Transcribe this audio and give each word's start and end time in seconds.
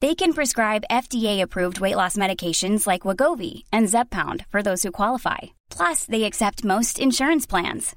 They 0.00 0.14
can 0.14 0.32
prescribe 0.32 0.84
FDA-approved 0.92 1.80
weight 1.80 1.96
loss 1.96 2.16
medications 2.16 2.86
like 2.86 3.02
Wagovi 3.02 3.64
and 3.72 3.88
Zepbound 3.88 4.46
for 4.48 4.62
those 4.62 4.84
who 4.84 4.92
qualify. 4.92 5.38
Plus, 5.70 6.04
they 6.04 6.22
accept 6.22 6.64
most 6.64 7.00
insurance 7.00 7.46
plans. 7.46 7.96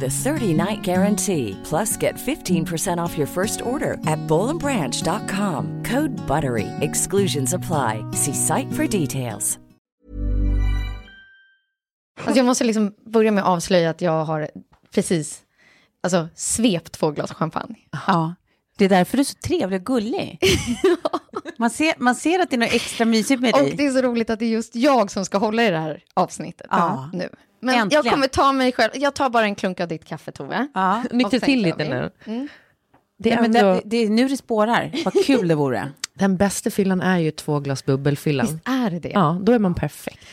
a 0.03 0.07
30-night 0.09 0.81
guarantee. 0.81 1.57
Plus, 1.63 1.95
get 1.95 2.15
15% 2.15 2.97
off 3.05 3.17
your 3.17 3.27
first 3.27 3.61
order 3.61 3.93
at 4.05 4.19
bowlandbranch.com. 4.27 5.83
Code 5.83 6.11
BUTTERY. 6.27 6.67
Exclusions 6.81 7.53
apply. 7.53 8.03
See 8.11 8.33
site 8.33 8.67
for 8.73 8.85
details. 8.87 9.57
Alltså 12.19 12.37
jag 12.39 12.45
måste 12.45 12.63
liksom 12.63 12.93
börja 13.05 13.31
med 13.31 13.43
att 13.43 13.49
avslöja 13.49 13.89
att 13.89 14.01
jag 14.01 14.25
har 14.25 14.49
precis 14.93 15.39
alltså, 16.03 16.27
svept 16.35 16.91
två 16.91 17.11
glas 17.11 17.31
champagne. 17.33 17.75
Ja, 18.07 18.35
det 18.77 18.85
är 18.85 18.89
därför 18.89 19.17
du 19.17 19.21
är 19.21 19.25
så 19.25 19.37
trevlig 19.43 19.79
och 19.79 19.85
gullig. 19.85 20.39
man, 21.57 21.69
ser, 21.69 21.93
man 21.97 22.15
ser 22.15 22.39
att 22.39 22.49
det 22.49 22.55
är 22.55 22.59
något 22.59 22.73
extra 22.73 23.05
mysigt 23.05 23.41
med 23.41 23.53
Och 23.53 23.59
dig. 23.61 23.73
det 23.77 23.85
är 23.85 23.91
så 23.91 24.01
roligt 24.01 24.29
att 24.29 24.39
det 24.39 24.45
är 24.45 24.49
just 24.49 24.75
jag 24.75 25.11
som 25.11 25.25
ska 25.25 25.37
hålla 25.37 25.63
i 25.63 25.69
det 25.69 25.77
här 25.77 26.03
avsnittet 26.13 26.67
Ja. 26.69 27.09
nu. 27.13 27.29
Men 27.61 27.75
Äntligen. 27.75 28.05
jag 28.05 28.13
kommer 28.13 28.27
ta 28.27 28.51
mig 28.51 28.71
själv, 28.71 28.91
jag 28.93 29.13
tar 29.13 29.29
bara 29.29 29.45
en 29.45 29.55
klunk 29.55 29.79
av 29.79 29.87
ditt 29.87 30.05
kaffe 30.05 30.31
Tove. 30.31 30.67
Ja. 30.73 31.03
Nyktra 31.11 31.39
till 31.39 31.61
lite 31.61 31.83
nu. 31.83 32.11
Mm. 32.25 32.47
Det 33.17 33.31
är 33.31 33.35
Ja, 33.35 33.41
men 33.41 33.55
ändå, 33.55 33.73
det, 33.73 33.81
det 33.85 33.97
är 33.97 34.09
nu 34.09 34.27
det 34.27 34.37
spårar. 34.37 34.91
Vad 35.05 35.25
kul 35.25 35.47
det 35.47 35.55
vore. 35.55 35.91
Den 36.13 36.37
bästa 36.37 36.71
fyllan 36.71 37.01
är 37.01 37.17
ju 37.19 37.31
två 37.31 37.59
glas 37.59 37.85
bubbelfyllan. 37.85 38.45
Visst 38.45 38.67
är 38.67 38.91
det 38.91 38.99
det? 38.99 39.09
Ja, 39.09 39.39
då 39.41 39.51
är 39.51 39.59
man 39.59 39.75
perfekt. 39.75 40.25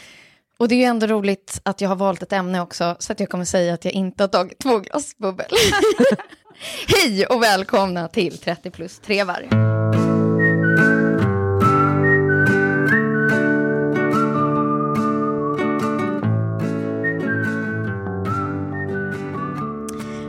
Och 0.59 0.69
det 0.69 0.75
är 0.75 0.77
ju 0.77 0.85
ändå 0.85 1.07
roligt 1.07 1.61
att 1.63 1.81
jag 1.81 1.89
har 1.89 1.97
valt 1.97 2.23
ett 2.23 2.33
ämne 2.33 2.61
också, 2.61 2.97
så 2.99 3.13
att 3.13 3.21
jag 3.21 3.29
kommer 3.29 3.45
säga 3.45 3.75
att 3.75 3.85
jag 3.85 3.95
inte 3.95 4.23
har 4.23 4.29
tagit 4.29 4.59
två 4.59 4.79
glas 4.79 5.17
bubbel. 5.17 5.47
Hej 6.89 7.27
och 7.27 7.43
välkomna 7.43 8.09
till 8.09 8.39
30 8.39 8.71
plus 8.71 8.99
trevar. 8.99 9.49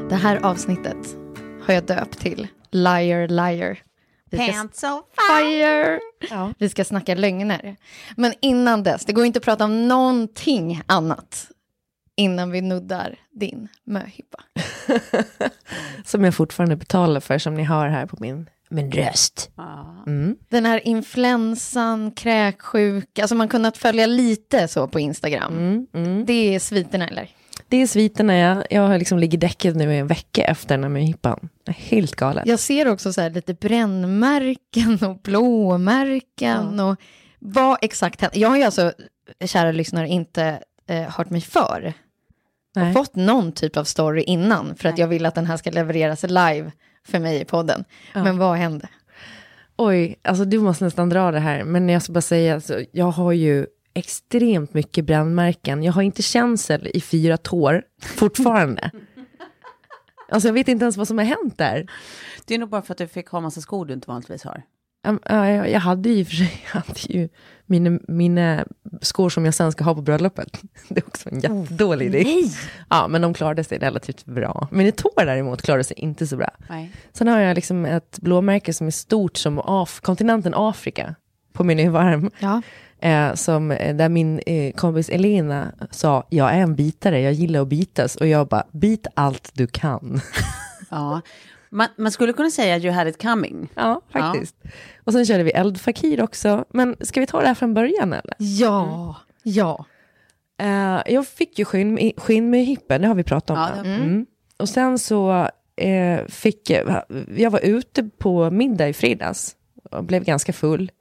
Det 0.10 0.16
här 0.16 0.46
avsnittet 0.46 1.18
har 1.62 1.74
jag 1.74 1.86
döpt 1.86 2.20
till 2.20 2.48
Liar 2.72 3.28
Liar. 3.28 3.80
Vi 4.30 4.38
ska 4.38 4.52
Pants 4.52 4.84
on 4.84 5.02
fire. 5.30 6.00
Vi 6.58 6.70
ska 6.70 6.86
snacka 6.86 7.16
lögner. 7.16 7.76
Men 8.18 8.34
innan 8.42 8.84
dess, 8.84 9.06
det 9.06 9.14
går 9.14 9.26
inte 9.26 9.40
att 9.40 9.46
prata 9.46 9.66
om 9.66 9.88
någonting 9.88 10.82
annat 10.86 11.48
innan 12.16 12.52
vi 12.52 12.62
nuddar 12.62 13.16
din 13.32 13.68
möhippa. 13.84 14.44
Som 16.06 16.24
jag 16.24 16.36
fortfarande 16.36 16.76
betalar 16.76 17.20
för, 17.20 17.38
som 17.38 17.56
ni 17.56 17.64
hör 17.64 17.88
här 17.88 18.06
på 18.06 18.18
min, 18.20 18.50
min 18.70 18.92
röst. 18.92 19.52
Mm. 20.08 20.36
Den 20.50 20.66
här 20.66 20.88
influensan, 20.88 22.12
kräksjuka, 22.12 23.22
alltså 23.22 23.36
man 23.36 23.48
kunnat 23.50 23.78
följa 23.78 24.06
lite 24.06 24.68
så 24.68 24.88
på 24.88 25.00
Instagram. 25.00 25.54
Mm, 25.54 25.88
mm. 25.94 26.26
Det 26.26 26.56
är 26.56 26.60
sviterna 26.60 27.08
eller? 27.08 27.30
Det 27.70 27.78
är 27.78 27.88
sviterna, 27.88 28.38
jag, 28.38 28.64
jag 28.70 28.82
har 28.82 28.98
liksom 28.98 29.20
ligger 29.20 29.38
däcket 29.38 29.76
nu 29.76 29.94
i 29.94 29.98
en 29.98 30.08
vecka 30.08 30.44
efter 30.44 30.70
den 30.70 30.84
här 30.84 30.90
möhippan. 30.90 31.50
Helt 31.68 32.16
galet. 32.16 32.48
Jag 32.48 32.60
ser 32.60 32.88
också 32.88 33.14
så 33.14 33.30
lite 33.30 33.54
brännmärken 33.54 35.00
och 35.02 35.18
blåmärken 35.22 36.80
och 36.80 36.96
vad 37.40 37.78
exakt 37.82 38.22
hände. 38.22 38.40
Jag 38.40 38.50
har 38.50 38.58
ju 38.58 38.64
alltså, 38.64 38.94
kära 39.46 39.72
lyssnare, 39.72 40.08
inte 40.08 40.64
eh, 40.88 41.02
hört 41.02 41.30
mig 41.30 41.42
för. 41.42 41.94
Nej. 42.76 42.88
och 42.88 42.94
fått 42.94 43.16
någon 43.16 43.52
typ 43.52 43.78
av 43.78 43.84
story 43.84 44.22
innan 44.22 44.76
för 44.76 44.90
att 44.90 44.98
jag 44.98 45.08
vill 45.08 45.26
att 45.26 45.36
den 45.36 45.46
här 45.46 45.58
ska 45.58 45.72
levereras 45.72 46.24
live 46.24 46.72
för 47.08 47.20
mig 47.20 47.42
i 47.42 47.46
podden. 47.46 47.84
Men 48.14 48.38
vad 48.38 48.58
hände? 48.58 48.88
Oj, 49.78 50.20
alltså 50.22 50.46
du 50.46 50.60
måste 50.60 50.84
nästan 50.84 51.10
dra 51.10 51.32
det 51.32 51.40
här. 51.40 51.64
Men 51.64 51.90
jag 51.90 52.02
ska 52.02 52.14
bara 52.14 52.22
säga, 52.22 52.54
alltså, 52.54 52.80
jag 52.92 53.12
har 53.12 53.32
ju 53.32 53.68
extremt 53.94 54.74
mycket 54.74 55.06
brännmärken. 55.06 55.84
Jag 55.84 55.94
har 55.94 56.02
inte 56.02 56.22
känsel 56.22 56.90
i 56.94 57.02
fyra 57.02 57.38
tår 57.38 57.84
fortfarande. 58.02 58.92
alltså 60.30 60.48
jag 60.48 60.54
vet 60.54 60.68
inte 60.68 60.84
ens 60.84 60.98
vad 60.98 61.08
som 61.08 61.18
har 61.18 61.26
hänt 61.26 61.58
där. 61.58 61.88
Det 62.46 62.56
är 62.56 62.60
nog 62.60 62.70
bara 62.70 62.82
för 62.82 62.94
att 62.94 62.98
du 62.98 63.08
fick 63.08 63.28
ha 63.28 63.40
massa 63.40 63.62
skor 63.62 63.86
du 63.86 63.94
inte 63.94 64.08
vanligtvis 64.08 64.44
har. 64.44 64.64
Um, 65.08 65.20
ja, 65.26 65.50
jag, 65.50 65.70
jag 65.72 65.80
hade 65.80 66.10
ju 66.10 66.16
i 66.20 66.24
och 66.24 66.28
för 66.28 66.36
sig 66.36 66.64
hade 66.68 67.00
ju 67.00 67.30
mina, 67.66 68.00
mina 68.08 68.66
skor 69.02 69.30
som 69.30 69.46
jag 69.46 69.54
sen 69.54 69.72
ska 69.72 69.84
ha 69.84 69.96
på 69.96 70.02
bröllopet. 70.02 70.62
Det 70.90 71.00
är 71.00 71.08
också 71.08 71.30
en 71.30 71.40
jättedålig 71.40 72.06
idé. 72.06 72.26
Ja, 72.90 73.08
men 73.08 73.22
de 73.22 73.34
klarade 73.34 73.64
sig 73.64 73.78
relativt 73.78 74.26
bra. 74.26 74.68
Mina 74.72 74.92
tår 74.92 75.26
däremot 75.26 75.62
klarade 75.62 75.84
sig 75.84 76.00
inte 76.00 76.28
så 76.28 76.38
bra. 76.38 76.50
Nej. 76.70 76.92
Sen 77.14 77.28
har 77.28 77.40
jag 77.40 77.56
liksom 77.56 77.86
ett 77.86 78.20
blåmärke 78.20 78.74
som 78.74 78.88
är 78.88 78.92
stort 78.92 79.38
som 79.38 79.60
Af- 79.60 80.02
kontinenten 80.02 80.54
Afrika 80.56 81.16
på 81.54 81.64
min 81.64 81.80
överarm. 81.80 82.32
Ja. 82.40 82.62
Eh, 83.02 83.34
som, 83.34 83.72
eh, 83.72 83.96
där 83.96 84.10
min 84.10 84.40
eh, 84.46 84.74
kompis 84.74 85.10
Elena 85.10 85.72
sa, 85.92 86.28
jag 86.30 86.54
är 86.54 86.60
en 86.60 86.76
bitare, 86.76 87.22
jag 87.22 87.34
gillar 87.34 87.62
att 87.62 87.68
bitas. 87.68 88.16
Och 88.16 88.28
jag 88.28 88.48
bara, 88.48 88.64
bit 88.72 89.08
allt 89.14 89.52
du 89.54 89.68
kan. 89.68 90.22
Ja. 90.92 91.22
Man, 91.72 91.88
man 91.98 92.12
skulle 92.12 92.34
kunna 92.34 92.50
säga 92.52 92.78
you 92.78 92.92
had 92.94 93.08
it 93.08 93.22
coming. 93.22 93.70
ja, 93.76 94.02
faktiskt. 94.10 94.56
Och 95.04 95.14
sen 95.14 95.26
körde 95.26 95.44
vi 95.44 95.52
eldfakir 95.52 96.22
också. 96.22 96.66
Men 96.70 96.96
ska 97.02 97.20
vi 97.20 97.28
ta 97.28 97.42
det 97.42 97.48
här 97.48 97.54
från 97.56 97.74
början 97.74 98.14
eller? 98.14 98.34
Ja, 98.38 99.16
ja. 99.44 99.86
Eh, 100.62 101.02
jag 101.14 101.28
fick 101.28 101.60
ju 101.60 101.66
skinn, 101.66 102.12
skinn 102.18 102.50
med 102.50 102.66
hippen, 102.66 103.02
det 103.02 103.08
har 103.08 103.16
vi 103.16 103.24
pratat 103.24 103.50
om. 103.58 103.78
Ja, 103.78 103.84
det- 103.84 103.90
mm. 103.96 104.26
Och 104.58 104.70
sen 104.70 105.00
så 105.00 105.50
eh, 105.76 106.26
fick 106.28 106.70
jag, 106.70 107.04
jag 107.38 107.52
var 107.52 107.60
ute 107.60 108.04
på 108.18 108.50
middag 108.52 108.88
i 108.90 108.94
fredags 108.94 109.56
och 109.92 110.04
blev 110.04 110.24
ganska 110.24 110.54
full. 110.54 110.92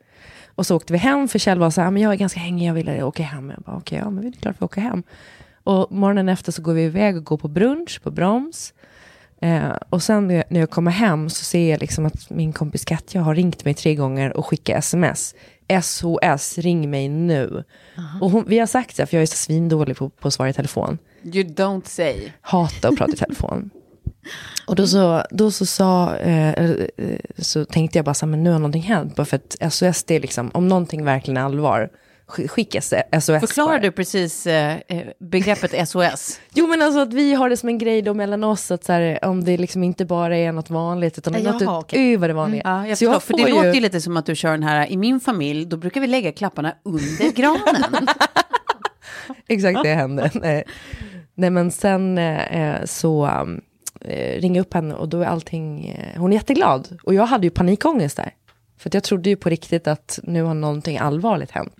Och 0.58 0.66
så 0.66 0.76
åkte 0.76 0.92
vi 0.92 0.98
hem, 0.98 1.28
för 1.28 1.38
Kjell 1.38 1.58
var 1.58 1.70
så 1.70 1.80
här, 1.80 1.90
men 1.90 2.02
jag 2.02 2.12
är 2.12 2.16
ganska 2.16 2.40
hängig, 2.40 2.68
jag 2.68 2.74
vill 2.74 3.02
åka 3.02 3.22
hem. 3.22 3.50
Jag 3.50 3.58
bara, 3.58 3.76
okej, 3.76 3.98
ja 3.98 4.10
men 4.10 4.22
det 4.22 4.28
är 4.28 4.40
klart 4.40 4.56
vi 4.58 4.64
åker 4.64 4.80
hem. 4.80 5.02
Och 5.64 5.92
morgonen 5.92 6.28
efter 6.28 6.52
så 6.52 6.62
går 6.62 6.72
vi 6.72 6.82
iväg 6.82 7.16
och 7.16 7.24
går 7.24 7.36
på 7.36 7.48
brunch 7.48 8.00
på 8.02 8.10
Broms. 8.10 8.74
Eh, 9.40 9.72
och 9.90 10.02
sen 10.02 10.26
när 10.26 10.60
jag, 10.60 10.70
kommer 10.70 10.90
hem 10.90 11.30
så 11.30 11.44
ser 11.44 11.70
jag 11.70 11.80
liksom 11.80 12.06
att 12.06 12.30
min 12.30 12.52
kompis 12.52 12.84
Katja 12.84 13.22
har 13.22 13.34
ringt 13.34 13.64
mig 13.64 13.74
tre 13.74 13.94
gånger 13.94 14.36
och 14.36 14.46
skickat 14.46 14.78
sms. 14.78 15.34
SOS, 15.82 16.58
ring 16.58 16.90
mig 16.90 17.08
nu. 17.08 17.64
Och 18.20 18.30
hon, 18.30 18.44
vi 18.46 18.58
har 18.58 18.66
sagt 18.66 18.96
det, 18.96 19.06
för 19.06 19.16
jag 19.16 19.22
är 19.22 19.26
så 19.26 19.36
svindålig 19.36 19.96
på, 19.96 20.08
på 20.08 20.28
att 20.28 20.34
svara 20.34 20.48
i 20.48 20.52
telefon. 20.52 20.98
You 21.22 21.44
don't 21.44 21.86
say. 21.86 22.32
Hatar 22.40 22.88
att 22.88 22.96
prata 22.96 23.12
i 23.12 23.16
telefon. 23.16 23.70
Och 24.66 24.76
då 24.76 24.86
så, 24.86 25.22
då 25.30 25.50
så 25.50 25.66
sa, 25.66 26.16
eh, 26.16 26.48
eh, 26.48 26.70
så 27.38 27.64
tänkte 27.64 27.98
jag 27.98 28.04
bara 28.04 28.14
så 28.14 28.26
här, 28.26 28.30
men 28.30 28.44
nu 28.44 28.50
har 28.50 28.58
någonting 28.58 28.82
hänt. 28.82 29.16
Bara 29.16 29.24
för 29.24 29.36
att 29.36 29.72
SOS, 29.72 30.04
det 30.04 30.14
är 30.14 30.20
liksom, 30.20 30.50
om 30.54 30.68
någonting 30.68 31.04
verkligen 31.04 31.36
är 31.36 31.40
allvar, 31.42 31.88
sk- 32.28 32.48
skicka 32.48 32.80
SOS. 32.80 33.24
Förklarar 33.40 33.78
du 33.78 33.90
precis 33.92 34.46
eh, 34.46 34.76
eh, 34.88 35.02
begreppet 35.20 35.88
SOS? 35.88 36.40
Jo 36.54 36.66
men 36.66 36.82
alltså 36.82 37.00
att 37.00 37.12
vi 37.12 37.34
har 37.34 37.48
det 37.50 37.56
som 37.56 37.68
en 37.68 37.78
grej 37.78 38.02
då 38.02 38.14
mellan 38.14 38.44
oss, 38.44 38.70
att 38.70 38.84
så 38.84 38.92
här, 38.92 39.24
om 39.24 39.44
det 39.44 39.56
liksom 39.56 39.82
inte 39.84 40.04
bara 40.04 40.36
är 40.36 40.52
något 40.52 40.70
vanligt, 40.70 41.18
utan 41.18 41.42
Jaha, 41.42 41.52
något 41.52 41.62
okej. 41.84 42.08
utöver 42.12 42.28
det 42.28 42.34
vanliga. 42.34 42.62
Ja, 42.64 42.86
jag 42.88 42.98
Så 42.98 43.04
jag 43.04 43.22
för 43.22 43.34
det 43.36 43.42
får 43.42 43.50
låter 43.50 43.72
ju 43.74 43.80
lite 43.80 44.00
som 44.00 44.16
att 44.16 44.26
du 44.26 44.34
kör 44.36 44.50
den 44.50 44.62
här, 44.62 44.86
i 44.92 44.96
min 44.96 45.20
familj, 45.20 45.64
då 45.66 45.76
brukar 45.76 46.00
vi 46.00 46.06
lägga 46.06 46.32
klapparna 46.32 46.74
under 46.82 47.32
granen. 47.32 48.06
Exakt 49.48 49.82
det 49.82 49.94
hände. 49.94 50.30
Nej. 50.34 50.64
Nej 51.34 51.50
men 51.50 51.70
sen 51.70 52.18
eh, 52.18 52.84
så 52.84 53.30
eh, 54.00 54.40
ringer 54.40 54.56
jag 54.56 54.66
upp 54.66 54.74
henne 54.74 54.94
och 54.94 55.08
då 55.08 55.20
är 55.20 55.26
allting, 55.26 55.88
eh, 55.88 56.20
hon 56.20 56.32
är 56.32 56.36
jätteglad. 56.36 56.98
Och 57.02 57.14
jag 57.14 57.26
hade 57.26 57.46
ju 57.46 57.50
panikångest 57.50 58.16
där. 58.16 58.34
För 58.76 58.90
jag 58.92 59.02
trodde 59.02 59.30
ju 59.30 59.36
på 59.36 59.48
riktigt 59.48 59.86
att 59.86 60.18
nu 60.22 60.42
har 60.42 60.54
någonting 60.54 60.98
allvarligt 60.98 61.50
hänt. 61.50 61.76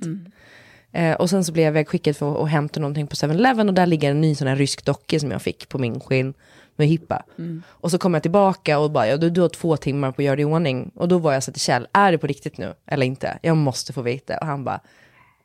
Eh, 0.93 1.15
och 1.15 1.31
sen 1.31 1.44
så 1.44 1.53
blev 1.53 1.65
jag 1.65 1.73
vägskickad 1.73 2.17
för 2.17 2.43
att 2.44 2.50
hämta 2.50 2.81
någonting 2.81 3.06
på 3.06 3.15
7-Eleven 3.17 3.69
och 3.69 3.75
där 3.75 3.87
ligger 3.87 4.11
en 4.11 4.20
ny 4.20 4.35
sån 4.35 4.49
här 4.49 4.56
rysk 4.56 4.85
docka 4.85 5.20
som 5.20 5.31
jag 5.31 5.43
fick 5.43 5.69
på 5.69 5.79
min 5.79 6.00
skinn 6.00 6.35
med 6.76 6.88
hippa. 6.88 7.23
Och 7.69 7.91
så 7.91 7.99
kom 7.99 8.15
jag 8.15 8.23
tillbaka 8.23 8.79
och 8.79 8.91
bara, 8.91 9.09
ja, 9.09 9.17
du, 9.17 9.31
du 9.31 9.41
har 9.41 9.49
två 9.49 9.76
timmar 9.76 10.12
på 10.12 10.23
att 10.23 10.26
göra 10.26 10.37
det 10.37 10.43
i 10.43 10.44
ordning. 10.44 10.91
Och 10.94 11.09
då 11.09 11.19
var 11.19 11.32
jag 11.32 11.43
så 11.43 11.53
till 11.53 11.61
Kjell, 11.61 11.88
är 11.93 12.12
det 12.12 12.19
på 12.19 12.26
riktigt 12.26 12.59
nu 12.59 12.75
eller 12.87 13.06
inte? 13.06 13.38
Jag 13.43 13.56
måste 13.56 13.93
få 13.93 14.03
veta. 14.03 14.38
Och 14.38 14.47
han 14.47 14.65
bara, 14.65 14.81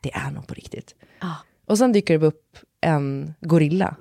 det 0.00 0.14
är 0.14 0.30
nog 0.30 0.46
på 0.46 0.54
riktigt. 0.54 0.94
Och 1.66 1.78
sen 1.78 1.92
dyker 1.92 2.18
det 2.18 2.26
upp 2.26 2.58
en 2.80 3.34
gorilla. 3.40 3.96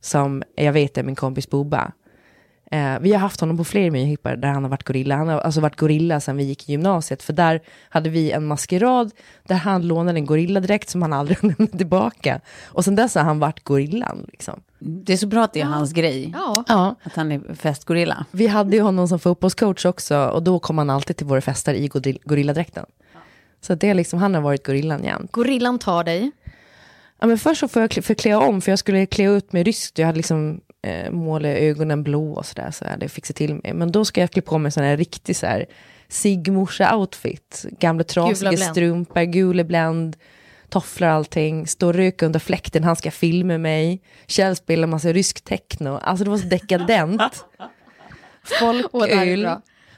Som 0.00 0.42
jag 0.56 0.72
vet 0.72 0.98
är 0.98 1.02
min 1.02 1.14
kompis 1.14 1.50
Boba. 1.50 1.92
Eh, 2.72 2.98
vi 3.00 3.12
har 3.12 3.18
haft 3.18 3.40
honom 3.40 3.56
på 3.56 3.64
fler 3.64 3.90
myhippar 3.90 4.36
där 4.36 4.48
han 4.48 4.62
har 4.62 4.70
varit 4.70 4.84
gorilla. 4.86 5.16
Han 5.16 5.28
har 5.28 5.38
alltså 5.40 5.60
varit 5.60 5.76
gorilla 5.76 6.20
sedan 6.20 6.36
vi 6.36 6.44
gick 6.44 6.68
i 6.68 6.72
gymnasiet. 6.72 7.22
För 7.22 7.32
där 7.32 7.60
hade 7.88 8.10
vi 8.10 8.30
en 8.30 8.46
maskerad 8.46 9.10
där 9.46 9.56
han 9.56 9.86
lånade 9.86 10.18
en 10.18 10.26
gorilladräkt 10.26 10.90
som 10.90 11.02
han 11.02 11.12
aldrig 11.12 11.38
lämnade 11.44 11.78
tillbaka. 11.78 12.40
Och 12.64 12.84
sen 12.84 12.94
dess 12.94 13.14
har 13.14 13.22
han 13.22 13.38
varit 13.38 13.64
gorillan. 13.64 14.26
Liksom. 14.32 14.60
Det 14.78 15.12
är 15.12 15.16
så 15.16 15.26
bra 15.26 15.44
att 15.44 15.52
det 15.52 15.60
är 15.60 15.64
hans 15.64 15.92
grej. 15.92 16.30
Ja. 16.34 16.64
Ja. 16.68 16.94
Att 17.02 17.16
han 17.16 17.32
är 17.32 17.54
festgorilla. 17.54 18.24
Vi 18.30 18.46
hade 18.46 18.76
ju 18.76 18.82
honom 18.82 19.08
som 19.08 19.18
fotbollscoach 19.18 19.84
också 19.86 20.18
och 20.26 20.42
då 20.42 20.58
kom 20.58 20.78
han 20.78 20.90
alltid 20.90 21.16
till 21.16 21.26
våra 21.26 21.40
fester 21.40 21.74
i 21.74 21.88
goril- 21.88 22.20
gorilladräkten. 22.24 22.86
Så 23.62 23.74
det 23.74 23.88
är 23.88 23.94
liksom, 23.94 24.18
han 24.18 24.34
har 24.34 24.40
varit 24.42 24.66
gorillan 24.66 25.04
jämt. 25.04 25.32
Gorillan 25.32 25.78
tar 25.78 26.04
dig. 26.04 26.30
Ja, 27.20 27.26
men 27.26 27.38
först 27.38 27.60
så 27.60 27.68
får 27.68 27.82
jag 27.82 27.90
kl- 27.90 28.00
förklä 28.02 28.34
om, 28.34 28.60
för 28.60 28.72
jag 28.72 28.78
skulle 28.78 29.06
klä 29.06 29.24
ut 29.24 29.52
mig 29.52 29.62
ryskt. 29.62 29.98
Jag 29.98 30.06
hade 30.06 30.16
liksom 30.16 30.60
eh, 30.82 31.10
målat 31.10 31.56
ögonen 31.56 32.02
blå 32.02 32.32
och 32.32 32.46
sådär, 32.46 32.70
så 32.70 32.84
jag 32.84 32.90
hade 32.90 33.08
fixat 33.08 33.36
till 33.36 33.54
mig. 33.54 33.72
Men 33.74 33.92
då 33.92 34.04
ska 34.04 34.20
jag 34.20 34.30
klä 34.30 34.42
på 34.42 34.58
mig 34.58 34.72
sån 34.72 34.82
här 34.84 34.96
riktig 34.96 35.36
så 35.36 35.46
här 35.46 35.66
Sigmorsa-outfit. 36.08 37.66
Gamla 37.80 38.04
trasiga 38.04 38.50
Gula 38.50 38.64
strumpor, 38.70 39.22
gula 39.22 39.64
Blend, 39.64 40.16
tofflor 40.68 41.08
allting. 41.08 41.66
Stå 41.66 41.86
och 41.86 41.94
röka 41.94 42.26
under 42.26 42.40
fläkten, 42.40 42.84
han 42.84 42.96
ska 42.96 43.10
filma 43.10 43.58
mig. 43.58 44.02
Kjell 44.26 44.56
spelar 44.56 44.86
massa 44.86 45.12
rysk 45.12 45.40
techno. 45.44 45.98
Alltså 46.02 46.24
det 46.24 46.30
var 46.30 46.38
så 46.38 46.46
dekadent. 46.46 47.22
Folköl. 48.60 49.48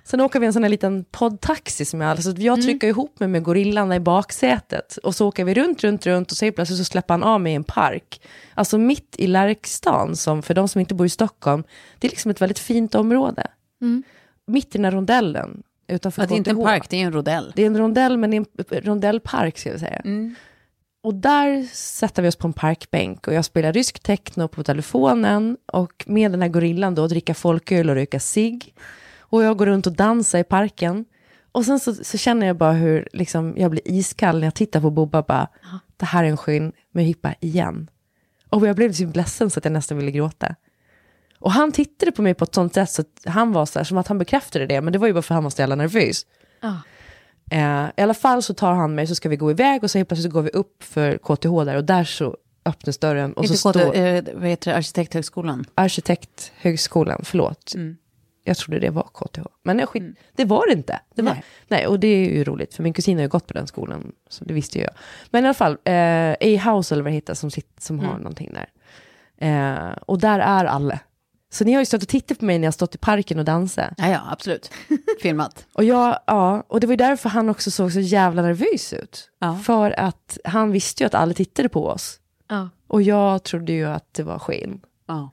Sen 0.05 0.21
åker 0.21 0.41
vi 0.41 0.47
en 0.47 0.53
sån 0.53 0.63
här 0.63 0.71
liten 0.71 1.05
poddtaxi 1.11 1.85
som 1.85 2.01
jag 2.01 2.09
hade, 2.09 2.23
så 2.23 2.35
jag 2.37 2.63
trycker 2.63 2.87
ihop 2.87 3.21
mig 3.21 3.29
med 3.29 3.43
gorillan 3.43 3.93
i 3.93 4.01
baksätet. 4.01 4.97
Och 4.97 5.15
så 5.15 5.29
åker 5.29 5.45
vi 5.45 5.55
runt, 5.55 5.85
runt, 5.85 6.07
runt 6.07 6.31
och 6.31 6.37
så 6.37 6.53
plötsligt 6.53 6.79
så 6.79 6.85
släpper 6.85 7.15
han 7.15 7.23
av 7.23 7.41
mig 7.41 7.53
i 7.53 7.57
en 7.57 7.65
park. 7.65 8.21
Alltså 8.55 8.79
mitt 8.79 9.15
i 9.19 9.27
Lärkstan, 9.27 10.17
som 10.17 10.43
för 10.43 10.55
de 10.55 10.69
som 10.69 10.81
inte 10.81 10.95
bor 10.95 11.07
i 11.07 11.11
Stockholm, 11.11 11.65
det 11.99 12.07
är 12.07 12.11
liksom 12.11 12.31
ett 12.31 12.41
väldigt 12.41 12.59
fint 12.59 12.95
område. 12.95 13.47
Mitt 14.47 14.75
i 14.75 14.79
den 14.79 14.85
här 14.85 14.93
rondellen. 14.93 15.63
Utanför 15.89 16.23
Att 16.23 16.29
det 16.29 16.35
är 16.35 16.37
inte 16.37 16.51
en 16.51 16.63
park, 16.63 16.87
det 16.91 16.97
är 16.97 17.07
en 17.07 17.13
rodell. 17.13 17.53
Det 17.57 17.63
är 17.63 17.67
en 17.67 17.79
rondell, 17.79 18.17
men 18.19 18.31
det 18.31 18.37
är 18.37 18.77
en 18.77 18.83
rondellpark 18.83 19.59
ska 19.59 19.71
jag 19.71 19.81
säga. 19.81 20.03
Och 21.05 21.15
där 21.15 21.63
sätter 21.75 22.23
vi 22.23 22.29
oss 22.29 22.37
på 22.37 22.47
en 22.47 22.53
parkbänk 22.53 23.29
och 23.29 23.35
jag 23.35 23.45
spelar 23.45 23.73
rysk 23.73 24.01
techno 24.01 24.49
på 24.49 24.63
telefonen 24.65 25.57
och 25.73 26.05
med 26.07 26.31
den 26.31 26.43
här 26.43 26.49
gorillan 26.49 26.95
då 26.95 27.07
dricka 27.07 27.35
folköl 27.35 27.91
och 27.91 27.97
röka 27.97 28.21
cigg. 28.21 28.75
Och 29.33 29.43
jag 29.43 29.57
går 29.57 29.67
runt 29.67 29.87
och 29.87 29.93
dansar 29.93 30.39
i 30.39 30.45
parken. 30.45 31.05
Och 31.53 31.65
sen 31.65 31.81
så, 31.81 31.95
så 31.95 32.19
känner 32.19 32.47
jag 32.47 32.57
bara 32.57 32.73
hur 32.73 33.09
liksom, 33.13 33.55
jag 33.57 33.71
blir 33.71 33.83
iskall 33.85 34.39
när 34.39 34.47
jag 34.47 34.55
tittar 34.55 34.81
på 34.81 34.91
Bobba 34.91 35.23
bara, 35.23 35.49
det 35.97 36.07
här 36.07 36.25
är 36.25 36.29
en 36.29 36.37
skinn 36.37 36.73
med 36.91 37.05
hippa 37.05 37.35
igen. 37.41 37.91
Och 38.49 38.67
jag 38.67 38.77
blev 38.77 38.93
så 38.93 39.07
ledsen 39.15 39.51
så 39.51 39.59
att 39.59 39.65
jag 39.65 39.73
nästan 39.73 39.99
ville 39.99 40.11
gråta. 40.11 40.55
Och 41.39 41.53
han 41.53 41.73
tittade 41.73 42.13
på 42.13 42.23
mig 42.23 42.35
på 42.35 42.45
ett 42.45 42.55
sånt 42.55 42.75
sätt 42.75 42.91
så 42.91 43.03
att 43.03 43.23
han 43.25 43.53
var 43.53 43.67
så 43.67 43.79
här, 43.79 43.85
som 43.85 43.99
att 43.99 44.09
han 44.09 44.19
bekräftade 44.19 44.67
det, 44.67 44.81
men 44.81 44.93
det 44.93 44.99
var 44.99 45.07
ju 45.07 45.13
bara 45.13 45.23
för 45.23 45.35
att 45.35 45.37
han 45.37 45.45
var 45.45 45.51
så 45.51 45.63
jävla 45.63 45.75
nervös. 45.75 46.27
Ja. 46.61 46.81
Eh, 47.51 47.91
I 47.97 48.03
alla 48.03 48.15
fall 48.15 48.43
så 48.43 48.55
tar 48.55 48.73
han 48.73 48.95
mig, 48.95 49.07
så 49.07 49.15
ska 49.15 49.29
vi 49.29 49.37
gå 49.37 49.51
iväg 49.51 49.85
och 49.85 49.91
så 49.91 49.99
helt 49.99 50.09
plötsligt 50.09 50.33
så 50.33 50.35
går 50.35 50.43
vi 50.43 50.51
upp 50.51 50.83
för 50.83 51.19
KTH 51.19 51.65
där 51.65 51.77
och 51.77 51.85
där 51.85 52.05
så 52.05 52.37
öppnas 52.65 52.99
dörren 52.99 53.33
och 53.33 53.45
Inte 53.45 53.57
så 53.57 53.73
KT, 53.73 53.79
står 53.79 53.97
eh, 53.97 54.23
vad 54.35 54.49
heter 54.49 54.71
det, 54.71 54.77
Arkitekthögskolan. 54.77 55.65
Arkitekthögskolan, 55.75 57.21
förlåt. 57.25 57.75
Jag 58.45 58.57
trodde 58.57 58.81
det 58.81 58.91
var 58.91 59.03
KTH. 59.03 59.41
Men 59.63 59.77
nej, 59.77 59.87
skit, 59.87 60.03
det 60.37 60.45
var 60.45 60.67
det 60.67 60.73
inte. 60.73 61.01
Det 61.15 61.23
var, 61.23 61.33
Nej. 61.33 61.45
nej. 61.69 61.87
och 61.87 62.01
det 62.01 62.07
är 62.07 62.31
ju 62.31 62.45
roligt, 62.45 62.75
för 62.75 62.83
min 62.83 62.93
kusin 62.93 63.17
har 63.17 63.23
ju 63.23 63.29
gått 63.29 63.47
på 63.47 63.55
den 63.55 63.67
skolan, 63.67 64.13
så 64.29 64.45
det 64.45 64.55
visste 64.55 64.79
ju 64.79 64.85
jag. 64.85 64.93
Men 65.31 65.45
i 65.45 65.47
alla 65.47 65.55
fall, 65.55 65.79
eh, 65.85 66.31
A-house 66.31 66.95
eller 66.95 67.03
vad 67.03 67.13
det 67.13 67.15
heter, 67.15 67.35
som, 67.35 67.51
sitt, 67.51 67.83
som 67.83 68.01
har 68.01 68.19
någonting 68.19 68.55
där. 68.55 68.69
Eh, 69.37 69.93
och 70.07 70.19
där 70.19 70.39
är 70.39 70.65
alla. 70.65 70.99
Så 71.51 71.65
ni 71.65 71.73
har 71.73 71.81
ju 71.81 71.87
stått 71.87 72.03
och 72.03 72.09
tittat 72.09 72.39
på 72.39 72.45
mig 72.45 72.59
när 72.59 72.67
jag 72.67 72.75
stått 72.75 72.95
i 72.95 72.99
parken 72.99 73.39
och 73.39 73.45
dansat. 73.45 73.95
Ja, 73.97 74.09
ja, 74.09 74.21
absolut. 74.31 74.71
Filmat. 75.23 75.67
Och, 75.73 75.85
jag, 75.85 76.19
ja, 76.27 76.65
och 76.69 76.81
det 76.81 76.87
var 76.87 76.93
ju 76.93 76.97
därför 76.97 77.29
han 77.29 77.49
också 77.49 77.71
såg 77.71 77.93
så 77.93 78.01
jävla 78.01 78.43
nervös 78.43 78.93
ut. 78.93 79.31
Ja. 79.39 79.59
För 79.65 80.01
att 80.01 80.39
han 80.45 80.73
visste 80.73 81.03
ju 81.03 81.07
att 81.07 81.15
alla 81.15 81.35
tittade 81.35 81.69
på 81.69 81.87
oss. 81.87 82.21
Ja. 82.49 82.69
Och 82.87 83.03
jag 83.03 83.43
trodde 83.43 83.73
ju 83.73 83.85
att 83.85 84.15
det 84.15 84.23
var 84.23 84.39
sken. 84.39 84.81
Ja. 85.07 85.31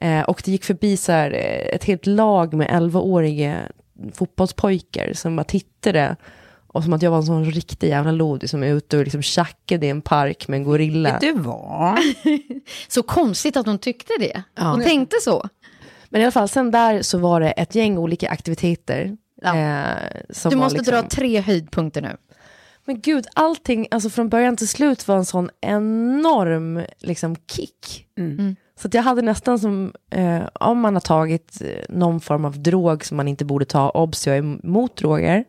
Eh, 0.00 0.22
och 0.22 0.42
det 0.44 0.50
gick 0.50 0.64
förbi 0.64 0.96
så 0.96 1.12
här, 1.12 1.30
eh, 1.30 1.74
ett 1.74 1.84
helt 1.84 2.06
lag 2.06 2.54
med 2.54 2.68
11-åriga 2.70 3.58
fotbollspojkar 4.12 5.12
som 5.14 5.36
bara 5.36 5.44
tittade. 5.44 6.16
Och 6.72 6.84
som 6.84 6.92
att 6.92 7.02
jag 7.02 7.10
var 7.10 7.18
en 7.18 7.26
sån 7.26 7.44
riktig 7.44 7.88
jävla 7.88 8.10
lodi 8.12 8.48
som 8.48 8.62
är 8.62 8.74
ute 8.74 8.98
och 8.98 9.04
liksom 9.04 9.22
tjackade 9.22 9.86
i 9.86 9.88
en 9.88 10.02
park 10.02 10.48
med 10.48 10.56
en 10.56 10.64
gorilla. 10.64 11.12
Vet 11.12 11.20
du 11.20 11.32
vad? 11.32 11.98
Så 12.88 13.02
konstigt 13.02 13.56
att 13.56 13.66
hon 13.66 13.78
tyckte 13.78 14.12
det. 14.18 14.42
Ja. 14.54 14.64
Hon 14.64 14.82
tänkte 14.82 15.16
så. 15.22 15.48
Men 16.08 16.20
i 16.20 16.24
alla 16.24 16.32
fall, 16.32 16.48
sen 16.48 16.70
där 16.70 17.02
så 17.02 17.18
var 17.18 17.40
det 17.40 17.50
ett 17.50 17.74
gäng 17.74 17.98
olika 17.98 18.28
aktiviteter. 18.28 19.16
Ja. 19.42 19.56
Eh, 19.56 19.96
som 20.30 20.50
Du 20.50 20.56
var 20.56 20.64
måste 20.64 20.78
liksom, 20.78 20.94
dra 20.94 21.02
tre 21.02 21.40
höjdpunkter 21.40 22.02
nu. 22.02 22.16
Men 22.84 23.00
gud, 23.00 23.26
allting, 23.34 23.86
alltså 23.90 24.10
från 24.10 24.28
början 24.28 24.56
till 24.56 24.68
slut 24.68 25.08
var 25.08 25.16
en 25.16 25.24
sån 25.24 25.50
enorm 25.60 26.82
liksom 26.98 27.36
kick. 27.36 28.06
Så 28.80 28.88
att 28.88 28.94
jag 28.94 29.02
hade 29.02 29.22
nästan 29.22 29.58
som, 29.58 29.92
eh, 30.10 30.42
om 30.52 30.80
man 30.80 30.94
har 30.94 31.00
tagit 31.00 31.62
eh, 31.62 31.84
någon 31.88 32.20
form 32.20 32.44
av 32.44 32.62
drog 32.62 33.04
som 33.04 33.16
man 33.16 33.28
inte 33.28 33.44
borde 33.44 33.64
ta, 33.64 33.90
obs 33.90 34.26
jag 34.26 34.36
är 34.36 34.40
emot 34.40 34.96
droger. 34.96 35.44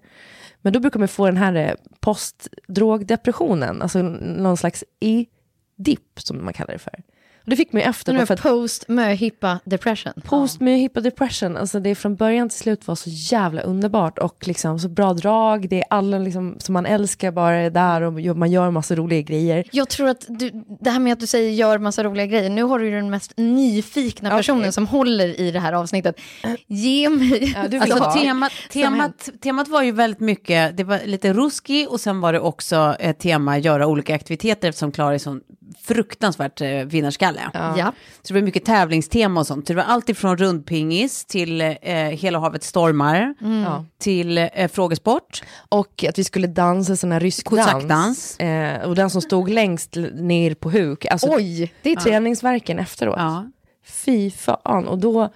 Men 0.62 0.74
då 0.74 0.80
brukar 0.80 1.00
man 1.00 1.08
få 1.08 1.26
den 1.26 1.38
här 1.38 1.56
eh, 1.56 1.74
postdrogdepressionen, 2.00 3.82
alltså 3.82 4.02
någon 4.02 4.58
slags 4.58 4.84
e-dipp 5.00 6.20
som 6.20 6.46
man 6.46 6.54
kallar 6.54 6.74
det 6.74 6.80
för. 6.80 7.04
Och 7.44 7.50
det 7.50 7.56
fick 7.56 7.74
mig 7.74 7.84
efter, 7.84 8.14
Nu 8.14 8.26
för 8.26 8.34
att 8.34 8.42
post 8.42 8.88
möhippa 8.88 9.60
depression. 9.66 10.14
Post 10.26 10.60
med 10.60 10.80
hippa 10.80 11.02
depression, 11.02 11.58
alltså 11.58 11.80
det 11.80 11.96
från 11.96 12.16
början 12.16 12.50
till 12.50 12.58
slut 12.60 12.88
var 12.88 12.96
så 12.96 13.10
jävla 13.10 13.62
underbart 13.62 14.20
och 14.20 14.48
liksom 14.48 14.80
så 14.80 14.90
bra 14.90 15.14
drag, 15.14 15.70
det 15.70 15.78
är 15.78 15.84
alla 15.90 16.18
liksom 16.20 16.56
som 16.60 16.74
man 16.74 16.86
älskar 16.86 17.32
bara 17.32 17.56
är 17.56 17.70
där 17.70 18.02
och 18.02 18.38
man 18.38 18.52
gör 18.52 18.72
massa 18.72 18.96
roliga 18.96 19.22
grejer. 19.22 19.64
Jag 19.72 19.90
tror 19.90 20.10
att 20.10 20.26
du, 20.28 20.52
det 20.82 20.90
här 20.90 21.00
med 21.00 21.14
att 21.14 21.20
du 21.20 21.28
säger 21.28 21.52
gör 21.52 21.78
massa 21.78 22.04
roliga 22.04 22.26
grejer, 22.26 22.50
nu 22.50 22.64
har 22.64 22.80
du 22.80 22.86
ju 22.86 22.92
den 22.92 23.10
mest 23.10 23.34
nyfikna 23.38 24.30
Okej. 24.30 24.40
personen 24.40 24.72
som 24.74 24.88
håller 24.88 25.40
i 25.40 25.52
det 25.52 25.60
här 25.60 25.74
avsnittet. 25.74 26.16
Ge 26.68 27.10
mig 27.10 27.54
Ja, 27.72 27.80
Alltså, 27.82 27.98
ha. 28.04 28.14
temat, 28.14 28.52
temat, 28.72 29.30
temat 29.42 29.68
var 29.68 29.82
ju 29.84 29.92
väldigt 29.92 30.20
mycket, 30.20 30.78
det 30.78 30.84
var 30.84 31.00
lite 31.06 31.34
ruski 31.34 31.88
och 31.90 32.00
sen 32.00 32.22
var 32.22 32.34
det 32.34 32.40
också 32.40 32.96
ett 33.00 33.20
tema 33.20 33.58
göra 33.58 33.88
olika 33.88 34.16
aktiviteter 34.16 34.70
eftersom 34.70 34.92
Klara 34.92 35.14
är 35.14 35.18
sån 35.18 35.42
fruktansvärt 35.84 36.62
eh, 36.62 36.70
vinnarskalle. 36.70 37.31
Ja. 37.54 37.94
Så 38.22 38.34
det 38.34 38.40
var 38.40 38.46
mycket 38.46 38.66
tävlingstema 38.66 39.40
och 39.40 39.48
sånt. 39.48 39.68
Så 39.68 39.74
det 39.74 39.78
var 39.78 39.84
allt 39.84 40.10
ifrån 40.10 40.38
rundpingis 40.38 41.26
till 41.26 41.62
eh, 41.62 41.76
Hela 41.94 42.40
havet 42.40 42.64
stormar, 42.64 43.36
Ja. 43.66 43.86
till 44.00 44.38
eh, 44.38 44.68
frågesport. 44.72 45.44
Och 45.70 46.06
att 46.10 46.20
vi 46.20 46.24
skulle 46.24 46.48
dansa 46.48 46.96
sån 46.96 47.12
här 47.12 47.20
rysk 47.20 47.50
dans. 47.50 47.66
Kosackdans. 47.66 48.40
Eh, 48.40 48.82
och 48.90 48.96
den 48.96 49.10
som 49.10 49.22
stod 49.22 49.50
längst 49.50 49.96
ner 50.14 50.54
på 50.54 50.70
huk, 50.72 51.06
alltså 51.06 51.28
Oj, 51.30 51.74
det 51.82 51.92
är 51.92 51.96
träningsverken 51.96 52.80
efteråt. 52.80 53.16
Ja. 53.18 53.46
Fy 53.86 54.32
fan, 54.32 54.88
och 54.88 54.98
då 55.00 55.30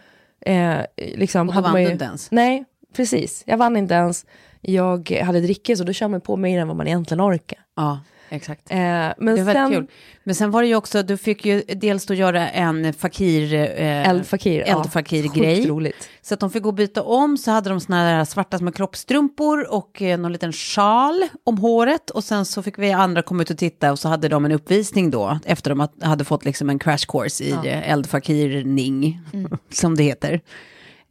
eh, 0.45 0.77
liksom 0.95 1.41
Och 1.41 1.47
då 1.47 1.51
hade 1.53 1.63
vann 1.63 1.71
man 1.71 1.81
ju, 1.81 1.87
du 1.87 1.93
inte 1.93 2.05
ens. 2.05 2.31
Nej, 2.31 2.65
precis. 2.95 3.43
Jag 3.45 3.57
vann 3.57 3.77
inte 3.77 3.93
ens. 3.93 4.25
Jag 4.61 5.11
hade 5.25 5.41
drickit 5.41 5.77
så 5.77 5.83
då 5.83 5.93
kör 5.93 6.07
man 6.07 6.21
på 6.21 6.35
mer 6.37 6.59
än 6.59 6.67
vad 6.67 6.77
man 6.77 6.87
egentligen 6.87 7.21
orkar. 7.21 7.59
Ja. 7.75 7.99
Exakt. 8.29 8.71
Eh, 8.71 8.77
men 8.77 9.15
Det 9.35 9.43
var 9.43 9.53
sen, 9.53 9.71
kul. 9.71 9.87
Men 10.23 10.35
sen 10.35 10.51
var 10.51 10.61
det 10.61 10.67
ju 10.67 10.75
också, 10.75 11.03
du 11.03 11.17
fick 11.17 11.45
ju 11.45 11.61
dels 11.61 12.05
då 12.05 12.13
göra 12.13 12.49
en 12.49 12.93
fakir... 12.93 13.53
Eh, 13.53 14.09
Eldfakir, 14.09 14.63
ja, 14.67 14.79
eldfakir-grej. 14.79 15.55
sjukt 15.55 15.69
roligt. 15.69 16.09
Så 16.21 16.33
att 16.33 16.39
de 16.39 16.49
fick 16.51 16.63
gå 16.63 16.69
och 16.69 16.75
byta 16.75 17.03
om, 17.03 17.37
så 17.37 17.51
hade 17.51 17.69
de 17.69 17.79
såna 17.79 17.97
här 17.97 18.25
svarta 18.25 18.57
små 18.57 18.71
kroppstrumpor 18.71 19.73
och 19.73 20.01
eh, 20.01 20.17
någon 20.19 20.31
liten 20.33 20.53
sjal 20.53 21.23
om 21.43 21.57
håret. 21.57 22.09
Och 22.09 22.23
sen 22.23 22.45
så 22.45 22.63
fick 22.63 22.79
vi 22.79 22.91
andra 22.91 23.21
komma 23.21 23.41
ut 23.41 23.49
och 23.49 23.57
titta 23.57 23.91
och 23.91 23.99
så 23.99 24.09
hade 24.09 24.27
de 24.29 24.45
en 24.45 24.51
uppvisning 24.51 25.11
då, 25.11 25.39
efter 25.45 25.75
de 25.75 25.87
hade 26.01 26.23
fått 26.25 26.45
liksom 26.45 26.69
en 26.69 26.79
crash 26.79 27.05
course 27.07 27.43
i 27.43 27.51
eh, 27.51 27.91
eldfakirning, 27.91 29.21
som 29.69 29.95
det 29.97 30.03
heter. 30.03 30.41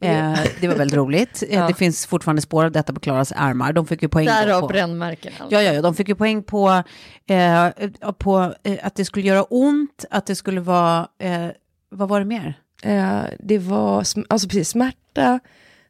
Eh, 0.05 0.39
det 0.61 0.67
var 0.67 0.75
väldigt 0.75 0.97
roligt. 0.97 1.43
Eh, 1.49 1.67
Det 1.67 1.73
finns 1.73 2.05
fortfarande 2.05 2.41
spår 2.41 2.65
av 2.65 2.71
detta 2.71 2.93
på 2.93 2.99
Klaras 2.99 3.31
armar. 3.31 3.73
De 3.73 3.87
fick 3.87 4.01
ju 4.01 4.09
poäng 4.09 4.25
Därav 4.25 4.61
på... 4.61 4.67
brännmärken. 4.67 5.33
alltså. 5.39 5.55
Ja, 5.55 5.61
ja, 5.61 5.73
ja, 5.73 5.81
de 5.81 5.95
fick 5.95 6.07
ju 6.09 6.15
poäng 6.15 6.43
på, 6.43 6.83
eh, 7.29 7.67
på 8.17 8.53
eh, 8.63 8.77
att 8.83 8.95
det 8.95 9.05
skulle 9.05 9.25
göra 9.27 9.43
ont, 9.43 10.05
att 10.11 10.25
det 10.25 10.35
skulle 10.35 10.61
vara, 10.61 11.07
eh, 11.19 11.47
vad 11.89 12.09
var 12.09 12.19
det 12.19 12.25
mer? 12.25 12.59
Eh, 12.83 13.21
det 13.39 13.57
var 13.57 13.97
alltså 14.29 14.47
precis, 14.47 14.69
smärta, 14.69 15.39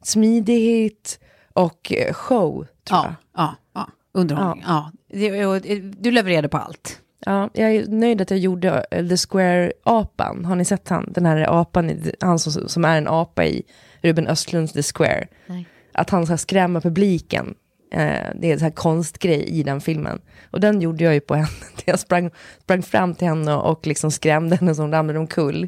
smidighet 0.03 1.19
och 1.53 1.93
show, 2.11 2.67
tror 2.87 2.99
jag. 2.99 3.05
Ja, 3.05 3.15
ja, 3.35 3.55
ja, 3.73 3.87
underhållning. 4.13 4.65
Ja. 4.67 4.91
Eh, 5.09 5.75
du 5.77 6.11
levererade 6.11 6.49
på 6.49 6.57
allt. 6.57 6.99
Ja, 7.25 7.49
jag 7.53 7.75
är 7.75 7.87
nöjd 7.87 8.21
att 8.21 8.29
jag 8.29 8.39
gjorde 8.39 8.85
The 8.91 9.17
Square-apan. 9.17 10.45
Har 10.45 10.55
ni 10.55 10.65
sett 10.65 10.89
han? 10.89 11.11
Den 11.13 11.25
här 11.25 11.61
apan, 11.61 12.01
han 12.21 12.39
som, 12.39 12.69
som 12.69 12.85
är 12.85 12.97
en 12.97 13.07
apa 13.07 13.45
i 13.45 13.63
Ruben 14.05 14.27
Östlunds 14.27 14.73
The 14.73 14.83
Square. 14.83 15.27
Nej. 15.47 15.67
Att 15.93 16.09
han 16.09 16.25
ska 16.25 16.37
skrämma 16.37 16.81
publiken. 16.81 17.55
Eh, 17.91 18.29
det 18.35 18.47
är 18.47 18.53
en 18.53 18.59
sån 18.59 18.65
här 18.65 18.75
konstgrej 18.75 19.43
i 19.43 19.63
den 19.63 19.81
filmen. 19.81 20.21
Och 20.51 20.59
den 20.59 20.81
gjorde 20.81 21.03
jag 21.03 21.13
ju 21.13 21.19
på 21.19 21.35
henne. 21.35 21.47
Jag 21.85 21.99
sprang, 21.99 22.31
sprang 22.63 22.83
fram 22.83 23.15
till 23.15 23.27
henne 23.27 23.53
och 23.53 23.87
liksom 23.87 24.11
skrämde 24.11 24.55
henne 24.55 24.75
som 24.75 24.91
ramlade 24.91 25.19
omkull. 25.19 25.67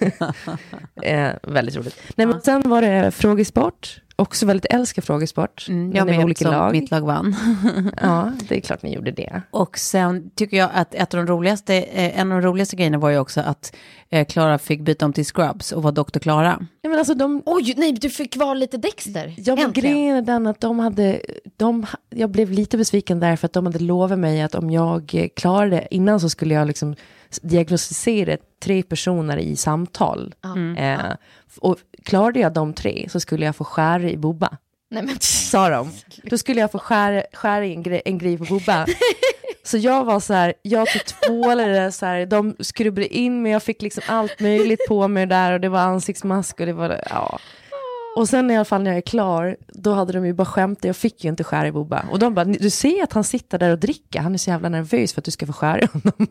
eh, 1.02 1.30
väldigt 1.42 1.76
roligt. 1.76 1.96
Nej, 2.16 2.26
men 2.26 2.40
sen 2.40 2.62
var 2.70 2.82
det 2.82 3.10
frågesport. 3.10 4.00
Också 4.20 4.46
väldigt 4.46 4.72
älskar 4.72 5.02
frågesport. 5.02 5.66
Mm, 5.68 5.92
jag 5.92 6.04
var 6.04 6.12
med 6.12 6.24
olika 6.24 6.50
lag. 6.50 6.72
mitt 6.72 6.90
lag 6.90 7.00
vann. 7.00 7.36
Ja, 8.02 8.32
det 8.48 8.56
är 8.56 8.60
klart 8.60 8.82
ni 8.82 8.94
gjorde 8.94 9.10
det. 9.10 9.42
och 9.50 9.78
sen 9.78 10.30
tycker 10.34 10.56
jag 10.56 10.70
att 10.74 10.94
ett 10.94 11.14
av 11.14 11.26
de 11.26 11.32
roligaste, 11.32 11.74
eh, 11.74 12.20
en 12.20 12.32
av 12.32 12.42
de 12.42 12.48
roligaste 12.48 12.76
grejerna 12.76 12.98
var 12.98 13.10
ju 13.10 13.18
också 13.18 13.40
att 13.40 13.76
eh, 14.10 14.26
Klara 14.26 14.58
fick 14.58 14.80
byta 14.80 15.04
om 15.04 15.12
till 15.12 15.24
Scrubs 15.24 15.72
och 15.72 15.82
vara 15.82 15.92
Dr. 15.92 16.18
Klara. 16.18 16.56
Nej, 16.58 16.90
men 16.90 16.98
alltså 16.98 17.14
de, 17.14 17.42
Oj, 17.46 17.74
nej, 17.76 17.92
du 17.92 18.10
fick 18.10 18.36
vara 18.36 18.54
lite 18.54 18.76
Dexter. 18.76 19.34
Ja, 19.36 19.56
men 19.56 19.72
grejen 19.72 20.16
är 20.16 20.22
den 20.22 20.46
att 20.46 20.60
de 20.60 20.78
hade, 20.78 21.20
de, 21.56 21.86
jag 22.10 22.30
blev 22.30 22.50
lite 22.50 22.76
besviken 22.76 23.20
där 23.20 23.36
för 23.36 23.46
att 23.46 23.52
de 23.52 23.66
hade 23.66 23.78
lovat 23.78 24.18
mig 24.18 24.42
att 24.42 24.54
om 24.54 24.70
jag 24.70 25.14
eh, 25.14 25.28
klarade, 25.36 25.88
innan 25.90 26.20
så 26.20 26.28
skulle 26.30 26.54
jag 26.54 26.66
liksom 26.66 26.94
diagnostisera 27.42 28.36
tre 28.62 28.82
personer 28.82 29.36
i 29.36 29.56
samtal. 29.56 30.34
Eh, 30.78 31.00
och 31.60 31.76
klarade 32.04 32.40
jag 32.40 32.52
de 32.52 32.72
tre 32.74 33.08
så 33.08 33.20
skulle 33.20 33.46
jag 33.46 33.56
få 33.56 33.64
skära 33.64 34.10
i 34.10 34.16
Bobba. 34.16 34.56
Nej, 34.90 35.02
men 35.02 35.20
Sa 35.20 35.68
de. 35.68 35.90
Då 36.22 36.38
skulle 36.38 36.60
jag 36.60 36.72
få 36.72 36.78
skära, 36.78 37.22
skära 37.32 37.66
i 37.66 37.72
en, 37.72 37.82
grej, 37.82 38.02
en 38.04 38.18
grej 38.18 38.38
på 38.38 38.44
Bobba. 38.44 38.86
Så 39.62 39.76
jag 39.78 40.04
var 40.04 40.20
så 40.20 40.34
här, 40.34 40.54
jag 40.62 40.88
tog 40.88 41.02
tvålade 41.04 41.92
så 41.92 42.06
här, 42.06 42.26
de 42.26 42.56
skrubbade 42.60 43.14
in 43.16 43.42
mig, 43.42 43.52
jag 43.52 43.62
fick 43.62 43.82
liksom 43.82 44.02
allt 44.06 44.40
möjligt 44.40 44.80
på 44.88 45.08
mig 45.08 45.26
där 45.26 45.52
och 45.52 45.60
det 45.60 45.68
var 45.68 45.80
ansiktsmask 45.80 46.60
och 46.60 46.66
det 46.66 46.72
var, 46.72 47.00
ja. 47.10 47.38
Och 48.16 48.28
sen 48.28 48.50
i 48.50 48.56
alla 48.56 48.64
fall 48.64 48.82
när 48.82 48.90
jag 48.90 48.98
är 48.98 49.02
klar, 49.02 49.56
då 49.68 49.92
hade 49.92 50.12
de 50.12 50.26
ju 50.26 50.32
bara 50.32 50.44
skämtat, 50.44 50.84
jag 50.84 50.96
fick 50.96 51.24
ju 51.24 51.30
inte 51.30 51.44
skära 51.44 51.66
i 51.66 51.72
Bobba. 51.72 52.04
Och 52.10 52.18
de 52.18 52.34
bara, 52.34 52.44
du 52.44 52.70
ser 52.70 53.02
att 53.02 53.12
han 53.12 53.24
sitter 53.24 53.58
där 53.58 53.72
och 53.72 53.78
dricker, 53.78 54.20
han 54.20 54.34
är 54.34 54.38
så 54.38 54.50
jävla 54.50 54.68
nervös 54.68 55.12
för 55.12 55.20
att 55.20 55.24
du 55.24 55.30
ska 55.30 55.46
få 55.46 55.52
skära 55.52 55.80
i 55.80 55.86
honom. 55.92 56.12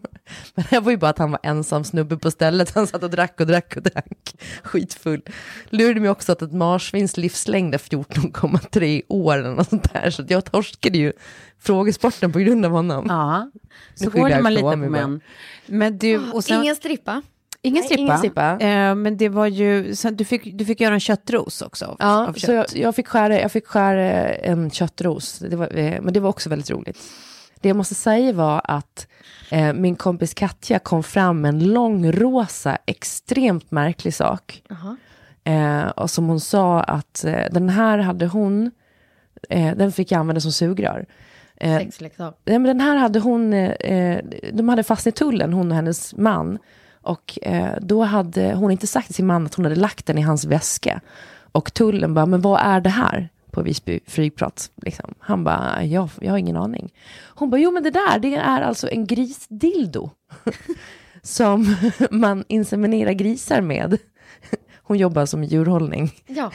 Men 0.55 0.65
det 0.69 0.79
var 0.79 0.91
ju 0.91 0.97
bara 0.97 1.09
att 1.09 1.17
han 1.17 1.31
var 1.31 1.39
ensam 1.43 1.83
snubbe 1.83 2.17
på 2.17 2.31
stället, 2.31 2.75
han 2.75 2.87
satt 2.87 3.03
och 3.03 3.09
drack 3.09 3.39
och 3.39 3.47
drack 3.47 3.73
och 3.77 3.83
drack, 3.83 4.35
skitfull. 4.63 5.21
Lurade 5.69 5.99
mig 5.99 6.09
också 6.09 6.31
att 6.31 6.41
ett 6.41 6.53
marsvins 6.53 7.17
livslängd 7.17 7.73
är 7.73 7.77
14,3 7.77 9.01
år 9.07 9.37
eller 9.37 9.55
något 9.55 9.69
sånt 9.69 9.93
där, 9.93 10.09
så 10.09 10.23
jag 10.27 10.45
torskade 10.45 10.97
ju 10.97 11.13
frågesporten 11.59 12.31
på 12.31 12.39
grund 12.39 12.65
av 12.65 12.71
honom. 12.71 13.05
Ja, 13.09 13.51
så 13.95 14.11
jag 14.15 14.43
man 14.43 14.53
lite 14.53 14.63
på 14.63 14.75
män. 14.75 15.21
Men 15.65 15.97
du, 15.97 16.31
och 16.31 16.43
sen, 16.43 16.61
Ingen 16.61 16.75
strippa. 16.75 17.21
Ingen 17.61 17.75
Nej, 17.81 17.83
strippa. 17.83 18.01
ingen 18.01 18.17
strippa. 18.17 18.51
Eh, 18.59 18.95
men 18.95 19.17
det 19.17 19.29
var 19.29 19.45
ju, 19.47 19.95
sen, 19.95 20.15
du, 20.15 20.25
fick, 20.25 20.57
du 20.57 20.65
fick 20.65 20.81
göra 20.81 20.93
en 20.93 20.99
köttros 20.99 21.61
också. 21.61 21.85
av- 21.85 21.95
Ja, 21.99 22.27
av 22.27 22.33
så 22.33 22.51
jag, 22.51 22.69
kött. 22.69 22.75
jag, 22.75 22.95
fick 22.95 23.07
skära, 23.07 23.41
jag 23.41 23.51
fick 23.51 23.67
skära 23.67 24.29
en 24.35 24.71
köttros, 24.71 25.39
det 25.39 25.55
var, 25.55 25.77
eh, 25.77 26.01
men 26.01 26.13
det 26.13 26.19
var 26.19 26.29
också 26.29 26.49
väldigt 26.49 26.71
roligt. 26.71 26.97
Det 27.61 27.67
jag 27.67 27.77
måste 27.77 27.95
säga 27.95 28.33
var 28.33 28.61
att 28.63 29.07
eh, 29.51 29.73
min 29.73 29.95
kompis 29.95 30.33
Katja 30.33 30.79
kom 30.79 31.03
fram 31.03 31.41
med 31.41 31.49
en 31.49 31.73
lång 31.73 32.11
rosa, 32.11 32.77
extremt 32.85 33.71
märklig 33.71 34.13
sak. 34.13 34.63
Eh, 35.43 35.87
och 35.87 36.09
som 36.09 36.27
hon 36.27 36.39
sa 36.39 36.81
att 36.81 37.23
eh, 37.23 37.43
den 37.51 37.69
här 37.69 37.97
hade 37.97 38.25
hon, 38.27 38.71
den 39.49 39.91
fick 39.91 40.11
jag 40.11 40.19
använda 40.19 40.41
som 40.41 40.51
sugrör. 40.51 41.05
Eh, 41.57 41.77
Sexleksak. 41.77 42.37
Nej, 42.45 42.59
men 42.59 42.67
den 42.77 42.79
här 42.81 42.95
hade 42.97 43.19
hon, 43.19 43.53
eh, 43.53 43.69
eh, 43.71 44.19
de 44.53 44.69
hade 44.69 44.83
fastnat 44.83 45.15
i 45.15 45.17
tullen, 45.17 45.53
hon 45.53 45.69
och 45.71 45.75
hennes 45.75 46.15
man. 46.17 46.57
Och 47.01 47.39
eh, 47.41 47.73
då 47.81 48.03
hade 48.03 48.53
hon 48.53 48.71
inte 48.71 48.87
sagt 48.87 49.07
till 49.07 49.15
sin 49.15 49.27
man 49.27 49.45
att 49.45 49.55
hon 49.55 49.65
hade 49.65 49.75
lagt 49.75 50.05
den 50.05 50.17
i 50.17 50.21
hans 50.21 50.45
väska. 50.45 51.01
Och 51.51 51.73
tullen 51.73 52.13
bara, 52.13 52.25
men 52.25 52.41
vad 52.41 52.61
är 52.61 52.81
det 52.81 52.89
här? 52.89 53.29
På 53.51 53.61
Visby 53.61 53.99
flygplats. 54.07 54.71
Liksom. 54.75 55.13
Han 55.19 55.43
bara, 55.43 55.83
jag, 55.83 56.09
jag 56.21 56.31
har 56.31 56.37
ingen 56.37 56.57
aning. 56.57 56.93
Hon 57.35 57.49
bara, 57.49 57.61
jo 57.61 57.71
men 57.71 57.83
det 57.83 57.91
där, 57.91 58.19
det 58.19 58.35
är 58.35 58.61
alltså 58.61 58.89
en 58.89 59.05
grisdildo. 59.05 60.09
som 61.21 61.75
man 62.11 62.43
inseminerar 62.47 63.11
grisar 63.11 63.61
med. 63.61 63.97
Hon 64.83 64.97
jobbar 64.97 65.25
som 65.25 65.43
djurhållning. 65.43 66.11
Ja. 66.27 66.51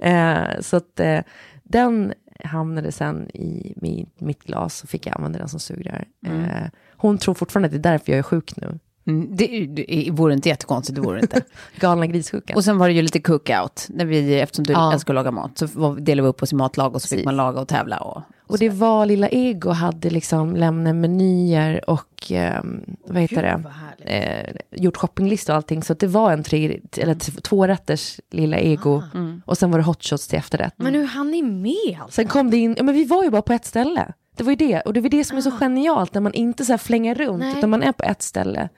Eh, 0.00 0.60
så 0.60 0.76
att 0.76 1.00
eh, 1.00 1.20
den 1.62 2.14
hamnade 2.44 2.92
sen 2.92 3.30
i 3.34 3.74
mi, 3.76 4.06
mitt 4.18 4.42
glas 4.42 4.82
och 4.82 4.88
fick 4.88 5.06
jag 5.06 5.16
använda 5.16 5.38
den 5.38 5.48
som 5.48 5.60
sugrör. 5.60 6.04
Eh, 6.26 6.68
hon 6.96 7.18
tror 7.18 7.34
fortfarande 7.34 7.66
att 7.66 7.72
det 7.72 7.88
är 7.88 7.92
därför 7.92 8.12
jag 8.12 8.18
är 8.18 8.22
sjuk 8.22 8.56
nu. 8.56 8.78
Mm, 9.06 9.36
det, 9.36 9.66
det 9.66 10.08
vore 10.12 10.34
inte 10.34 10.48
jättekonstigt, 10.48 10.94
det 10.96 11.00
vore 11.02 11.16
det 11.16 11.22
inte. 11.22 11.42
Galna 11.80 12.06
grissjukan. 12.06 12.56
Och 12.56 12.64
sen 12.64 12.78
var 12.78 12.88
det 12.88 12.94
ju 12.94 13.02
lite 13.02 13.20
cookout, 13.20 13.86
när 13.90 14.04
vi, 14.04 14.40
eftersom 14.40 14.64
du 14.64 14.72
Ja. 14.72 14.92
älskar 14.92 15.12
att 15.14 15.14
laga 15.14 15.30
mat, 15.30 15.58
så 15.58 15.94
delade 15.94 16.22
vi 16.22 16.28
upp 16.28 16.42
oss 16.42 16.52
i 16.52 16.54
matlag 16.56 16.94
och 16.94 17.02
så 17.02 17.08
fick 17.08 17.24
man 17.24 17.36
laga 17.36 17.60
och 17.60 17.68
tävla. 17.68 17.98
Och, 17.98 18.22
Och 18.46 18.58
det 18.58 18.68
var 18.68 19.06
Lilla 19.06 19.28
Ego 19.28 19.70
hade 19.70 20.10
liksom 20.10 20.56
lämnat 20.56 20.94
menyer 20.96 21.90
och 21.90 22.08
ehm, 22.30 22.80
vad 23.06 23.22
heter 23.22 23.42
det? 23.42 23.60
vad 23.64 23.72
härligt. 23.72 24.54
Eh, 24.72 24.80
gjort 24.82 24.96
shoppinglista 24.96 25.52
och 25.52 25.56
allting. 25.56 25.82
Så 25.82 25.92
att 25.92 25.98
det 25.98 26.06
var 26.06 26.32
en 26.32 26.42
tre, 26.42 26.80
eller 26.96 27.14
t- 27.14 27.32
tvårätters 27.42 28.20
Lilla 28.30 28.58
Ego. 28.58 29.02
Och 29.46 29.58
sen 29.58 29.70
var 29.70 29.78
det 29.78 29.84
hot 29.84 30.04
shots 30.04 30.28
till 30.28 30.38
efterrätt. 30.38 30.74
Men 30.76 30.94
hur 30.94 31.04
hann 31.06 31.30
ni 31.30 31.42
med 31.42 31.98
allt? 32.02 32.12
Sen 32.12 32.26
kom 32.28 32.50
det 32.50 32.56
in, 32.56 32.74
ja 32.78 32.82
men 32.82 32.94
vi 32.94 33.04
var 33.04 33.24
ju 33.24 33.30
bara 33.30 33.42
på 33.42 33.52
ett 33.52 33.64
ställe. 33.64 34.12
Det 34.36 34.44
var 34.44 34.50
ju 34.52 34.56
det, 34.56 34.80
och 34.80 34.92
det 34.92 35.00
var 35.00 35.08
det 35.08 35.24
som 35.24 35.36
är 35.36 35.40
så 35.40 35.50
genialt 35.50 36.14
när 36.14 36.20
man 36.20 36.32
inte 36.34 36.64
så 36.64 36.72
här 36.72 36.78
flänger 36.78 37.14
runt, 37.14 37.38
Nej. 37.38 37.54
utan 37.58 37.70
man 37.70 37.82
är 37.82 37.92
på 37.92 38.02
ett 38.02 38.22
ställe. 38.22 38.68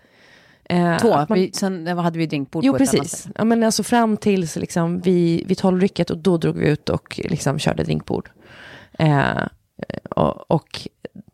Eh, 0.68 0.98
två, 0.98 1.08
man, 1.08 1.26
vi, 1.30 1.50
sen 1.52 1.86
hade 1.86 2.18
vi 2.18 2.26
drinkbord 2.26 2.64
jo 2.64 2.72
på 2.72 2.76
ett 2.76 2.88
annat 2.88 3.02
precis, 3.02 3.18
ställe. 3.18 3.34
ja, 3.38 3.44
men 3.44 3.62
alltså 3.62 3.82
fram 3.82 4.16
till 4.16 4.48
så 4.48 4.60
liksom, 4.60 5.00
vid, 5.00 5.46
vid 5.48 5.58
tolvrycket 5.58 6.10
och 6.10 6.18
då 6.18 6.36
drog 6.36 6.56
vi 6.56 6.68
ut 6.68 6.88
och 6.88 7.20
liksom 7.24 7.58
körde 7.58 7.82
drinkbord. 7.82 8.30
Eh, 8.98 9.42
och, 10.10 10.50
och 10.50 10.88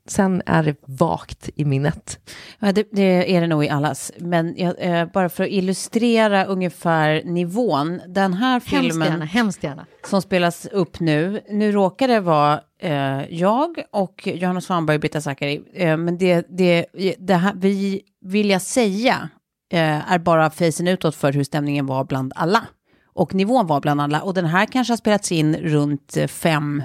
sen 0.09 0.43
är 0.47 0.63
det 0.63 0.77
vagt 0.87 1.51
i 1.57 1.65
minnet. 1.65 2.19
Ja, 2.59 2.73
det, 2.73 2.89
det 2.93 3.37
är 3.37 3.41
det 3.41 3.47
nog 3.47 3.65
i 3.65 3.69
allas. 3.69 4.13
Men 4.19 4.55
jag, 4.57 4.75
eh, 4.79 5.07
bara 5.13 5.29
för 5.29 5.45
att 5.45 5.51
illustrera 5.51 6.45
ungefär 6.45 7.23
nivån. 7.25 8.01
Den 8.09 8.35
här 8.35 8.53
Hemskt 8.53 8.69
filmen 8.69 9.09
gärna, 9.09 9.25
hemskt 9.25 9.65
gärna. 9.65 9.87
som 10.05 10.23
spelas 10.23 10.67
upp 10.67 11.01
nu. 11.01 11.41
Nu 11.51 11.73
råkar 11.73 12.09
det 12.09 12.21
vara 12.21 12.61
eh, 12.83 13.35
jag 13.35 13.83
och 13.93 14.27
Johanna 14.27 14.61
Svanberg 14.61 14.95
och 14.95 15.01
Britta 15.01 15.21
Zackari. 15.21 15.63
Eh, 15.75 15.97
men 15.97 16.19
det, 16.19 16.47
det, 16.49 16.87
det 17.19 17.35
här, 17.35 17.53
vi 17.57 18.03
vill 18.21 18.51
jag 18.51 18.63
säga 18.63 19.29
eh, 19.73 20.13
är 20.13 20.19
bara 20.19 20.51
facen 20.51 20.89
utåt 20.89 21.15
för 21.15 21.33
hur 21.33 21.45
stämningen 21.45 21.87
var 21.87 22.05
bland 22.05 22.33
alla. 22.37 22.63
Och 23.15 23.35
nivån 23.35 23.67
var 23.67 23.81
bland 23.81 24.01
alla. 24.01 24.23
Och 24.23 24.35
den 24.35 24.47
här 24.47 24.67
kanske 24.67 24.93
har 24.93 24.97
spelats 24.97 25.33
in 25.33 25.57
runt 25.57 26.17
eh, 26.17 26.27
fem 26.27 26.83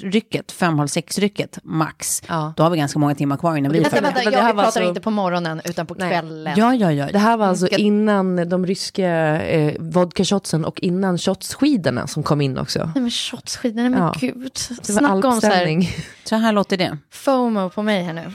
rycket, 0.00 0.52
fem, 0.52 0.78
halv 0.78 0.88
sex 0.88 1.18
rycket 1.18 1.58
max. 1.62 2.22
Ja. 2.28 2.52
Då 2.56 2.62
har 2.62 2.70
vi 2.70 2.78
ganska 2.78 2.98
många 2.98 3.14
timmar 3.14 3.36
kvar 3.36 3.56
innan 3.56 3.72
vi 3.72 3.78
är 3.78 3.82
Vänta, 3.82 3.96
färdiga. 3.96 4.12
vänta, 4.14 4.30
det 4.30 4.36
jag 4.36 4.42
här 4.42 4.52
vi 4.52 4.56
var 4.56 4.64
pratar 4.64 4.80
alltså- 4.80 4.88
inte 4.88 5.00
på 5.00 5.10
morgonen 5.10 5.60
utan 5.64 5.86
på 5.86 5.94
Nej. 5.94 6.08
kvällen. 6.10 6.54
Ja, 6.56 6.74
ja, 6.74 6.92
ja. 6.92 7.06
Det 7.12 7.18
här 7.18 7.36
var 7.36 7.46
alltså 7.46 7.66
Ska- 7.66 7.76
innan 7.76 8.48
de 8.48 8.66
ryska 8.66 9.08
eh, 9.42 9.74
vodka-shotsen 9.80 10.64
och 10.64 10.80
innan 10.80 11.18
shotsskidorna 11.18 12.06
som 12.06 12.22
kom 12.22 12.40
in 12.40 12.58
också. 12.58 12.78
Nej 12.78 13.02
men 13.02 13.10
shotsskidor, 13.10 13.74
nej 13.80 13.88
men 13.90 14.00
Ja. 14.02 14.14
gud. 14.20 14.52
Det 14.68 14.92
var 14.92 14.98
Snacka 14.98 15.28
om 15.28 15.40
så 15.40 15.46
här. 15.46 15.88
Så 16.24 16.36
här 16.36 16.52
låter 16.52 16.76
det. 16.76 16.98
FOMO 17.10 17.70
på 17.70 17.82
mig 17.82 18.02
här 18.02 18.12
nu. 18.12 18.32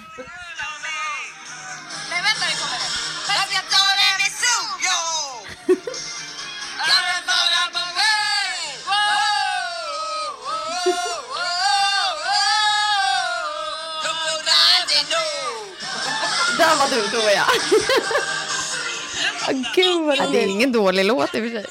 Där 16.64 16.76
var 16.80 16.90
du, 16.96 17.02
då 17.18 17.24
ja. 17.36 17.46
Ah, 19.48 19.54
Gud 19.76 20.06
vad. 20.06 20.32
Det 20.32 20.44
är 20.44 20.48
ingen 20.48 20.72
dålig 20.72 21.06
låt 21.06 21.36
i 21.36 21.40
och 21.40 21.44
för 21.44 21.50
sig. 21.50 21.66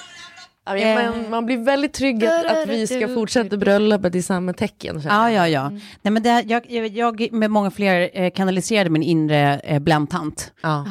Ja, 0.65 0.75
men 0.75 1.11
man, 1.11 1.31
man 1.31 1.47
blir 1.47 1.57
väldigt 1.57 1.93
trygg 1.93 2.25
att, 2.25 2.47
att 2.47 2.69
vi 2.69 2.87
ska 2.87 3.09
fortsätta 3.09 3.57
bröllopet 3.57 4.15
i 4.15 4.23
samma 4.23 4.53
tecken. 4.53 5.03
Ja, 5.05 5.31
jag. 5.31 5.33
ja, 5.33 5.49
ja. 5.49 5.71
Nej, 6.03 6.13
men 6.13 6.23
det, 6.23 6.45
jag, 6.47 6.71
jag, 6.71 6.87
jag 6.87 7.33
med 7.33 7.51
många 7.51 7.71
fler 7.71 8.11
eh, 8.13 8.31
kanaliserade 8.31 8.91
min 8.91 9.03
inre 9.03 9.59
eh, 9.59 9.79
bländtant. 9.79 10.53
Ja. 10.63 10.85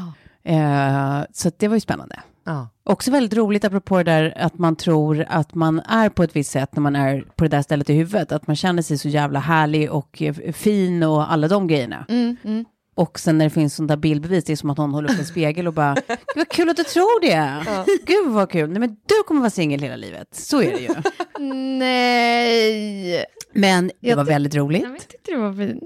Eh, 0.43 1.25
så 1.33 1.51
det 1.57 1.67
var 1.67 1.75
ju 1.75 1.81
spännande. 1.81 2.19
Ja. 2.45 2.69
Också 2.83 3.11
väldigt 3.11 3.37
roligt 3.37 3.65
apropå 3.65 3.97
det 3.97 4.03
där 4.03 4.33
att 4.37 4.57
man 4.57 4.75
tror 4.75 5.25
att 5.29 5.55
man 5.55 5.79
är 5.79 6.09
på 6.09 6.23
ett 6.23 6.35
visst 6.35 6.51
sätt 6.51 6.75
när 6.75 6.81
man 6.81 6.95
är 6.95 7.21
på 7.21 7.43
det 7.43 7.49
där 7.49 7.61
stället 7.61 7.89
i 7.89 7.93
huvudet. 7.93 8.31
Att 8.31 8.47
man 8.47 8.55
känner 8.55 8.81
sig 8.81 8.97
så 8.97 9.09
jävla 9.09 9.39
härlig 9.39 9.91
och 9.91 10.23
fin 10.53 11.03
och 11.03 11.31
alla 11.31 11.47
de 11.47 11.67
grejerna. 11.67 12.05
Mm, 12.09 12.37
Och 12.97 13.19
sen 13.19 13.37
när 13.37 13.45
det 13.45 13.49
finns 13.49 13.75
sånt 13.75 13.87
där 13.87 13.97
bildbevis, 13.97 14.43
det 14.43 14.51
är 14.53 14.57
som 14.57 14.69
att 14.69 14.77
någon 14.77 14.93
håller 14.93 15.13
upp 15.13 15.19
en 15.19 15.25
spegel 15.25 15.67
och 15.67 15.73
bara, 15.73 15.95
vad 16.35 16.49
kul 16.49 16.69
att 16.69 16.77
du 16.77 16.83
tror 16.83 17.21
det. 17.21 17.65
Gud 18.05 18.33
vad 18.33 18.49
kul, 18.51 18.69
nej 18.69 18.79
men 18.79 18.89
du 18.89 19.23
kommer 19.27 19.41
vara 19.41 19.49
singel 19.49 19.81
hela 19.81 19.95
livet. 19.95 20.27
Så 20.31 20.61
är 20.61 20.71
det 20.71 20.79
ju. 20.79 20.89
Nej. 21.77 23.25
Men 23.53 23.87
det 23.87 23.93
Jag 23.99 24.15
var 24.15 24.23
väldigt 24.23 24.55
roligt. 24.55 24.83
Jag 24.83 25.07
tyckte 25.07 25.31
det 25.31 25.37
var 25.37 25.53
fint. 25.53 25.83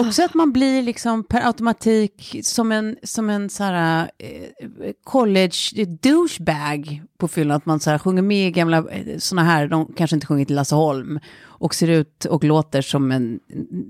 Också 0.00 0.22
att 0.24 0.34
man 0.34 0.52
blir 0.52 0.82
liksom 0.82 1.24
per 1.24 1.46
automatik 1.46 2.36
som 2.42 2.72
en, 2.72 2.96
som 3.02 3.30
en 3.30 3.50
så 3.50 3.64
här, 3.64 4.10
eh, 4.18 4.92
college 5.04 5.84
douchebag 6.02 7.02
på 7.18 7.28
fyllan. 7.28 7.56
Att 7.56 7.66
man 7.66 7.80
så 7.80 7.90
här, 7.90 7.98
sjunger 7.98 8.22
med 8.22 8.48
i 8.48 8.50
gamla 8.50 8.78
eh, 8.78 9.18
såna 9.18 9.44
här, 9.44 9.66
de 9.68 9.92
kanske 9.96 10.16
inte 10.16 10.26
sjunger 10.26 10.44
till 10.44 10.56
Lasse 10.56 10.74
Holm. 10.74 11.20
Och 11.44 11.74
ser 11.74 11.88
ut 11.88 12.24
och 12.24 12.44
låter 12.44 12.82
som 12.82 13.12
en 13.12 13.40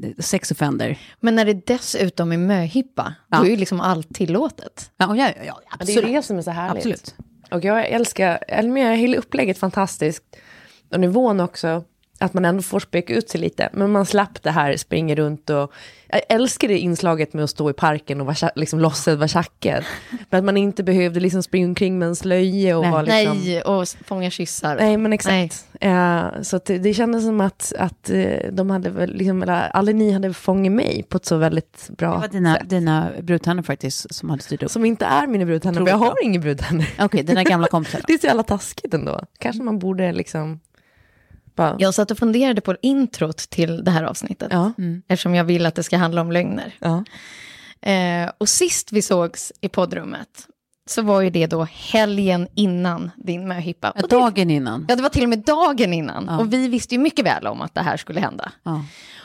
eh, 0.03 0.11
sex 0.19 0.51
offender. 0.51 0.99
Men 1.21 1.35
när 1.35 1.45
det 1.45 1.67
dessutom 1.67 2.33
är 2.33 2.39
möhippa, 2.39 3.15
Ja. 3.29 3.39
då 3.39 3.45
är 3.47 3.51
ju 3.51 3.57
liksom 3.57 3.81
allt 3.81 4.15
tillåtet. 4.15 4.91
Ja, 4.97 5.17
ja, 5.17 5.29
ja, 5.29 5.33
ja 5.37 5.45
Ja, 5.47 5.77
Det 5.79 5.83
absolut. 5.83 6.05
är 6.05 6.13
det 6.13 6.23
som 6.23 6.39
är 6.39 6.43
så 6.43 6.51
härligt. 6.51 6.77
Absolut. 6.87 7.15
Och 7.51 7.65
jag 7.65 7.87
älskar, 7.89 8.39
eller 8.49 8.95
gillar 8.95 9.19
upplägget 9.19 9.59
fantastiskt. 9.59 10.25
Och 10.91 11.01
nivån 11.01 11.41
också, 11.41 11.85
att 12.23 12.35
man 12.35 12.45
ändå 12.45 12.63
får 12.63 12.81
speka 12.81 13.15
ut 13.15 13.31
sig 13.31 13.41
lite. 13.41 13.69
Men 13.73 13.91
man 13.91 14.07
slapp 14.07 14.43
det 14.43 14.51
här, 14.51 14.77
springer 14.77 15.17
runt 15.17 15.51
och... 15.51 15.73
Jag 16.15 16.23
älskar 16.29 16.69
det 16.69 16.79
inslaget 16.79 17.35
med 17.35 17.45
att 17.45 17.51
stå 17.51 17.71
i 17.71 17.73
parken 17.73 18.21
och 18.21 18.27
vara, 18.27 18.51
liksom, 18.57 18.81
låtsas 18.81 19.19
vara 19.19 19.29
tjackad. 19.29 19.85
Men 20.31 20.39
att 20.39 20.45
man 20.45 20.57
inte 20.57 20.83
behövde 20.83 21.21
liksom 21.21 21.43
springa 21.43 21.67
omkring 21.67 21.99
med 21.99 22.09
en 22.09 22.17
slöja 22.17 22.77
och 22.79 22.83
Nej. 22.83 22.93
vara 22.93 23.03
liksom... 23.03 23.39
Nej, 23.39 23.63
och 23.63 23.89
fånga 23.89 24.31
kyssar. 24.31 24.77
Nej, 24.77 24.97
men 24.97 25.13
exakt. 25.13 25.67
Eh, 25.81 26.25
så 26.43 26.57
att 26.57 26.65
det, 26.65 26.79
det 26.79 26.95
kändes 26.95 27.25
som 27.25 27.41
att, 27.41 27.73
att 27.79 28.11
eh, 28.11 28.53
de 28.53 28.71
hade 28.71 28.91
väl, 28.91 29.15
liksom, 29.15 29.43
eller 29.43 29.69
alla 29.69 29.93
ni 29.93 30.13
hade 30.13 30.33
fångat 30.33 30.73
mig 30.73 31.05
på 31.09 31.17
ett 31.17 31.27
så 31.27 31.37
väldigt 31.37 31.91
bra 31.99 32.15
Det 32.15 32.21
var 32.21 32.29
dina, 32.29 32.55
sätt. 32.55 32.71
dina 32.71 33.11
brudtärnor 33.23 33.63
faktiskt 33.63 34.15
som 34.15 34.31
hade 34.31 34.43
styrt 34.43 34.63
upp. 34.63 34.71
Som 34.71 34.85
inte 34.85 35.05
är 35.05 35.27
mina 35.27 35.47
för 35.47 35.89
jag 35.89 35.97
har 35.97 36.25
inga 36.25 36.39
brudtärnor. 36.39 36.85
Okej, 36.99 37.23
dina 37.23 37.45
gamla 37.45 37.67
kompisar. 37.71 38.01
Det 38.07 38.13
är 38.13 38.19
så 38.19 38.27
jävla 38.27 38.43
taskigt 38.43 38.95
ändå. 38.95 39.21
Kanske 39.39 39.63
man 39.63 39.79
borde 39.79 40.13
liksom... 40.13 40.61
Bara, 41.55 41.77
Jag 41.79 41.95
satt 41.95 42.11
och 42.11 42.19
funderade 42.19 42.61
på 42.61 42.77
introt 42.83 43.37
till 43.37 43.85
det 43.85 43.91
här 43.91 44.03
avsnittet. 44.03 44.49
ja. 44.51 44.73
Eftersom 45.09 45.35
jag 45.35 45.45
vill 45.45 45.67
att 45.67 45.75
det 45.75 45.83
ska 45.83 45.97
handla 45.97 46.21
om 46.21 46.33
lögner. 46.33 46.75
Ja. 46.79 47.05
Eh, 47.91 48.31
och 48.39 48.49
sist 48.49 48.93
vi 48.93 49.03
sågs 49.03 49.53
i 49.61 49.69
poddrummet 49.69 50.47
så 50.87 51.03
var 51.03 51.21
ju 51.21 51.31
det 51.31 51.47
då 51.47 51.67
helgen 51.71 52.49
innan 52.55 53.11
din 53.17 53.49
möhippa. 53.49 53.93
Ja, 53.97 54.03
dagen 54.07 54.51
innan. 54.51 54.87
Ja, 54.89 54.97
det 54.97 55.03
var 55.03 55.09
till 55.11 55.23
och 55.23 55.29
med 55.29 55.39
dagen 55.39 55.93
innan. 55.93 56.27
Ja. 56.29 56.39
Och 56.39 56.53
vi 56.53 56.69
visste 56.69 56.95
ju 56.95 57.01
mycket 57.01 57.27
väl 57.27 57.47
om 57.47 57.61
att 57.61 57.75
det 57.75 57.81
här 57.83 57.97
skulle 57.97 58.21
hända. 58.21 58.53
Ja. 58.63 58.85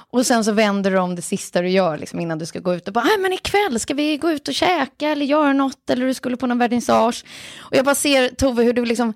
Och 0.09 0.25
sen 0.25 0.43
så 0.43 0.51
vänder 0.51 0.91
du 0.91 0.97
om 0.97 1.15
det 1.15 1.21
sista 1.21 1.61
du 1.61 1.69
gör 1.69 1.97
liksom, 1.97 2.19
innan 2.19 2.37
du 2.37 2.45
ska 2.45 2.59
gå 2.59 2.75
ut 2.75 2.87
och 2.87 2.93
bara, 2.93 3.03
nej 3.03 3.17
men 3.19 3.33
ikväll 3.33 3.79
ska 3.79 3.93
vi 3.93 4.17
gå 4.17 4.31
ut 4.31 4.47
och 4.47 4.53
käka 4.53 5.09
eller 5.09 5.25
göra 5.25 5.53
något 5.53 5.89
eller 5.89 6.05
du 6.05 6.13
skulle 6.13 6.37
på 6.37 6.47
någon 6.47 6.57
vernissage. 6.57 7.25
Och 7.59 7.75
jag 7.75 7.85
bara 7.85 7.95
ser 7.95 8.29
Tove 8.29 8.63
hur 8.63 8.73
du 8.73 8.85
liksom 8.85 9.13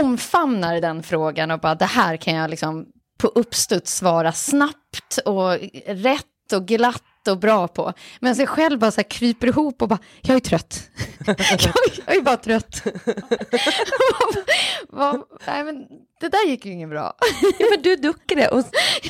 omfamnar 0.00 0.80
den 0.80 1.02
frågan 1.02 1.50
och 1.50 1.60
bara, 1.60 1.74
det 1.74 1.84
här 1.84 2.16
kan 2.16 2.34
jag 2.34 2.50
liksom 2.50 2.86
på 3.18 3.26
uppstuds 3.28 3.96
svara 3.96 4.32
snabbt 4.32 5.18
och 5.24 5.50
rätt 5.86 6.26
och 6.54 6.66
glatt 6.66 7.02
och 7.28 7.38
bra 7.38 7.68
på. 7.68 7.92
Men 8.20 8.36
sig 8.36 8.46
själv 8.46 8.78
bara 8.78 8.90
så 8.90 8.96
här 9.00 9.08
kryper 9.10 9.46
ihop 9.46 9.82
och 9.82 9.88
bara, 9.88 9.98
jag 10.20 10.36
är 10.36 10.40
trött. 10.40 10.90
jag, 11.26 11.36
jag 12.06 12.16
är 12.16 12.22
bara 12.22 12.36
trött. 12.36 12.82
Vad- 14.88 15.22
nej 15.46 15.64
men 15.64 15.86
det 16.20 16.28
där 16.28 16.46
gick 16.48 16.66
ju 16.66 16.72
inget 16.72 16.88
bra. 16.88 17.14
ja, 17.58 17.66
men 17.70 17.82
du 17.82 17.96
duckade. 17.96 18.48
Och 18.48 18.64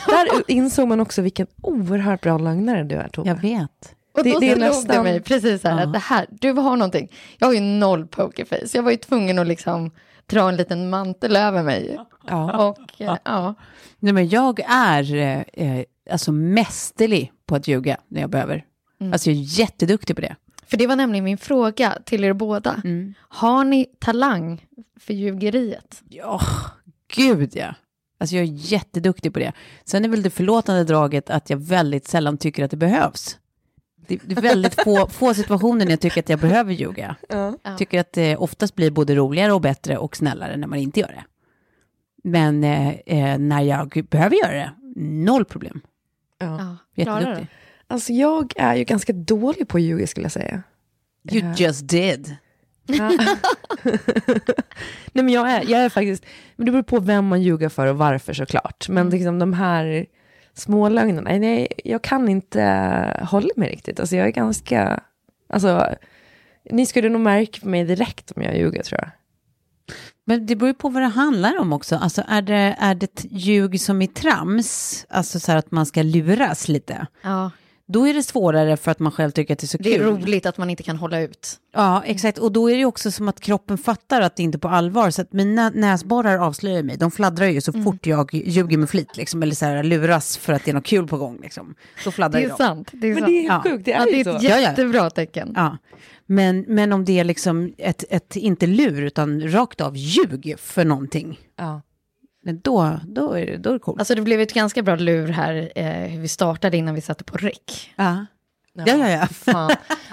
där 0.06 0.50
insåg 0.50 0.88
man 0.88 1.00
också 1.00 1.22
vilken 1.22 1.46
oerhört 1.62 2.20
bra 2.20 2.38
lögnare 2.38 2.82
du 2.84 2.94
är, 2.94 3.08
Tove. 3.08 3.28
Jag 3.28 3.36
vet. 3.40 3.94
Och 4.14 4.24
Det- 4.24 4.32
då 4.32 4.38
det 4.40 4.46
är 4.46 4.54
slog 4.54 4.60
det 4.60 4.68
nästan- 4.68 5.04
mig 5.04 5.20
precis 5.20 5.62
så 5.62 5.68
här, 5.68 5.76
Ja. 5.76 5.82
att 5.86 5.92
det 5.92 5.98
här, 5.98 6.26
du 6.30 6.52
har 6.52 6.76
någonting. 6.76 7.12
Jag 7.38 7.46
har 7.46 7.54
ju 7.54 7.60
noll 7.60 8.06
pokerface. 8.06 8.68
Jag 8.72 8.82
var 8.82 8.90
ju 8.90 8.96
tvungen 8.96 9.38
att 9.38 9.46
liksom 9.46 9.90
dra 10.26 10.48
en 10.48 10.56
liten 10.56 10.90
mantel 10.90 11.36
över 11.36 11.62
mig. 11.62 11.98
Ja. 12.28 12.68
Och 12.68 13.00
eh, 13.00 13.16
ja, 13.24 13.54
Nej, 13.98 14.12
men 14.12 14.28
jag 14.28 14.60
är 14.68 15.14
eh, 15.14 15.40
eh, 15.52 15.84
alltså 16.10 16.32
mästerlig 16.32 17.32
på 17.46 17.54
att 17.54 17.68
ljuga 17.68 17.96
när 18.08 18.20
jag 18.20 18.30
behöver. 18.30 18.64
Alltså 19.12 19.30
jag 19.30 19.38
är 19.38 19.42
jätteduktig 19.60 20.16
på 20.16 20.22
det. 20.22 20.36
för 20.66 20.76
det 20.76 20.86
var 20.86 20.96
nämligen 20.96 21.24
min 21.24 21.38
fråga 21.38 21.98
till 22.04 22.24
er 22.24 22.32
båda. 22.32 22.80
Mm. 22.84 23.14
Har 23.18 23.64
ni 23.64 23.86
talang 23.98 24.66
för 25.00 25.14
ljugeriet? 25.14 26.02
Ja, 26.08 26.40
gud 27.14 27.50
ja. 27.54 27.74
Alltså 28.18 28.36
jag 28.36 28.42
är 28.42 28.52
jätteduktig 28.52 29.32
på 29.32 29.38
det. 29.38 29.52
Sen 29.84 30.04
är 30.04 30.08
väl 30.08 30.22
det 30.22 30.30
förlåtande 30.30 30.84
draget 30.84 31.30
att 31.30 31.50
jag 31.50 31.56
väldigt 31.56 32.08
sällan 32.08 32.38
tycker 32.38 32.64
att 32.64 32.70
det 32.70 32.76
behövs. 32.76 33.38
Det, 34.16 34.34
det 34.34 34.38
är 34.38 34.42
väldigt 34.42 34.82
få, 34.82 35.08
få 35.08 35.34
situationer 35.34 35.84
när 35.84 35.92
jag 35.92 36.00
tycker 36.00 36.20
att 36.20 36.28
jag 36.28 36.38
behöver 36.38 36.72
ljuga. 36.72 37.16
Ja. 37.28 37.54
Tycker 37.78 38.00
att 38.00 38.12
det 38.12 38.36
oftast 38.36 38.74
blir 38.74 38.90
både 38.90 39.14
roligare 39.14 39.52
och 39.52 39.60
bättre 39.60 39.96
och 39.96 40.16
snällare 40.16 40.56
när 40.56 40.66
man 40.66 40.78
inte 40.78 41.00
gör 41.00 41.08
det. 41.08 41.24
Men 42.24 42.64
eh, 42.64 42.88
eh, 43.06 43.38
när 43.38 43.60
jag 43.62 44.06
behöver 44.10 44.36
göra 44.36 44.52
det, 44.52 44.72
noll 45.00 45.44
problem. 45.44 45.80
Ja. 46.38 46.76
Jätteduktig. 46.94 47.46
Alltså 47.86 48.12
jag 48.12 48.52
är 48.56 48.74
ju 48.74 48.84
ganska 48.84 49.12
dålig 49.12 49.68
på 49.68 49.76
att 49.76 49.82
ljuga 49.82 50.06
skulle 50.06 50.24
jag 50.24 50.32
säga. 50.32 50.62
You 51.32 51.42
Ja. 51.44 51.54
just 51.56 51.88
did. 51.88 52.36
Nej 55.12 55.24
men 55.24 55.28
jag 55.28 55.50
är, 55.50 55.62
jag 55.70 55.80
är 55.84 55.88
faktiskt, 55.88 56.24
men 56.56 56.66
det 56.66 56.72
beror 56.72 56.82
på 56.82 57.00
vem 57.00 57.26
man 57.26 57.42
ljuger 57.42 57.68
för 57.68 57.86
och 57.86 57.98
varför 57.98 58.32
såklart. 58.32 58.88
Men 58.88 58.98
Mm. 59.06 59.10
liksom 59.12 59.38
de 59.38 59.52
här 59.52 60.06
små 60.54 60.88
lögnerna, 60.88 61.30
nej, 61.38 61.68
jag 61.84 62.02
kan 62.02 62.28
inte 62.28 62.62
hålla 63.30 63.48
mig 63.56 63.70
riktigt. 63.70 64.00
Alltså 64.00 64.16
jag 64.16 64.26
är 64.26 64.30
ganska, 64.30 65.00
alltså, 65.48 65.86
ni 66.70 66.86
skulle 66.86 67.08
nog 67.08 67.20
märka 67.20 67.60
på 67.60 67.68
mig 67.68 67.84
direkt 67.84 68.30
om 68.36 68.42
jag 68.42 68.56
ljuger 68.56 68.82
tror 68.82 69.00
jag. 69.00 69.10
Men 70.24 70.46
det 70.46 70.56
beror 70.56 70.68
ju 70.68 70.74
på 70.74 70.88
vad 70.88 71.02
det 71.02 71.08
handlar 71.08 71.58
om 71.58 71.72
också. 71.72 71.96
Alltså 71.96 72.24
är 72.28 72.42
det, 72.42 72.76
är 72.78 72.94
det 72.94 73.04
ett 73.04 73.24
ljug 73.30 73.80
som 73.80 74.02
är 74.02 74.06
trams, 74.06 75.06
alltså 75.08 75.40
så 75.40 75.52
här 75.52 75.58
att 75.58 75.70
man 75.70 75.86
ska 75.86 76.02
luras 76.02 76.68
lite, 76.68 77.06
Ja, 77.22 77.50
då 77.92 78.08
är 78.08 78.14
det 78.14 78.22
svårare 78.22 78.76
för 78.76 78.90
att 78.90 78.98
man 78.98 79.12
själv 79.12 79.30
tycker 79.30 79.52
att 79.54 79.58
det 79.60 79.64
är 79.64 79.68
så 79.68 79.78
det 79.78 79.94
är 79.94 79.98
kul. 79.98 80.06
roligt 80.06 80.46
att 80.46 80.58
man 80.58 80.70
inte 80.70 80.82
kan 80.82 80.96
hålla 80.96 81.20
ut. 81.20 81.56
Ja, 81.74 82.02
exakt. 82.06 82.38
Och 82.38 82.52
då 82.52 82.70
är 82.70 82.76
det 82.76 82.84
också 82.84 83.10
som 83.10 83.28
att 83.28 83.40
kroppen 83.40 83.78
fattar 83.78 84.20
att 84.20 84.36
det 84.36 84.42
inte 84.42 84.56
är 84.56 84.60
på 84.60 84.68
allvar. 84.68 85.10
Så 85.10 85.22
att 85.22 85.32
mina 85.32 85.70
näsborrar 85.70 86.38
avslöjar 86.38 86.82
mig. 86.82 86.96
De 86.96 87.10
fladdrar 87.10 87.46
ju 87.46 87.60
så 87.60 87.72
fort 87.72 88.06
jag 88.06 88.34
ljuger 88.34 88.76
med 88.78 88.90
flit, 88.90 89.16
liksom, 89.16 89.42
eller 89.42 89.54
så 89.54 89.64
här, 89.64 89.82
luras 89.82 90.36
för 90.36 90.52
att 90.52 90.64
det 90.64 90.70
är 90.70 90.74
något 90.74 90.84
kul 90.86 91.06
på 91.08 91.16
gång. 91.16 91.38
Liksom. 91.42 91.74
Då 92.04 92.10
fladdrar 92.10 92.40
Det 92.40 92.46
är 92.46 92.48
de. 92.50 92.56
sant. 92.56 92.88
Det 92.92 93.06
är 93.06 93.14
Men 93.14 93.18
sant. 93.22 93.26
det 93.26 93.38
är 93.38 93.44
Ja. 93.46 93.52
helt 93.52 93.62
sjukt, 93.72 93.84
det 93.84 93.92
är 93.92 93.98
ja, 93.98 94.04
det 94.04 94.10
ju 94.10 94.20
är 94.20 94.24
så. 94.24 94.30
ett 94.36 94.42
Ja, 94.42 94.50
ja. 94.50 94.60
jättebra 94.60 95.10
tecken. 95.10 95.52
Ja. 95.56 95.76
Men, 96.26 96.64
men 96.68 96.92
om 96.92 97.04
det 97.04 97.18
är 97.18 97.24
liksom 97.24 97.72
ett, 97.78 98.04
ett, 98.10 98.36
inte 98.36 98.66
lur, 98.66 99.02
utan 99.02 99.48
rakt 99.48 99.80
av 99.80 99.96
ljug 99.96 100.54
för 100.58 100.84
någonting, 100.84 101.40
Ja. 101.58 101.82
Men 102.42 102.60
då, 102.60 103.00
då, 103.06 103.32
är 103.32 103.46
det, 103.46 103.56
då 103.56 103.70
är 103.70 103.74
det 103.74 103.78
coolt. 103.78 103.98
Alltså 104.00 104.14
det 104.14 104.22
blev 104.22 104.40
ett 104.40 104.52
ganska 104.54 104.82
bra 104.82 104.96
lur 104.96 105.28
här, 105.28 105.72
eh, 105.76 105.84
hur 105.86 106.20
vi 106.20 106.28
startade 106.28 106.76
innan 106.76 106.94
vi 106.94 107.00
satte 107.00 107.24
på 107.24 107.36
räck. 107.36 107.92
ja. 107.96 108.26
Ja, 108.74 108.84
ja, 108.86 109.10
ja. 109.10 109.26
Fan. 109.26 109.70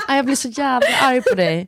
Ah, 0.07 0.15
jag 0.15 0.25
blir 0.25 0.35
så 0.35 0.47
jävla 0.47 0.87
arg 1.01 1.21
på 1.21 1.35
dig. 1.35 1.67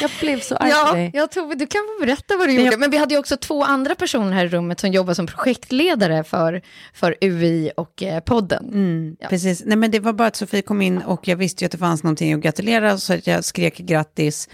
Jag 0.00 0.10
blev 0.20 0.40
så 0.40 0.56
arg 0.56 0.70
på 0.70 0.76
Ja, 0.76 0.92
dig. 0.92 1.10
jag 1.14 1.30
Tove, 1.30 1.54
du 1.54 1.66
kan 1.66 1.80
få 1.98 2.04
berätta 2.06 2.36
vad 2.36 2.48
du 2.48 2.52
gjorde. 2.52 2.76
Men 2.76 2.90
vi 2.90 2.96
hade 2.96 3.14
ju 3.14 3.18
också 3.20 3.36
två 3.36 3.64
andra 3.64 3.94
personer 3.94 4.32
här 4.32 4.44
i 4.44 4.48
rummet 4.48 4.80
som 4.80 4.90
jobbar 4.92 5.14
som 5.14 5.26
projektledare 5.26 6.24
för, 6.24 6.62
för 6.94 7.16
UI 7.20 7.70
och 7.76 8.02
eh, 8.02 8.20
podden. 8.20 8.64
Mm, 8.68 9.16
Ja. 9.20 9.28
Precis. 9.28 9.62
Nej, 9.66 9.76
men 9.78 9.90
det 9.90 10.00
var 10.00 10.12
bara 10.12 10.28
att 10.28 10.36
Sofie 10.36 10.62
kom 10.62 10.82
in 10.82 10.98
och 11.02 11.28
jag 11.28 11.36
visste 11.36 11.64
ju 11.64 11.66
att 11.66 11.72
det 11.72 11.78
fanns 11.78 12.02
någonting 12.02 12.32
att 12.32 12.40
gratulera 12.40 12.98
så 12.98 13.12
att 13.14 13.26
jag 13.26 13.44
skrek 13.44 13.76
grattis. 13.78 14.48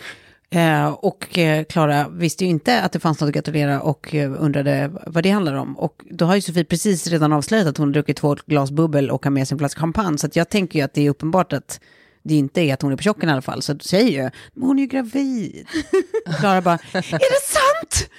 Eh, 0.54 0.88
och 0.88 1.38
eh, 1.38 1.64
Klara 1.64 2.08
visste 2.08 2.44
ju 2.44 2.50
inte 2.50 2.82
att 2.82 2.92
det 2.92 3.00
fanns 3.00 3.20
något 3.20 3.28
att 3.28 3.34
gratulera 3.34 3.80
och 3.80 4.14
eh, 4.14 4.32
undrade 4.42 4.90
vad 5.06 5.22
det 5.22 5.30
handlar 5.30 5.54
om. 5.54 5.78
Och 5.78 6.04
då 6.10 6.24
har 6.24 6.34
ju 6.34 6.40
Sofie 6.40 6.64
precis 6.64 7.06
redan 7.06 7.32
avslöjat 7.32 7.66
att 7.66 7.76
hon 7.76 7.92
druckit 7.92 8.16
två 8.16 8.36
glas 8.46 8.70
bubbel 8.70 9.10
och 9.10 9.24
har 9.24 9.30
med 9.30 9.48
sig 9.48 9.54
en 9.54 9.58
flaska 9.58 9.80
champagne. 9.80 10.18
Så 10.18 10.28
jag 10.32 10.48
tänker 10.48 10.78
ju 10.78 10.84
att 10.84 10.94
det 10.94 11.06
är 11.06 11.10
uppenbart 11.10 11.52
att 11.52 11.80
det 12.22 12.34
inte 12.34 12.60
är 12.60 12.74
att 12.74 12.82
hon 12.82 12.92
är 12.92 12.96
på 12.96 13.02
chocken 13.02 13.28
i 13.28 13.32
alla 13.32 13.42
fall. 13.42 13.62
Så 13.62 13.72
du 13.72 13.84
säger 13.84 14.22
ju, 14.24 14.30
men 14.54 14.66
hon 14.68 14.78
är 14.78 14.82
ju 14.82 14.88
gravid. 14.88 15.66
Klara 16.40 16.60
bara, 16.62 16.78
är 16.92 17.18
det 17.18 17.42
sant? 17.42 18.10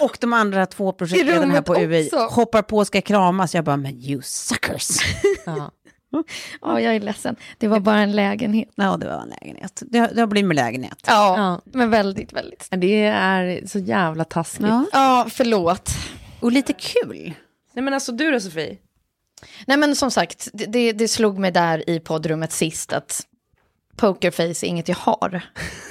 Och 0.00 0.16
de 0.20 0.32
andra 0.32 0.66
två 0.66 0.92
projektledarna 0.92 1.54
här 1.54 1.62
på 1.62 1.74
UI 1.76 2.06
också. 2.06 2.18
hoppar 2.18 2.62
på 2.62 2.78
och 2.78 2.86
ska 2.86 3.00
kramas. 3.00 3.54
Jag 3.54 3.64
bara, 3.64 3.76
men 3.76 3.96
you 3.96 4.22
suckers. 4.22 4.98
Ja. 5.46 5.70
Ja, 6.60 6.80
jag 6.80 6.94
är 6.96 7.00
ledsen. 7.00 7.36
Det 7.58 7.68
var 7.68 7.80
bara 7.80 7.98
en 8.00 8.12
lägenhet. 8.12 8.68
Ja, 8.74 8.96
det 8.96 9.06
var 9.06 9.22
en 9.22 9.28
lägenhet. 9.40 9.82
Det, 9.86 9.98
har- 9.98 10.08
det 10.08 10.20
har 10.20 10.26
blivit 10.26 10.48
med 10.48 10.54
lägenhet. 10.54 10.98
Ja, 11.06 11.36
Ja. 11.38 11.60
men 11.72 11.90
väldigt, 11.90 12.32
väldigt. 12.32 12.68
Det 12.70 13.02
är 13.04 13.66
så 13.66 13.78
jävla 13.78 14.24
taskigt. 14.24 14.66
Ja. 14.68 14.84
Ja, 14.92 15.26
förlåt. 15.30 15.90
Och 16.40 16.52
lite 16.52 16.72
kul. 16.72 17.32
Nej 17.72 17.82
men 17.84 17.94
alltså 17.94 18.12
du 18.12 18.30
då 18.30 18.40
Sofie? 18.40 18.76
Nej, 19.66 19.76
men 19.76 19.96
som 19.96 20.10
sagt, 20.10 20.48
det, 20.52 20.66
det, 20.66 20.92
det 20.92 21.08
slog 21.08 21.38
mig 21.38 21.50
där 21.50 21.90
i 21.90 22.00
poddrummet 22.00 22.52
sist 22.52 22.92
att 22.92 23.26
pokerface 23.96 24.66
är 24.66 24.68
inget 24.68 24.88
jag 24.88 24.96
har. 24.96 25.42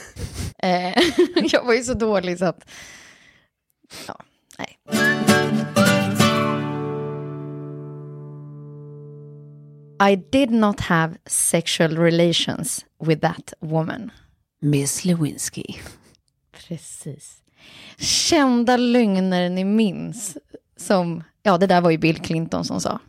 eh, 0.63 0.93
jag 1.51 1.63
var 1.63 1.73
ju 1.73 1.84
så 1.84 1.93
dålig 1.93 2.39
så 2.39 2.45
att... 2.45 2.69
Ja, 4.08 4.19
nej. 4.58 4.77
I 10.01 10.15
did 10.15 10.51
not 10.51 10.79
have 10.79 11.17
sexual 11.25 11.97
relations 11.97 12.85
with 13.03 13.21
that 13.21 13.53
woman. 13.59 14.12
Miss 14.62 15.05
Lewinsky. 15.05 15.75
Precis. 16.67 17.41
Kända 17.97 18.77
lögner 18.77 19.49
ni 19.49 19.63
minns. 19.63 20.38
Som, 20.77 21.23
ja 21.43 21.57
det 21.57 21.67
där 21.67 21.81
var 21.81 21.89
ju 21.91 21.97
Bill 21.97 22.17
Clinton 22.17 22.65
som 22.65 22.81
sa. 22.81 22.99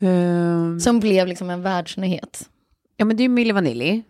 Ehm, 0.00 0.80
Som 0.80 1.00
blev 1.00 1.26
liksom 1.26 1.50
en 1.50 1.62
världsnyhet. 1.62 2.50
ja, 2.96 3.04
men 3.04 3.16
det 3.16 3.20
är 3.20 3.24
ju 3.24 3.28
Milli 3.28 3.52
Vanilli. 3.52 4.02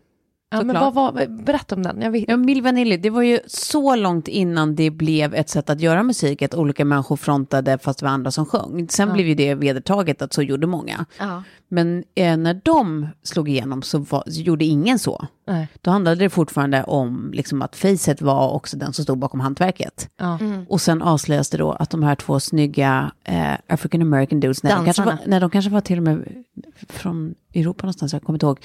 Ja, 0.50 0.62
men 0.62 0.80
vad 0.80 0.94
var, 0.94 1.26
berätta 1.44 1.74
om 1.74 1.82
den. 1.82 2.02
Jag 2.02 2.10
vet. 2.10 2.24
Ja, 2.28 2.36
Milli 2.36 2.60
Vanilli, 2.60 2.96
det 2.96 3.10
var 3.10 3.22
ju 3.22 3.40
så 3.46 3.96
långt 3.96 4.28
innan 4.28 4.74
det 4.74 4.90
blev 4.90 5.34
ett 5.34 5.48
sätt 5.48 5.70
att 5.70 5.80
göra 5.80 6.02
musik, 6.02 6.42
att 6.42 6.54
olika 6.54 6.84
människor 6.84 7.16
frontade 7.16 7.78
fast 7.78 7.98
det 7.98 8.04
var 8.04 8.12
andra 8.12 8.30
som 8.30 8.46
sjöng. 8.46 8.88
Sen 8.88 9.12
blev 9.12 9.26
ju 9.26 9.34
det 9.34 9.54
vedertaget 9.54 10.22
att 10.22 10.32
så 10.32 10.42
gjorde 10.42 10.66
många. 10.66 11.06
Ja. 11.18 11.42
Men 11.68 12.04
eh, 12.14 12.36
när 12.36 12.60
de 12.64 13.08
slog 13.22 13.48
igenom 13.48 13.82
så, 13.82 13.98
var, 13.98 14.24
så 14.26 14.40
gjorde 14.40 14.64
ingen 14.64 14.98
så. 14.98 15.26
Nej. 15.46 15.68
Då 15.80 15.90
handlade 15.90 16.16
det 16.16 16.30
fortfarande 16.30 16.84
om 16.84 17.30
liksom, 17.34 17.62
att 17.62 17.76
Facet 17.76 18.22
var 18.22 18.50
också 18.50 18.76
den 18.76 18.92
som 18.92 19.04
stod 19.04 19.18
bakom 19.18 19.40
hantverket. 19.40 20.10
Ja. 20.16 20.38
Och 20.68 20.80
sen 20.80 21.02
avslöjas 21.02 21.50
det 21.50 21.58
då 21.58 21.72
att 21.72 21.90
de 21.90 22.02
här 22.02 22.14
två 22.14 22.40
snygga 22.40 23.12
eh, 23.24 23.52
African 23.68 24.02
American 24.02 24.40
dudes, 24.40 24.62
nej 24.62 24.74
de, 24.76 24.84
kanske 24.84 25.02
var, 25.02 25.18
nej, 25.26 25.40
de 25.40 25.50
kanske 25.50 25.70
var 25.70 25.80
till 25.80 25.98
och 25.98 26.04
med 26.04 26.44
från 26.88 27.34
Europa 27.54 27.82
någonstans, 27.82 28.12
jag 28.12 28.22
kommer 28.22 28.36
inte 28.36 28.46
ihåg. 28.46 28.60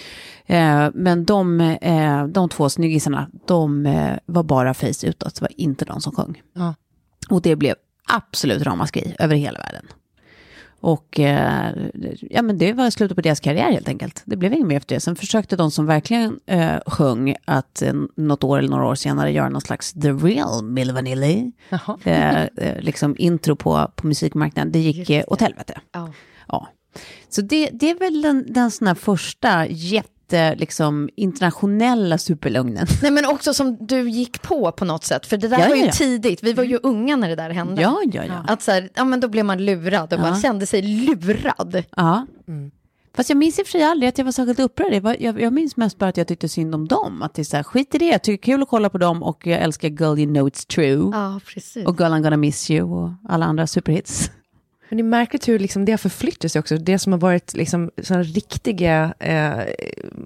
Eh, 0.46 0.90
men 0.94 1.26
de, 1.26 1.62
eh, 1.62 2.28
de 2.28 2.50
två 2.50 2.70
snyggisarna, 2.70 3.28
de 3.48 3.86
eh, 3.86 4.18
var 4.26 4.44
bara 4.44 4.74
face 4.74 5.08
utåt, 5.08 5.36
det 5.36 5.42
var 5.42 5.52
inte 5.58 5.86
de 5.86 6.02
som 6.02 6.16
sjöng. 6.16 6.42
Ja. 6.54 6.76
Och 7.30 7.42
det 7.42 7.56
blev 7.56 7.76
absolut 8.14 8.62
ramaskri 8.62 9.16
över 9.20 9.36
hela 9.36 9.60
världen. 9.60 9.86
Och 10.82 11.20
eh, 11.20 11.72
ja, 12.22 12.42
men 12.42 12.58
det 12.58 12.74
var 12.74 12.90
slutet 12.90 13.16
på 13.16 13.22
deras 13.22 13.40
karriär 13.40 13.72
helt 13.72 13.88
enkelt. 13.88 14.22
Det 14.26 14.38
blev 14.38 14.54
inget 14.54 14.68
mer 14.68 14.78
efter 14.78 14.96
det. 14.96 15.02
Sen 15.02 15.16
försökte 15.16 15.56
de 15.56 15.72
som 15.72 15.86
verkligen 15.86 16.40
eh, 16.46 16.80
sjöng 16.86 17.36
att 17.46 17.82
eh, 17.82 17.94
något 18.16 18.44
år 18.44 18.58
eller 18.58 18.70
några 18.70 18.88
år 18.88 18.96
senare 18.96 19.32
göra 19.32 19.50
någon 19.50 19.62
slags 19.62 19.94
The 19.94 20.12
Real 20.12 20.64
Milli 20.64 20.94
Vanilli. 20.94 21.52
Eh, 22.04 22.42
eh, 22.44 22.80
liksom 22.80 23.16
intro 23.20 23.56
på, 23.56 23.92
på 23.96 24.08
musikmarknaden. 24.08 24.72
Det 24.72 24.80
gick 24.80 25.10
eh, 25.10 25.24
åt 25.28 25.42
helvete. 25.42 25.80
Ja. 25.92 26.10
Ja. 26.48 26.68
Så 27.30 27.42
det, 27.42 27.70
det 27.74 27.90
är 27.90 28.00
väl 28.00 28.22
den, 28.22 28.46
den 28.54 28.72
sån 28.72 28.88
här 28.88 28.96
första 28.96 29.68
jätte, 29.68 30.10
liksom, 30.34 31.10
internationella 31.16 32.18
superlögnen. 32.18 32.88
Nej 33.02 33.12
men 33.12 33.26
också 33.26 33.54
som 33.54 33.78
du 33.88 34.10
gick 34.10 34.42
på 34.42 34.72
på 34.72 34.86
något 34.86 35.04
sätt. 35.04 35.26
För 35.26 35.38
det 35.38 35.48
där 35.48 35.60
Ja, 35.60 35.68
var 35.70 35.76
ju 35.76 35.86
ja, 35.86 35.92
tidigt. 35.92 36.44
Vi 36.44 36.54
var 36.54 36.64
ju 36.64 36.80
unga 36.84 37.16
när 37.16 37.30
det 37.30 37.36
där 37.36 37.50
hände. 37.50 37.82
Ja, 37.82 38.02
ja, 38.14 38.24
ja. 38.26 38.46
Att 38.48 38.62
så 38.62 38.72
här, 38.72 38.90
ja 38.96 39.04
men 39.04 39.20
då 39.20 39.28
blev 39.28 39.46
man 39.46 39.66
lurad 39.66 40.14
och 40.14 40.20
Ja. 40.20 40.24
man 40.24 40.42
kände 40.42 40.66
sig 40.66 40.82
lurad. 40.82 41.84
ja. 41.96 42.26
Fast 43.16 43.30
jag 43.30 43.38
minns 43.38 43.60
i 43.60 43.62
och 43.62 43.66
för 43.68 43.72
sig 43.72 43.84
aldrig 43.84 44.10
att 44.10 44.18
jag 44.18 44.26
var 44.26 44.32
särskilt 44.32 44.60
upprörd. 44.60 44.94
Jag, 44.94 45.02
var- 45.02 45.18
jag, 45.20 45.42
jag 45.42 45.54
minns 45.54 45.78
mest 45.78 45.98
bara 45.98 46.10
att 46.10 46.18
jag 46.18 46.28
tyckte 46.28 46.50
synd 46.50 46.76
om 46.76 46.88
dem. 46.88 47.22
Att 47.22 47.34
det 47.34 47.42
är 47.42 47.44
så 47.44 47.56
här, 47.56 47.64
skit 47.64 47.96
i 47.96 47.98
det, 47.98 48.06
jag 48.06 48.24
tycker 48.24 48.48
det 48.48 48.52
är 48.52 48.56
kul 48.56 48.64
att 48.64 48.70
kolla 48.70 48.90
på 48.90 48.98
dem 48.98 49.24
och 49.24 49.48
jag 49.48 49.60
älskar 49.62 49.88
Girl 49.90 50.20
You 50.20 50.34
Know 50.34 50.50
It's 50.50 50.68
True. 50.68 51.10
Ja, 51.14 51.40
precis. 51.54 51.86
Och 51.88 52.00
Girl 52.00 52.12
I'm 52.12 52.22
Gonna 52.24 52.38
Miss 52.38 52.72
You 52.72 52.92
och 53.04 53.10
alla 53.30 53.46
andra 53.46 53.68
superhits. 53.68 54.32
Men 54.92 54.98
det 54.98 55.02
är 55.02 55.04
märkligt 55.04 55.48
hur 55.48 55.60
liksom 55.60 55.86
det 55.86 55.92
har 55.92 55.98
förflyttat 55.98 56.52
sig 56.52 56.60
också. 56.60 56.78
Det 56.78 57.00
som 57.00 57.12
har 57.12 57.20
varit 57.20 57.54
liksom 57.54 57.92
såna 58.02 58.24
riktiga, 58.24 59.14
eh, 59.20 59.60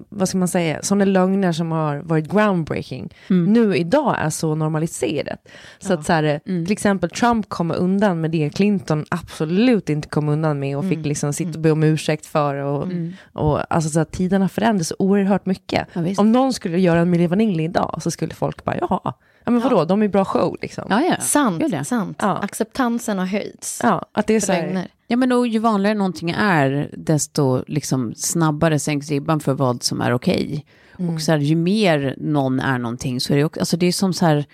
vad 0.08 0.28
ska 0.28 0.38
man 0.38 0.48
säga, 0.48 0.82
sådana 0.82 1.04
lögner 1.04 1.52
som 1.52 1.72
har 1.72 1.96
varit 1.96 2.32
groundbreaking, 2.32 3.14
nu 3.28 3.76
idag 3.76 4.16
är 4.18 4.30
så 4.30 4.54
normaliserat. 4.54 5.48
Så 5.78 5.92
att 5.92 6.06
så 6.06 6.12
här, 6.12 6.24
eh, 6.24 6.38
till 6.44 6.72
exempel 6.72 7.10
Trump 7.10 7.48
kommer 7.48 7.74
undan 7.74 8.20
med 8.20 8.30
det 8.30 8.50
Clinton 8.50 9.04
absolut 9.08 9.88
inte 9.88 10.08
kom 10.08 10.28
undan 10.28 10.58
med 10.58 10.76
och 10.76 10.88
fick 10.88 11.06
liksom 11.06 11.32
sitta 11.32 11.50
och 11.50 11.60
be 11.60 11.70
om 11.70 11.82
ursäkt 11.82 12.26
för. 12.26 12.54
Och, 12.54 12.88
och 13.32 13.74
alltså 13.74 13.90
så 13.90 14.00
att 14.00 14.12
tiderna 14.12 14.48
förändras 14.48 14.92
oerhört 14.98 15.46
mycket. 15.46 15.88
Ja, 15.92 16.02
om 16.18 16.32
någon 16.32 16.52
skulle 16.52 16.78
göra 16.78 17.00
en 17.00 17.10
Milli 17.10 17.26
Vanilli 17.26 17.64
idag 17.64 17.98
så 18.02 18.10
skulle 18.10 18.34
folk 18.34 18.64
bara, 18.64 18.76
jaha, 18.80 19.14
ja 19.46 19.52
men 19.52 19.62
vadå, 19.62 19.84
de 19.84 20.02
är 20.02 20.08
bra 20.08 20.24
show 20.24 20.56
liksom. 20.62 20.84
Ja, 20.90 21.02
ja. 21.02 21.16
Sant, 21.20 21.86
sant. 21.86 22.18
Ja. 22.20 22.38
Acceptansen 22.38 23.18
har 23.18 23.26
höjts. 23.26 23.80
Ja, 23.82 24.06
att 24.12 24.26
det 24.26 24.34
är 24.34 24.40
så 24.40 24.52
här. 24.52 24.88
Ja, 25.06 25.16
men 25.16 25.32
och 25.32 25.46
ju 25.46 25.58
vanligare 25.58 25.98
någonting 25.98 26.30
är, 26.30 26.90
desto 26.92 27.64
liksom 27.66 28.14
snabbare 28.16 28.78
sänks 28.78 29.10
ribban 29.10 29.40
för 29.40 29.54
vad 29.54 29.82
som 29.82 30.00
är 30.00 30.12
okej. 30.12 30.66
Och 30.98 31.20
så 31.20 31.32
här, 31.32 31.38
ju 31.38 31.56
mer 31.56 32.14
någon 32.18 32.60
är 32.60 32.78
någonting 32.78 33.20
så 33.20 33.32
är 33.32 33.36
det 33.36 33.44
också, 33.44 33.60
alltså 33.60 33.76
det 33.76 33.86
är 33.86 33.92
som 33.92 34.12
så 34.12 34.26
här, 34.26 34.36
ja, 34.36 34.44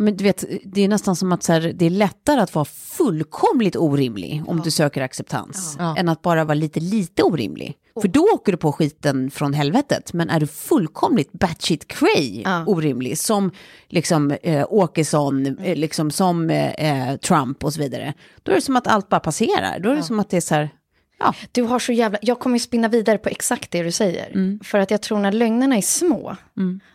men 0.00 0.16
du 0.16 0.24
vet, 0.24 0.44
det 0.64 0.80
är 0.84 0.88
nästan 0.88 1.16
som 1.16 1.32
att 1.32 1.42
så 1.42 1.52
här, 1.52 1.72
det 1.74 1.86
är 1.86 1.90
lättare 1.90 2.40
att 2.40 2.54
vara 2.54 2.64
fullkomligt 2.64 3.76
orimlig 3.76 4.42
om 4.46 4.60
du 4.60 4.70
söker 4.70 5.02
acceptans, 5.02 5.76
Ja. 5.78 5.96
än 5.96 6.08
att 6.08 6.22
bara 6.22 6.44
vara 6.44 6.54
lite, 6.54 6.80
lite 6.80 7.22
orimlig. 7.22 7.76
För 8.00 8.08
då 8.08 8.28
åker 8.34 8.52
du 8.52 8.58
på 8.58 8.72
skiten 8.72 9.30
från 9.30 9.52
helvetet, 9.54 10.12
men 10.12 10.30
är 10.30 10.40
du 10.40 10.46
fullkomligt 10.46 11.32
batshit 11.32 11.88
cray 11.88 12.42
Ja. 12.44 12.64
orimlig, 12.66 13.18
som 13.18 13.50
liksom 13.88 14.30
eh, 14.42 14.66
Åkesson, 14.68 15.46
eh, 15.58 15.76
liksom 15.76 16.10
som 16.10 16.50
eh, 16.50 16.70
eh, 17.10 17.16
Trump 17.16 17.64
och 17.64 17.72
så 17.72 17.80
vidare, 17.80 18.14
då 18.42 18.50
är 18.52 18.56
det 18.56 18.60
som 18.62 18.76
att 18.76 18.86
allt 18.86 19.08
bara 19.08 19.20
passerar. 19.20 19.78
Då 19.78 19.90
är 19.90 19.96
det 19.96 20.02
som 20.02 20.20
att 20.20 20.30
det 20.30 20.36
är 20.36 20.40
så 20.40 20.54
här, 20.54 20.70
ja, 21.18 21.34
Du 21.52 21.62
har 21.62 21.78
så 21.78 21.92
jävla... 21.92 22.18
Jag 22.22 22.38
kommer 22.40 22.58
spinna 22.58 22.88
vidare 22.88 23.18
på 23.18 23.28
exakt 23.28 23.70
det 23.70 23.82
du 23.82 23.92
säger. 23.92 24.30
Mm. 24.30 24.60
För 24.64 24.78
att 24.78 24.90
jag 24.90 25.02
tror 25.02 25.18
när 25.18 25.32
lögnerna 25.32 25.76
är 25.76 25.82
små, 25.82 26.36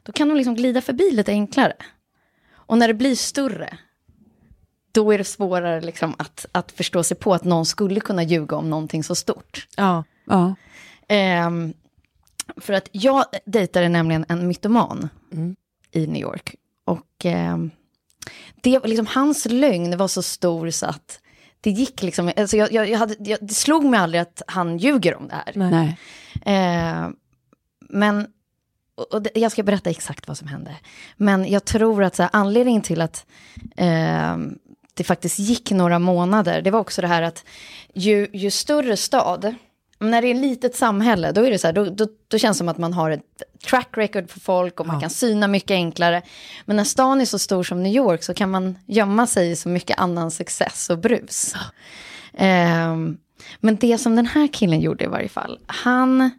då 0.03 0.11
kan 0.11 0.27
de 0.27 0.37
liksom 0.37 0.55
glida 0.55 0.81
förbi 0.81 1.11
lite 1.11 1.31
enklare. 1.31 1.73
Och 2.71 2.77
när 2.77 2.87
det 2.87 2.93
blir 2.93 3.15
större, 3.15 3.77
då 4.91 5.13
är 5.13 5.17
det 5.17 5.23
svårare 5.23 5.81
liksom 5.81 6.15
att, 6.17 6.45
att 6.51 6.71
förstå 6.71 7.03
sig 7.03 7.17
på 7.17 7.33
att 7.33 7.43
någon 7.43 7.65
skulle 7.65 7.99
kunna 7.99 8.23
ljuga 8.23 8.55
om 8.55 8.69
någonting 8.69 9.03
så 9.03 9.15
stort. 9.15 9.67
ja, 9.77 10.03
ja, 10.25 10.55
Ehm, 11.07 11.73
för 12.57 12.73
att 12.73 12.89
jag 12.91 13.25
dejtade 13.45 13.89
nämligen 13.89 14.25
en 14.29 14.47
mytoman 14.47 15.09
i 15.91 16.07
New 16.07 16.21
York. 16.21 16.55
Och 16.85 17.25
ehm, 17.25 17.71
det, 18.61 18.87
liksom, 18.87 19.07
hans 19.07 19.45
lögn 19.45 19.97
var 19.97 20.07
så 20.07 20.21
stor 20.21 20.69
så 20.69 20.85
att 20.85 21.19
det 21.61 21.71
gick 21.71 22.03
liksom, 22.03 22.31
alltså 22.37 22.57
jag, 22.57 22.71
jag, 22.71 22.89
jag 22.89 22.99
hade, 22.99 23.15
jag, 23.19 23.39
det 23.41 23.53
slog 23.53 23.85
mig 23.85 23.99
aldrig 23.99 24.21
att 24.21 24.41
han 24.47 24.77
ljuger 24.77 25.15
om 25.15 25.27
det 25.27 25.35
här. 25.35 25.53
nej. 25.55 25.97
Eh, 26.55 27.09
men, 27.89 28.27
och 29.01 29.21
det, 29.21 29.31
jag 29.35 29.51
ska 29.51 29.63
berätta 29.63 29.89
exakt 29.89 30.27
vad 30.27 30.37
som 30.37 30.47
hände. 30.47 30.75
Men 31.17 31.51
jag 31.51 31.65
tror 31.65 32.03
att 32.03 32.15
så 32.15 32.23
här, 32.23 32.29
anledningen 32.33 32.81
till 32.81 33.01
att 33.01 33.25
eh, 33.77 34.37
det 34.93 35.03
faktiskt 35.03 35.39
gick 35.39 35.71
några 35.71 35.99
månader, 35.99 36.61
det 36.61 36.71
var 36.71 36.79
också 36.79 37.01
det 37.01 37.07
här 37.07 37.21
att 37.21 37.45
ju, 37.93 38.27
ju 38.33 38.51
större 38.51 38.97
stad, 38.97 39.55
när 39.99 40.21
det 40.21 40.27
är 40.27 40.35
ett 40.35 40.41
litet 40.41 40.75
samhälle, 40.75 41.31
då 41.31 41.45
är 41.45 41.51
det 41.51 41.59
så 41.59 41.67
här, 41.67 41.73
då, 41.73 41.85
då, 41.85 42.07
då 42.27 42.37
känns 42.37 42.57
det 42.57 42.59
som 42.59 42.69
att 42.69 42.77
man 42.77 42.93
har 42.93 43.11
ett 43.11 43.43
track 43.65 43.89
record 43.91 44.29
för 44.29 44.39
folk 44.39 44.79
och 44.79 44.87
man 44.87 45.01
kan 45.01 45.09
syna 45.09 45.47
mycket 45.47 45.71
enklare. 45.71 46.21
Men 46.65 46.75
när 46.75 46.83
stan 46.83 47.21
är 47.21 47.25
så 47.25 47.39
stor 47.39 47.63
som 47.63 47.83
New 47.83 47.93
York 47.93 48.23
så 48.23 48.33
kan 48.33 48.51
man 48.51 48.77
gömma 48.85 49.27
sig 49.27 49.51
i 49.51 49.55
så 49.55 49.69
mycket 49.69 49.99
annan 49.99 50.31
success 50.31 50.89
och 50.89 50.97
brus. 50.97 51.55
Ehm, 52.33 53.17
men 53.59 53.75
det 53.75 53.97
som 53.97 54.15
den 54.15 54.25
här 54.25 54.47
killen 54.47 54.81
gjorde 54.81 55.03
i 55.03 55.07
varje 55.07 55.29
fall, 55.29 55.59
han 55.67 56.29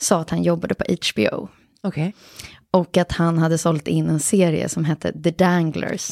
sa 0.00 0.20
att 0.20 0.30
han 0.30 0.42
jobbade 0.42 0.74
på 0.74 0.84
HBO. 0.84 1.48
Okej. 1.82 2.14
Och 2.72 2.96
att 2.96 3.12
han 3.12 3.38
hade 3.38 3.58
sålt 3.58 3.88
in 3.88 4.08
en 4.08 4.20
serie 4.20 4.68
som 4.68 4.84
hette 4.84 5.22
The 5.22 5.30
Danglers. 5.30 6.10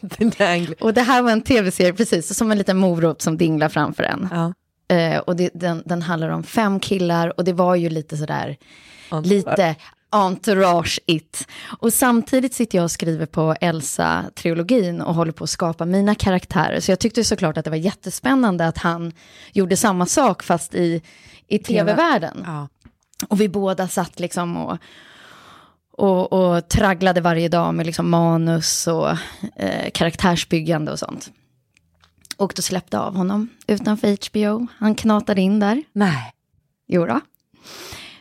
Den 0.00 0.30
där 0.38 0.56
angl- 0.56 0.80
Och 0.80 0.94
det 0.94 1.02
här 1.02 1.22
var 1.22 1.30
en 1.30 1.42
tv-serie, 1.42 1.92
precis, 1.92 2.36
som 2.36 2.52
en 2.52 2.58
liten 2.58 2.76
morot 2.76 3.22
som 3.22 3.36
dinglar 3.36 3.68
framför 3.68 4.02
en. 4.02 4.28
ja. 4.32 4.52
Eh, 4.88 5.18
och 5.18 5.36
det, 5.36 5.50
den, 5.54 5.82
den 5.86 6.02
handlar 6.02 6.28
om 6.28 6.42
fem 6.42 6.80
killar 6.80 7.32
och 7.38 7.44
det 7.44 7.52
var 7.52 7.74
ju 7.74 7.88
lite 7.88 8.16
sådär, 8.16 8.56
Entourage. 9.10 9.26
lite 9.26 9.74
entourage-it. 10.10 11.46
Och 11.78 11.92
samtidigt 11.92 12.54
sitter 12.54 12.78
jag 12.78 12.84
och 12.84 12.90
skriver 12.90 13.26
på 13.26 13.54
Elsa-trilogin 13.60 15.00
och 15.02 15.14
håller 15.14 15.32
på 15.32 15.44
att 15.44 15.50
skapa 15.50 15.84
mina 15.84 16.14
karaktärer. 16.14 16.80
Så 16.80 16.90
jag 16.90 16.98
tyckte 16.98 17.24
såklart 17.24 17.56
att 17.56 17.64
det 17.64 17.70
var 17.70 17.76
jättespännande 17.76 18.66
att 18.66 18.78
han 18.78 19.12
gjorde 19.52 19.76
samma 19.76 20.06
sak 20.06 20.42
fast 20.42 20.74
i, 20.74 21.02
i 21.48 21.58
tv-världen. 21.58 22.42
Ja. 22.46 22.68
Och 23.28 23.40
vi 23.40 23.48
båda 23.48 23.88
satt 23.88 24.20
liksom 24.20 24.56
och, 24.56 24.78
och, 25.92 26.32
och 26.32 26.68
tragglade 26.68 27.20
varje 27.20 27.48
dag 27.48 27.74
med 27.74 27.86
liksom 27.86 28.10
manus 28.10 28.86
och 28.86 29.10
eh, 29.56 29.90
karaktärsbyggande 29.94 30.92
och 30.92 30.98
sånt. 30.98 31.30
Och 32.36 32.52
släppte 32.56 32.98
av 32.98 33.16
honom 33.16 33.48
utanför 33.66 34.16
HBO. 34.30 34.66
Han 34.78 34.94
knatade 34.94 35.40
in 35.40 35.60
där. 35.60 35.82
Nej. 35.92 36.32
Jo 36.88 37.06
då. 37.06 37.20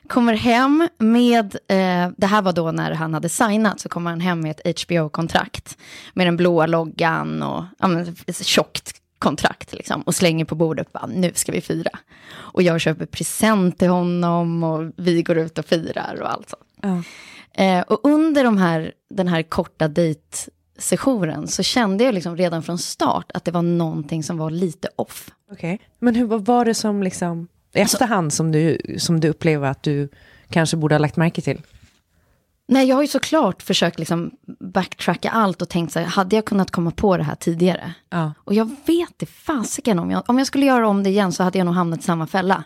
Kommer 0.08 0.34
hem 0.34 0.90
med, 0.98 1.56
eh, 1.56 2.10
det 2.18 2.28
här 2.28 2.42
var 2.42 2.54
då 2.54 2.72
när 2.72 2.92
han 2.92 3.14
hade 3.14 3.30
signat, 3.30 3.80
så 3.80 3.90
kommer 3.90 4.10
han 4.10 4.20
hem 4.20 4.40
med 4.40 4.60
ett 4.60 4.82
HBO-kontrakt. 4.82 5.78
Med 6.14 6.28
den 6.28 6.38
blåa 6.38 6.66
loggan 6.66 7.44
och 7.44 7.64
ja, 7.80 7.88
men, 7.88 8.16
tjockt 8.42 9.02
kontrakt 9.26 9.74
liksom. 9.74 10.02
Och 10.02 10.16
slänger 10.16 10.46
på 10.46 10.56
bordet, 10.56 10.94
bara, 10.94 11.06
nu 11.06 11.32
ska 11.34 11.52
vi 11.52 11.62
fira. 11.62 11.90
Och 12.34 12.64
jag 12.64 12.82
köper 12.82 13.06
present 13.06 13.80
till 13.80 13.90
honom 13.90 14.64
och 14.64 14.92
vi 14.98 15.24
går 15.24 15.38
ut 15.38 15.58
och 15.58 15.66
firar 15.66 16.22
och 16.22 16.32
allt 16.32 16.50
sånt. 16.50 16.64
Ja. 16.82 17.04
Eh, 17.64 17.82
och 17.82 18.00
under 18.04 18.44
de 18.44 18.58
här, 18.58 18.92
den 19.10 19.28
här 19.28 19.44
korta 19.44 19.88
dejtsessionen 19.88 21.48
så 21.48 21.64
kände 21.64 22.04
jag 22.04 22.14
liksom 22.14 22.38
redan 22.38 22.64
från 22.64 22.78
start 22.78 23.32
att 23.34 23.46
det 23.46 23.52
var 23.52 23.62
någonting 23.62 24.24
som 24.24 24.38
var 24.38 24.50
lite 24.50 24.88
off. 24.96 25.32
Okej. 25.52 25.80
Men 26.00 26.16
hur, 26.16 26.26
vad 26.26 26.46
var 26.46 26.66
det 26.66 26.74
som 26.74 27.04
liksom, 27.04 27.48
i 27.74 27.80
efterhand 27.80 28.34
som 28.34 28.52
du, 28.52 28.78
som 28.98 29.20
du 29.20 29.30
upplever 29.30 29.68
att 29.68 29.84
du 29.84 30.10
kanske 30.50 30.78
borde 30.78 30.96
ha 30.96 31.00
lagt 31.00 31.18
märke 31.18 31.42
till? 31.42 31.62
Nej, 32.68 32.88
jag 32.88 32.96
har 32.96 33.02
ju 33.02 33.08
såklart 33.08 33.62
försökt 33.62 34.00
liksom 34.00 34.32
backtracka 34.60 35.30
allt 35.30 35.62
och 35.62 35.70
tänkt 35.70 35.94
så 35.94 36.00
här, 36.00 36.06
hade 36.06 36.36
jag 36.36 36.46
kunnat 36.46 36.72
komma 36.72 36.92
på 36.92 37.18
det 37.18 37.24
här 37.24 37.36
tidigare? 37.36 37.94
Ja. 38.10 38.34
Och 38.38 38.54
jag 38.54 38.66
vet 38.86 39.14
det 39.18 39.26
fasiken 39.26 40.00
om 40.00 40.12
jag, 40.12 40.24
om 40.28 40.38
jag 40.38 40.48
skulle 40.48 40.66
göra 40.66 40.88
om 40.88 41.04
det 41.04 41.10
igen 41.10 41.32
så 41.32 41.44
hade 41.44 41.58
jag 41.58 41.66
nog 41.66 41.76
hamnat 41.76 42.00
i 42.00 42.04
samma 42.04 42.28
fälla. 42.28 42.64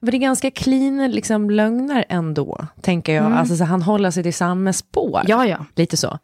För 0.00 0.10
det 0.10 0.16
är 0.16 0.18
ganska 0.18 0.50
clean 0.50 1.10
liksom, 1.10 1.50
lögner 1.50 2.04
ändå, 2.08 2.66
tänker 2.80 3.14
jag. 3.14 3.32
Alltså, 3.32 3.56
så 3.56 3.64
han 3.64 3.82
håller 3.82 4.10
sig 4.10 4.22
till 4.22 4.34
samma 4.34 4.72
spår. 4.72 5.22
Ja, 5.26 5.46
ja. 5.46 5.66
Lite 5.74 5.96
så. 5.96 6.18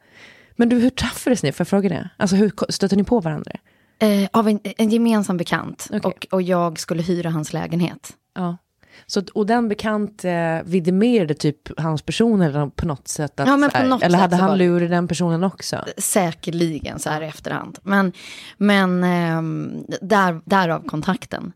Men 0.57 0.69
du, 0.69 0.79
hur 0.79 0.91
träffades 0.91 1.43
ni? 1.43 1.53
Får 1.53 1.61
jag 1.61 1.69
fråga 1.69 1.89
det? 1.89 2.11
Alltså 2.17 2.37
hur 2.37 2.53
stötte 2.69 2.97
ni 2.97 3.05
på 3.05 3.21
varandra? 3.21 3.53
Eh, 3.99 4.29
av 4.33 4.49
en, 4.49 4.61
en 4.65 4.91
gemensam 4.91 5.37
bekant. 5.37 5.89
Okej. 5.93 6.01
Och, 6.05 6.27
och 6.31 6.43
jag 6.43 6.79
skulle 6.79 7.03
hyra 7.03 7.31
hans 7.31 7.53
lägenhet. 7.53 8.13
Ja. 8.35 8.57
Så, 9.07 9.23
och 9.35 9.47
den 9.47 9.69
bekant 9.69 10.25
eh, 10.25 10.59
vidimerade 10.65 11.35
typ 11.35 11.81
hans 11.81 12.03
person 12.03 12.41
eller 12.41 12.67
på 12.67 12.87
något 12.87 13.09
sätt? 13.09 13.41
Att, 13.41 13.49
Ja, 13.49 13.55
på 13.75 13.83
något 13.87 14.03
eller 14.03 14.19
sätt 14.19 14.21
hade 14.21 14.37
han 14.37 14.51
det- 14.51 14.57
lurat 14.65 14.91
den 14.91 15.09
personen 15.09 15.45
också? 15.45 15.85
Säkerligen 15.99 16.99
så 16.99 17.11
här 17.11 17.23
i 17.23 17.27
efterhand. 17.27 17.79
Men, 17.83 18.13
men 18.57 19.05
ehm, 19.05 19.85
där, 20.01 20.41
därav 20.45 20.81
kontakten. 20.87 21.53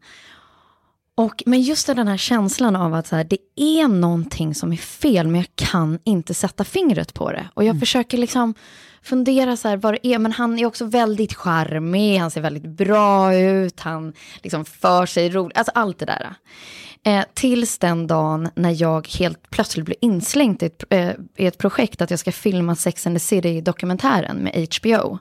Och, 1.14 1.42
men 1.46 1.62
just 1.62 1.86
den 1.86 2.08
här 2.08 2.16
känslan 2.16 2.76
av 2.76 2.94
att 2.94 3.06
så 3.06 3.16
här, 3.16 3.24
det 3.24 3.38
är 3.56 3.88
någonting 3.88 4.54
som 4.54 4.72
är 4.72 4.76
fel, 4.76 5.26
men 5.28 5.40
jag 5.40 5.48
kan 5.54 5.98
inte 6.04 6.34
sätta 6.34 6.64
fingret 6.64 7.14
på 7.14 7.32
det. 7.32 7.48
Och 7.54 7.64
jag 7.64 7.80
försöker 7.80 8.18
liksom 8.18 8.54
fundera 9.02 9.56
så 9.56 9.68
här, 9.68 9.76
vad 9.76 9.94
det 9.94 10.06
är. 10.06 10.18
Men 10.18 10.32
han 10.32 10.58
är 10.58 10.66
också 10.66 10.84
väldigt 10.84 11.34
charmig, 11.34 12.18
han 12.18 12.30
ser 12.30 12.40
väldigt 12.40 12.66
bra 12.66 13.34
ut, 13.34 13.80
han 13.80 14.12
liksom 14.42 14.64
för 14.64 15.06
sig 15.06 15.30
roligt, 15.30 15.58
alltså 15.58 15.72
allt 15.74 15.98
det 15.98 16.06
där. 16.06 16.34
Eh, 17.06 17.24
tills 17.34 17.78
den 17.78 18.06
dagen 18.06 18.48
när 18.54 18.82
jag 18.82 19.08
helt 19.08 19.50
plötsligt 19.50 19.86
blir 19.86 19.96
inslängd 20.00 20.62
i 20.62 20.66
ett, 20.66 20.84
eh, 20.90 21.10
i 21.36 21.46
ett 21.46 21.58
projekt 21.58 22.00
att 22.02 22.10
jag 22.10 22.18
ska 22.18 22.32
filma 22.32 22.74
Sex 22.76 23.06
and 23.06 23.16
the 23.16 23.20
City-dokumentären 23.20 24.36
med 24.36 24.68
HBO. 24.76 25.18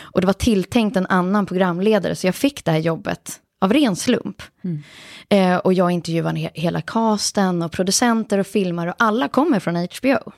Och 0.00 0.20
det 0.20 0.26
var 0.26 0.32
tilltänkt 0.34 0.96
en 0.96 1.06
annan 1.06 1.46
programledare, 1.46 2.16
så 2.16 2.26
jag 2.26 2.34
fick 2.34 2.64
det 2.64 2.70
här 2.70 2.78
jobbet 2.78 3.40
av 3.60 3.72
ren 3.72 3.96
slump. 3.96 4.42
Eh, 5.28 5.56
och 5.56 5.72
jag 5.72 5.90
intervjuade 5.90 6.38
he- 6.38 6.50
hela 6.54 6.80
casten 6.80 7.62
och 7.62 7.72
producenter 7.72 8.38
och 8.38 8.46
filmare 8.46 8.90
och 8.90 8.96
alla 8.98 9.28
kommer 9.28 9.60
från 9.60 9.76
HBO. 9.76 10.32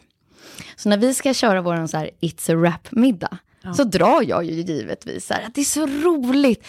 Så 0.76 0.88
när 0.88 0.96
vi 0.96 1.14
ska 1.14 1.35
köra 1.35 1.61
vår 1.62 1.87
så 1.87 1.96
här 1.96 2.11
It's 2.20 2.52
a 2.52 2.64
Rap-middag, 2.66 3.38
så 3.77 3.85
drar 3.85 4.22
jag 4.22 4.44
ju 4.44 4.53
givetvis 4.53 5.31
här, 5.31 5.46
att 5.46 5.55
det 5.55 5.61
är 5.61 5.64
så 5.64 5.87
roligt. 5.87 6.66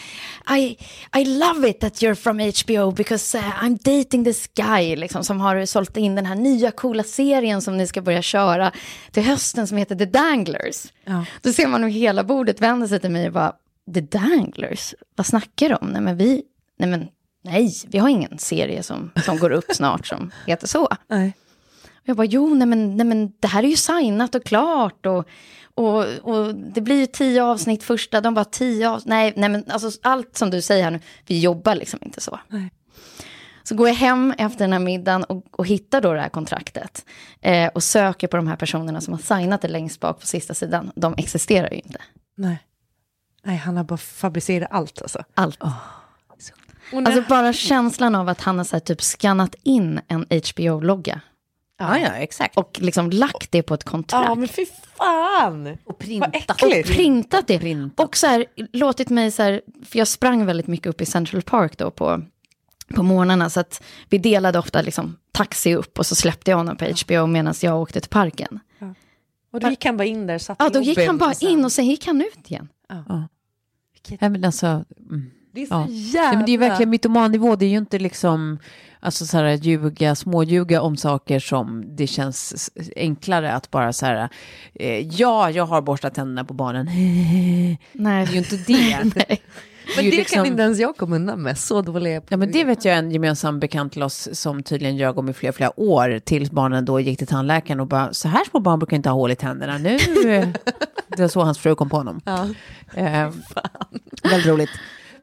I, 0.58 0.78
I 1.20 1.26
love 1.26 1.70
it 1.70 1.80
that 1.80 1.94
you're 1.94 2.16
from 2.16 2.40
HBO 2.40 2.92
because 2.92 3.38
uh, 3.38 3.64
I'm 3.64 3.78
dating 3.78 4.24
this 4.24 4.48
guy, 4.56 4.96
liksom, 4.96 5.24
som 5.24 5.40
har 5.40 5.66
sålt 5.66 5.98
in 5.98 6.16
den 6.16 6.26
här 6.26 6.36
nya 6.36 6.72
coola 6.72 7.04
serien 7.04 7.62
som 7.62 7.78
ni 7.78 7.88
ska 7.88 8.02
börja 8.02 8.22
köra 8.22 8.72
till 9.12 9.24
hösten 9.24 9.68
som 9.68 9.78
heter 9.78 9.96
The 9.96 10.06
Danglers. 10.06 10.86
Ja. 11.06 11.26
Då 11.42 11.54
ser 11.54 11.68
man 11.68 11.84
hur 11.84 11.90
hela 11.90 12.24
bordet 12.24 12.62
vänder 12.62 12.88
sig 12.88 13.00
till 13.00 13.12
mig 13.12 13.28
och 13.28 13.34
bara, 13.34 13.54
The 13.94 14.02
Danglers, 14.02 14.96
vad 15.16 15.26
snackar 15.26 15.70
du 15.70 15.76
om? 15.76 15.88
Nej 15.88 16.02
men 16.02 16.18
vi, 16.18 16.44
nej 16.80 16.90
men 16.90 17.08
nej, 17.44 17.74
vi 17.88 17.98
har 17.98 18.10
ingen 18.10 18.40
serie 18.40 18.84
som, 18.84 19.12
som 19.26 19.38
går 19.38 19.52
upp 19.52 19.72
snart 19.72 20.08
som 20.08 20.32
heter 20.48 20.68
så. 20.68 20.88
Nej. 21.08 21.34
Och 22.04 22.10
jag 22.10 22.18
bara, 22.18 22.28
jo, 22.28 22.54
nej 22.54 22.68
men, 22.68 22.98
nej 22.98 23.06
men 23.06 23.32
det 23.40 23.48
här 23.48 23.64
är 23.64 23.68
ju 23.68 23.76
signat 23.76 24.36
och 24.36 24.44
klart. 24.44 25.06
Och, 25.06 25.28
och, 25.76 25.98
och 26.06 26.56
det 26.56 26.82
blir 26.82 27.00
ju 27.00 27.06
tio 27.06 27.44
avsnitt 27.44 27.84
första, 27.84 28.22
de 28.22 28.34
bara 28.34 28.46
tio 28.46 28.90
avsnitt. 28.90 29.10
Nej, 29.10 29.34
nej 29.36 29.50
men 29.50 29.64
alltså 29.70 29.92
allt 30.04 30.38
som 30.38 30.50
du 30.50 30.62
säger 30.62 30.84
här 30.84 30.92
nu, 30.92 31.00
vi 31.28 31.40
jobbar 31.40 31.76
liksom 31.76 32.00
inte 32.02 32.22
så. 32.22 32.40
Nej. 32.48 32.72
Så 33.64 33.76
går 33.76 33.88
jag 33.88 33.96
hem 33.96 34.34
efter 34.38 34.60
den 34.60 34.72
här 34.74 34.80
middagen 34.80 35.24
och, 35.24 35.60
och 35.60 35.66
hittar 35.68 36.02
då 36.02 36.14
det 36.14 36.22
här 36.22 36.30
kontraktet. 36.30 37.06
Eh, 37.42 37.68
och 37.68 37.84
söker 37.84 38.28
på 38.28 38.38
de 38.38 38.48
här 38.48 38.56
personerna 38.56 39.02
som 39.02 39.14
har 39.14 39.38
signat 39.40 39.62
det 39.62 39.68
längst 39.68 40.00
bak 40.00 40.20
på 40.20 40.28
sista 40.28 40.54
sidan. 40.54 40.92
De 40.96 41.14
existerar 41.18 41.70
ju 41.72 41.76
inte. 41.80 42.02
Nej. 42.38 42.58
Nej, 43.46 43.58
han 43.58 43.78
har 43.78 43.84
bara 43.84 43.98
fabricerat 43.98 44.68
allt 44.72 45.02
alltså. 45.02 45.24
Allt. 45.34 45.60
När- 46.92 47.06
Alltså 47.06 47.24
bara 47.30 47.54
känslan 47.54 48.16
av 48.16 48.30
att 48.30 48.42
han 48.42 48.58
har 48.58 48.66
så 48.66 48.76
här, 48.76 48.80
typ 48.82 49.02
skannat 49.02 49.56
in 49.64 50.00
en 50.08 50.26
HBO-logga. 50.30 51.22
Ja, 51.84 52.00
ja, 52.00 52.10
exakt. 52.10 52.58
Och 52.58 52.80
liksom 52.82 53.10
lagt 53.10 53.52
det 53.52 53.63
på 53.63 53.74
ett 53.74 53.84
kontrakt. 53.84 54.30
Ja, 54.30 54.36
men 54.36 54.48
fy 54.48 54.65
fan! 54.98 55.78
Och 55.84 55.98
printat. 56.00 56.62
Vad 56.62 56.80
och 56.80 56.86
printat 56.86 57.48
det. 57.48 57.60
Printat. 57.60 58.08
Och 58.08 58.17
så 58.17 58.28
här, 58.28 58.46
låtit 58.74 59.10
mig 59.10 59.32
så 59.32 59.43
här, 59.43 59.62
för 59.86 60.00
jag 60.00 60.08
sprang 60.08 60.46
väldigt 60.46 60.67
mycket 60.67 60.88
upp 60.88 61.02
i 61.02 61.06
Central 61.06 61.41
Park 61.41 61.78
då 61.78 61.91
på, 61.91 62.22
på 62.96 63.04
morgnarna. 63.04 63.50
Så 63.50 63.60
att 63.60 63.84
vi 64.10 64.17
delade 64.17 64.60
ofta 64.60 64.82
liksom 64.82 65.17
taxi 65.32 65.76
upp 65.76 66.00
och 66.00 66.06
så 66.06 66.15
släppte 66.15 66.52
jag 66.52 66.58
honom 66.58 66.78
på 66.78 66.86
HBO 66.86 67.28
medan 67.28 67.54
jag 67.62 67.82
åkte 67.82 68.02
till 68.02 68.10
parken. 68.10 68.60
Och 69.54 69.60
då 69.60 69.69
gick 69.69 69.86
han 69.86 69.98
bara 69.98 70.06
in 70.06 70.28
där, 70.28 70.38
satt 70.38 70.58
Ja, 70.60 70.69
då 70.69 70.82
gick 70.82 71.08
han 71.08 71.17
bara 71.17 71.34
in 71.41 71.65
och 71.65 71.72
sen 71.72 71.86
gick 71.86 72.06
han 72.06 72.22
ut 72.22 72.52
igen. 72.52 72.69
Ja, 74.19 74.30
men 74.30 74.46
alltså, 74.46 74.86
mm. 75.10 75.32
Det 75.56 75.62
är 75.62 75.66
så 75.66 75.74
Ja. 75.74 75.88
jävla... 75.89 76.28
Nej, 76.28 76.38
men 76.38 76.46
det 76.46 76.52
är 76.52 76.58
verkligen 76.58 76.89
mytomannivå. 76.89 77.56
Det 77.56 77.66
är 77.66 77.70
ju 77.70 77.78
inte 77.78 78.00
liksom 78.00 78.60
alltså 79.00 79.26
så 79.26 79.38
här, 79.38 79.46
ljuga, 79.54 80.16
småljuga 80.16 80.82
om 80.82 80.98
saker 80.98 81.39
som 81.39 81.96
det 81.96 82.08
känns 82.08 82.70
enklare 82.96 83.52
att 83.54 83.72
bara 83.72 83.94
så 83.94 84.06
här, 84.06 84.30
eh, 84.76 85.00
ja, 85.08 85.50
jag 85.50 85.66
har 85.66 85.82
borstat 85.82 86.13
tänderna 86.13 86.46
på 86.46 86.54
barnen. 86.54 86.86
Nej, 87.92 88.26
Det 88.26 88.30
är 88.30 88.34
ju 88.34 88.38
inte 88.38 88.56
det. 88.56 89.04
Nej. 89.28 89.42
Men 89.96 90.06
det 90.06 90.12
liksom- 90.12 90.36
kan 90.36 90.46
inte 90.46 90.62
ens 90.63 90.80
jag 90.80 90.98
komma 90.98 91.16
undan 91.16 91.42
med, 91.42 91.58
så 91.58 91.82
dålig 91.82 92.10
är 92.10 92.13
jag 92.13 92.26
på 92.26 92.34
Ja, 92.34 92.38
men 92.38 92.52
det 92.52 92.63
vet 92.63 92.86
jag 92.86 92.98
en 92.98 93.12
gemensam 93.12 93.60
bekant 93.60 93.94
till 93.94 94.04
oss 94.04 94.30
som 94.34 94.63
tydligen 94.63 94.98
ljög 94.98 95.18
om 95.18 95.30
i 95.30 95.34
flera, 95.34 95.54
flera 95.54 95.80
år 95.80 96.20
tills 96.20 96.52
barnen 96.52 96.86
då 96.86 97.00
gick 97.00 97.18
till 97.18 97.28
tandläkaren 97.28 97.80
och 97.80 97.88
bara, 97.88 98.13
så 98.13 98.28
här 98.28 98.44
små 98.50 98.60
barn 98.60 98.80
brukar 98.80 98.98
inte 98.98 99.10
ha 99.10 99.16
hål 99.16 99.32
i 99.32 99.36
tänderna. 99.36 99.78
Nu, 99.78 99.98
det 101.08 101.20
var 101.22 101.28
så 101.28 101.42
hans 101.42 101.58
fru 101.60 101.76
kom 101.76 101.89
på 101.89 101.98
honom. 101.98 102.22
Ja. 102.26 102.48
Eh, 102.96 103.30
väldigt 104.24 104.46
roligt. 104.48 104.70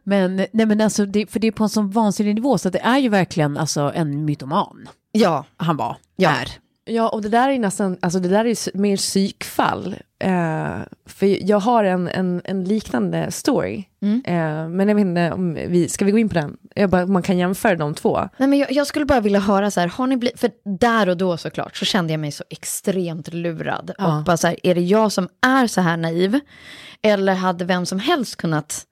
Men, 0.05 0.37
nej 0.37 0.67
men 0.67 0.81
alltså, 0.81 1.07
det, 1.07 1.31
för 1.31 1.41
det 1.41 1.47
är 1.47 1.53
på 1.53 1.63
en 1.65 1.69
sån 1.71 1.91
vansinnig 1.91 2.35
nivå, 2.35 2.59
så 2.59 2.71
det 2.71 2.79
är 2.81 2.99
ju 2.99 3.09
verkligen 3.09 3.57
alltså, 3.57 3.93
en 3.95 4.25
mytoman. 4.25 4.89
Ja, 5.13 5.45
Han 5.57 5.77
var, 5.77 5.97
Ja. 6.17 6.31
är. 6.31 6.49
Ja, 6.85 7.09
och 7.09 7.23
det 7.23 7.29
där 7.29 7.49
är 7.49 7.59
nästan, 7.59 7.97
alltså 8.03 8.19
det 8.19 8.29
där 8.29 8.45
är 8.45 8.77
mer 8.77 8.97
psykfall. 8.97 9.97
Eh, 10.25 10.79
för 11.07 11.51
jag 11.51 11.61
har 11.61 11.85
en, 11.85 12.09
en, 12.09 12.43
en 12.45 12.65
liknande 12.65 13.31
story. 13.31 13.85
Eh, 14.25 14.69
men 14.69 14.89
jag 14.89 14.95
vet 14.95 15.03
inte 15.03 15.33
om 15.33 15.55
vi, 15.55 15.89
ska 15.89 16.05
vi 16.05 16.11
gå 16.11 16.19
in 16.19 16.29
på 16.29 16.35
den? 16.35 16.57
Jag 16.75 16.91
bara, 16.91 17.07
man 17.07 17.23
kan 17.23 17.39
jämföra 17.39 17.75
de 17.77 17.95
två. 17.95 18.29
Nej, 18.37 18.49
men 18.49 18.59
jag, 18.59 18.73
jag 18.73 18.87
skulle 18.87 19.05
bara 19.05 19.21
vilja 19.21 19.41
höra 19.41 19.71
så 19.71 19.81
här, 19.81 19.89
har 19.89 20.07
ni 20.07 20.17
blivit, 20.17 20.41
för 20.41 20.51
där 20.79 21.09
och 21.09 21.17
då 21.17 21.37
såklart 21.37 21.77
så 21.77 21.85
kände 21.85 22.13
jag 22.13 22.21
mig 22.21 22.33
så 22.33 22.45
extremt 22.51 23.35
lurad. 23.35 23.91
Ja. 23.99 24.19
Och 24.19 24.25
bara 24.25 24.37
så 24.37 24.47
här, 24.47 24.57
är 24.63 24.75
det 24.75 24.81
jag 24.81 25.13
som 25.13 25.29
är 25.47 25.67
så 25.67 25.81
här 25.81 25.97
naiv? 25.97 26.41
Eller 27.03 27.35
hade 27.35 27.65
vem 27.65 27.87
som 27.87 27.99
helst 27.99 28.37
kunnat 28.37 28.85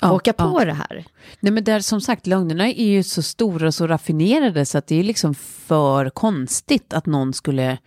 Ja, 0.00 0.12
åka 0.12 0.32
på 0.32 0.60
ja. 0.60 0.64
det 0.64 0.72
här? 0.72 1.04
Nej 1.40 1.52
men 1.52 1.64
där 1.64 1.80
som 1.80 2.00
sagt, 2.00 2.26
lögnerna 2.26 2.68
är 2.68 2.86
ju 2.86 3.02
så 3.02 3.22
stora 3.22 3.66
och 3.66 3.74
så 3.74 3.86
raffinerade 3.86 4.66
så 4.66 4.78
att 4.78 4.86
det 4.86 4.96
är 4.96 5.02
liksom 5.02 5.34
för 5.34 6.10
konstigt 6.10 6.92
att 6.92 7.06
någon 7.06 7.32
skulle 7.32 7.78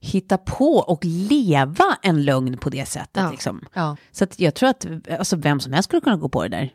hitta 0.00 0.38
på 0.38 0.76
och 0.76 1.04
leva 1.04 1.84
en 2.02 2.24
lögn 2.24 2.58
på 2.58 2.70
det 2.70 2.88
sättet. 2.88 3.22
Ja. 3.22 3.30
Liksom. 3.30 3.64
Ja. 3.74 3.96
Så 4.12 4.24
att 4.24 4.40
jag 4.40 4.54
tror 4.54 4.68
att 4.68 4.86
alltså, 5.18 5.36
vem 5.36 5.60
som 5.60 5.72
helst 5.72 5.88
skulle 5.88 6.00
kunna 6.00 6.16
gå 6.16 6.28
på 6.28 6.42
det 6.42 6.48
där. 6.48 6.70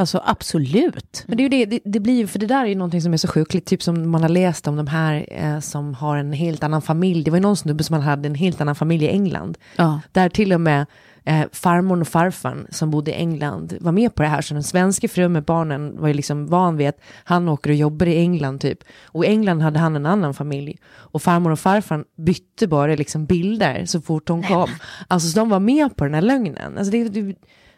Alltså 0.00 0.22
absolut. 0.24 1.24
Men 1.26 1.36
det, 1.36 1.44
är 1.44 1.48
det, 1.48 1.66
det, 1.66 1.80
det 1.84 2.00
blir 2.00 2.14
ju, 2.14 2.26
för 2.26 2.38
det 2.38 2.46
där 2.46 2.62
är 2.62 2.66
ju 2.66 2.74
någonting 2.74 3.02
som 3.02 3.12
är 3.12 3.16
så 3.16 3.28
sjukligt, 3.28 3.66
typ 3.66 3.82
som 3.82 4.10
man 4.10 4.22
har 4.22 4.28
läst 4.28 4.68
om 4.68 4.76
de 4.76 4.86
här 4.86 5.26
eh, 5.28 5.60
som 5.60 5.94
har 5.94 6.16
en 6.16 6.32
helt 6.32 6.62
annan 6.62 6.82
familj. 6.82 7.24
Det 7.24 7.30
var 7.30 7.38
ju 7.38 7.42
någon 7.42 7.56
snubbe 7.56 7.84
som 7.84 7.94
hade 7.94 8.28
en 8.28 8.34
helt 8.34 8.60
annan 8.60 8.74
familj 8.74 9.04
i 9.04 9.08
England. 9.08 9.58
Ja. 9.76 10.00
Där 10.12 10.28
till 10.28 10.52
och 10.52 10.60
med 10.60 10.86
eh, 11.28 11.46
farmor 11.52 12.00
och 12.00 12.08
farfar 12.08 12.66
som 12.70 12.90
bodde 12.90 13.10
i 13.10 13.14
England 13.14 13.76
var 13.80 13.92
med 13.92 14.14
på 14.14 14.22
det 14.22 14.28
här. 14.28 14.40
Så 14.40 14.54
den 14.54 14.62
svenska 14.62 15.08
frun 15.08 15.32
med 15.32 15.44
barnen 15.44 16.00
var 16.00 16.08
ju 16.08 16.14
liksom 16.14 16.46
van 16.46 16.76
vid 16.76 16.88
att 16.88 17.00
han 17.24 17.48
åker 17.48 17.70
och 17.70 17.76
jobbar 17.76 18.06
i 18.06 18.18
England 18.18 18.60
typ. 18.60 18.78
Och 19.04 19.24
i 19.24 19.28
England 19.28 19.60
hade 19.60 19.78
han 19.78 19.96
en 19.96 20.06
annan 20.06 20.34
familj. 20.34 20.78
Och 20.88 21.22
farmor 21.22 21.50
och 21.50 21.60
farfar 21.60 22.04
bytte 22.16 22.66
bara 22.66 22.94
liksom 22.94 23.26
bilder 23.26 23.84
så 23.84 24.00
fort 24.00 24.26
de 24.26 24.42
kom. 24.42 24.70
Alltså 25.08 25.28
så 25.28 25.38
de 25.38 25.48
var 25.48 25.60
med 25.60 25.96
på 25.96 26.04
den 26.04 26.14
här 26.14 26.22
lögnen. 26.22 26.78
Alltså 26.78 26.90
det, 26.90 27.08
det, 27.08 27.34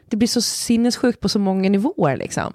det 0.08 0.16
blir 0.16 0.28
så 0.28 0.42
sinnessjukt 0.42 1.20
på 1.20 1.28
så 1.28 1.38
många 1.38 1.70
nivåer. 1.70 2.16
Liksom. 2.16 2.52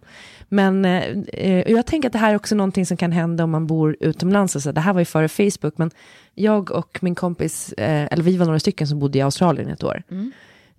Men 0.50 0.86
eh, 0.86 1.04
eh, 1.34 1.72
jag 1.72 1.86
tänker 1.86 2.10
att 2.10 2.14
det 2.14 2.20
här 2.20 2.32
är 2.32 2.36
också 2.36 2.56
någonting 2.56 2.86
som 2.86 2.98
kan 2.98 3.12
hända 3.12 3.44
om 3.44 3.52
man 3.52 3.68
bor 3.68 3.98
utomlands. 4.00 4.56
Alltså, 4.56 4.72
det 4.72 4.82
här 4.82 4.94
var 4.94 5.02
ju 5.02 5.06
före 5.06 5.28
Facebook, 5.28 5.78
men 5.78 5.92
jag 6.34 6.72
och 6.72 7.00
min 7.02 7.16
kompis, 7.16 7.74
eh, 7.74 8.08
eller 8.12 8.24
vi 8.24 8.38
var 8.38 8.46
några 8.46 8.60
stycken 8.60 8.88
som 8.88 9.00
bodde 9.00 9.18
i 9.18 9.22
Australien 9.22 9.70
ett 9.70 9.84
år. 9.84 10.04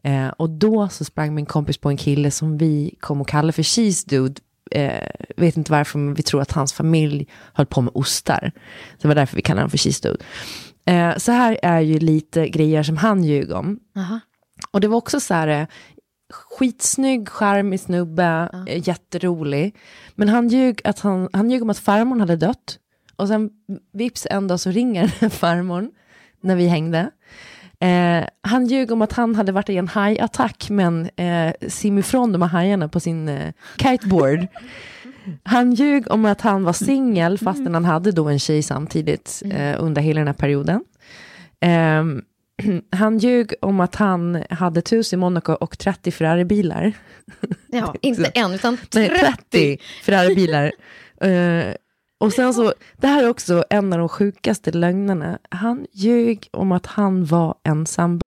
Eh, 0.07 0.29
och 0.29 0.51
då 0.51 0.89
så 0.89 1.05
sprang 1.05 1.35
min 1.35 1.47
kompis 1.47 1.79
på 1.79 1.89
en 1.89 1.97
kille 1.97 2.31
som 2.31 2.59
vi 2.59 2.95
kom 3.01 3.21
att 3.21 3.27
kalla 3.27 3.53
för 3.53 3.63
Cheese 3.63 4.07
Dude. 4.09 4.41
Eh, 4.71 5.11
vet 5.37 5.57
inte 5.57 5.73
varför, 5.73 5.99
men 5.99 6.15
vi 6.15 6.23
tror 6.23 6.41
att 6.43 6.53
hans 6.53 6.73
familj 6.73 7.29
höll 7.53 7.67
på 7.67 7.81
med 7.81 7.93
ostar. 7.95 8.53
Så 8.93 9.03
det 9.03 9.09
var 9.09 9.15
därför 9.15 9.37
vi 9.37 9.43
kallar 9.43 9.61
honom 9.61 9.71
för 9.71 9.79
Cheese 9.79 10.09
Dude. 10.09 10.25
Eh, 10.85 11.17
så 11.17 11.33
här 11.33 11.59
är 11.63 11.81
ju 11.81 11.99
lite 11.99 12.49
grejer 12.49 12.83
som 12.83 12.97
han 12.97 13.25
ljög 13.25 13.53
om. 13.53 13.79
Aha. 13.97 14.21
Och 14.71 14.81
det 14.81 14.89
var 14.89 14.97
också 14.97 15.21
så 15.21 15.35
här, 15.35 15.49
eh, 15.49 15.67
skitsnygg, 16.31 17.29
charmig 17.29 17.81
snubbe, 17.81 18.49
eh, 18.69 18.89
jätterolig. 18.89 19.77
Men 20.15 20.29
han 20.29 20.49
ljög, 20.49 20.81
att 20.85 21.01
han, 21.01 21.29
han 21.33 21.51
ljög 21.51 21.63
om 21.63 21.71
att 21.71 21.79
farmor 21.79 22.19
hade 22.19 22.37
dött. 22.37 22.79
Och 23.17 23.29
sen 23.29 23.51
vips 23.93 24.27
en 24.31 24.49
dag 24.49 24.61
så 24.61 24.71
ringer 24.71 25.29
farmor 25.29 25.91
när 26.41 26.57
vi 26.57 26.67
hängde. 26.67 27.11
Eh, 27.81 28.25
han 28.41 28.67
ljög 28.67 28.93
om 28.93 29.03
att 29.03 29.13
han 29.13 29.35
hade 29.35 29.53
varit 29.53 29.69
i 29.69 29.77
en 29.77 29.89
hajattack 29.89 30.71
men 30.71 31.11
eh, 31.17 31.53
sim 31.69 31.99
ifrån 31.99 32.33
de 32.33 32.43
här 32.43 32.49
hajarna 32.49 32.89
på 32.89 33.01
sin 33.01 33.29
eh, 33.29 33.53
kiteboard. 33.79 34.47
Han 35.43 35.75
ljög 35.75 36.11
om 36.11 36.25
att 36.25 36.41
han 36.41 36.65
var 36.65 36.73
singel 36.73 37.39
fastän 37.39 37.75
han 37.75 37.85
hade 37.85 38.13
då 38.13 38.29
en 38.29 38.39
tjej 38.39 38.63
samtidigt 38.63 39.43
eh, 39.51 39.75
under 39.79 40.03
hela 40.03 40.21
den 40.21 40.27
här 40.27 40.35
perioden. 40.35 40.85
Ehm, 41.61 42.23
han 42.91 43.19
ljög 43.19 43.55
om 43.61 43.81
att 43.81 43.95
han 43.95 44.45
hade 44.51 44.79
ett 44.79 44.93
hus 44.93 45.13
i 45.13 45.17
Monaco 45.17 45.53
och 45.53 45.79
30 45.79 46.11
Ferrari-bilar. 46.11 46.93
Ja, 47.67 47.95
inte 48.03 48.31
en, 48.35 48.55
utan 48.55 48.77
30. 48.77 48.99
Nej, 48.99 49.09
30 49.09 49.79
Ferrari-bilar. 50.03 50.73
Eh, 51.21 51.75
och 52.21 52.33
sen 52.33 52.55
så, 52.55 52.75
det 52.97 53.07
här 53.07 53.25
är 53.25 53.29
också 53.29 53.65
en 53.71 53.93
av 53.93 53.99
de 53.99 54.09
sjukaste 54.09 54.73
lögnerna. 54.73 55.39
Han 55.51 55.87
ljög 55.93 56.49
om 56.53 56.73
att 56.73 56.87
han 56.87 57.25
var 57.25 57.55
ensam 57.65 58.21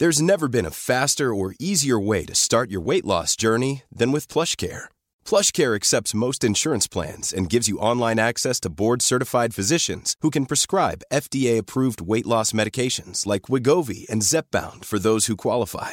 There's 0.00 0.20
never 0.20 0.48
been 0.48 0.66
a 0.66 0.70
faster 0.70 1.24
or 1.24 1.54
easier 1.60 2.06
way 2.06 2.26
to 2.26 2.34
start 2.34 2.70
your 2.70 2.80
weight 2.86 3.04
loss 3.04 3.36
journey 3.36 3.82
than 3.98 4.12
with 4.12 4.26
PlushCare. 4.26 4.88
PlushCare 5.24 5.76
accepts 5.76 6.14
most 6.14 6.42
insurance 6.42 6.88
plans 6.88 7.32
and 7.32 7.52
gives 7.52 7.68
you 7.68 7.78
online 7.78 8.18
access 8.18 8.58
to 8.60 8.68
board-certified 8.70 9.54
physicians 9.54 10.16
who 10.20 10.30
can 10.30 10.46
prescribe 10.46 11.04
FDA-approved 11.12 12.00
weight 12.00 12.26
loss 12.26 12.52
medications 12.52 13.24
like 13.24 13.42
Wigovi 13.42 14.04
and 14.10 14.22
Zepbound 14.22 14.84
for 14.84 14.98
those 14.98 15.26
who 15.26 15.36
qualify. 15.36 15.92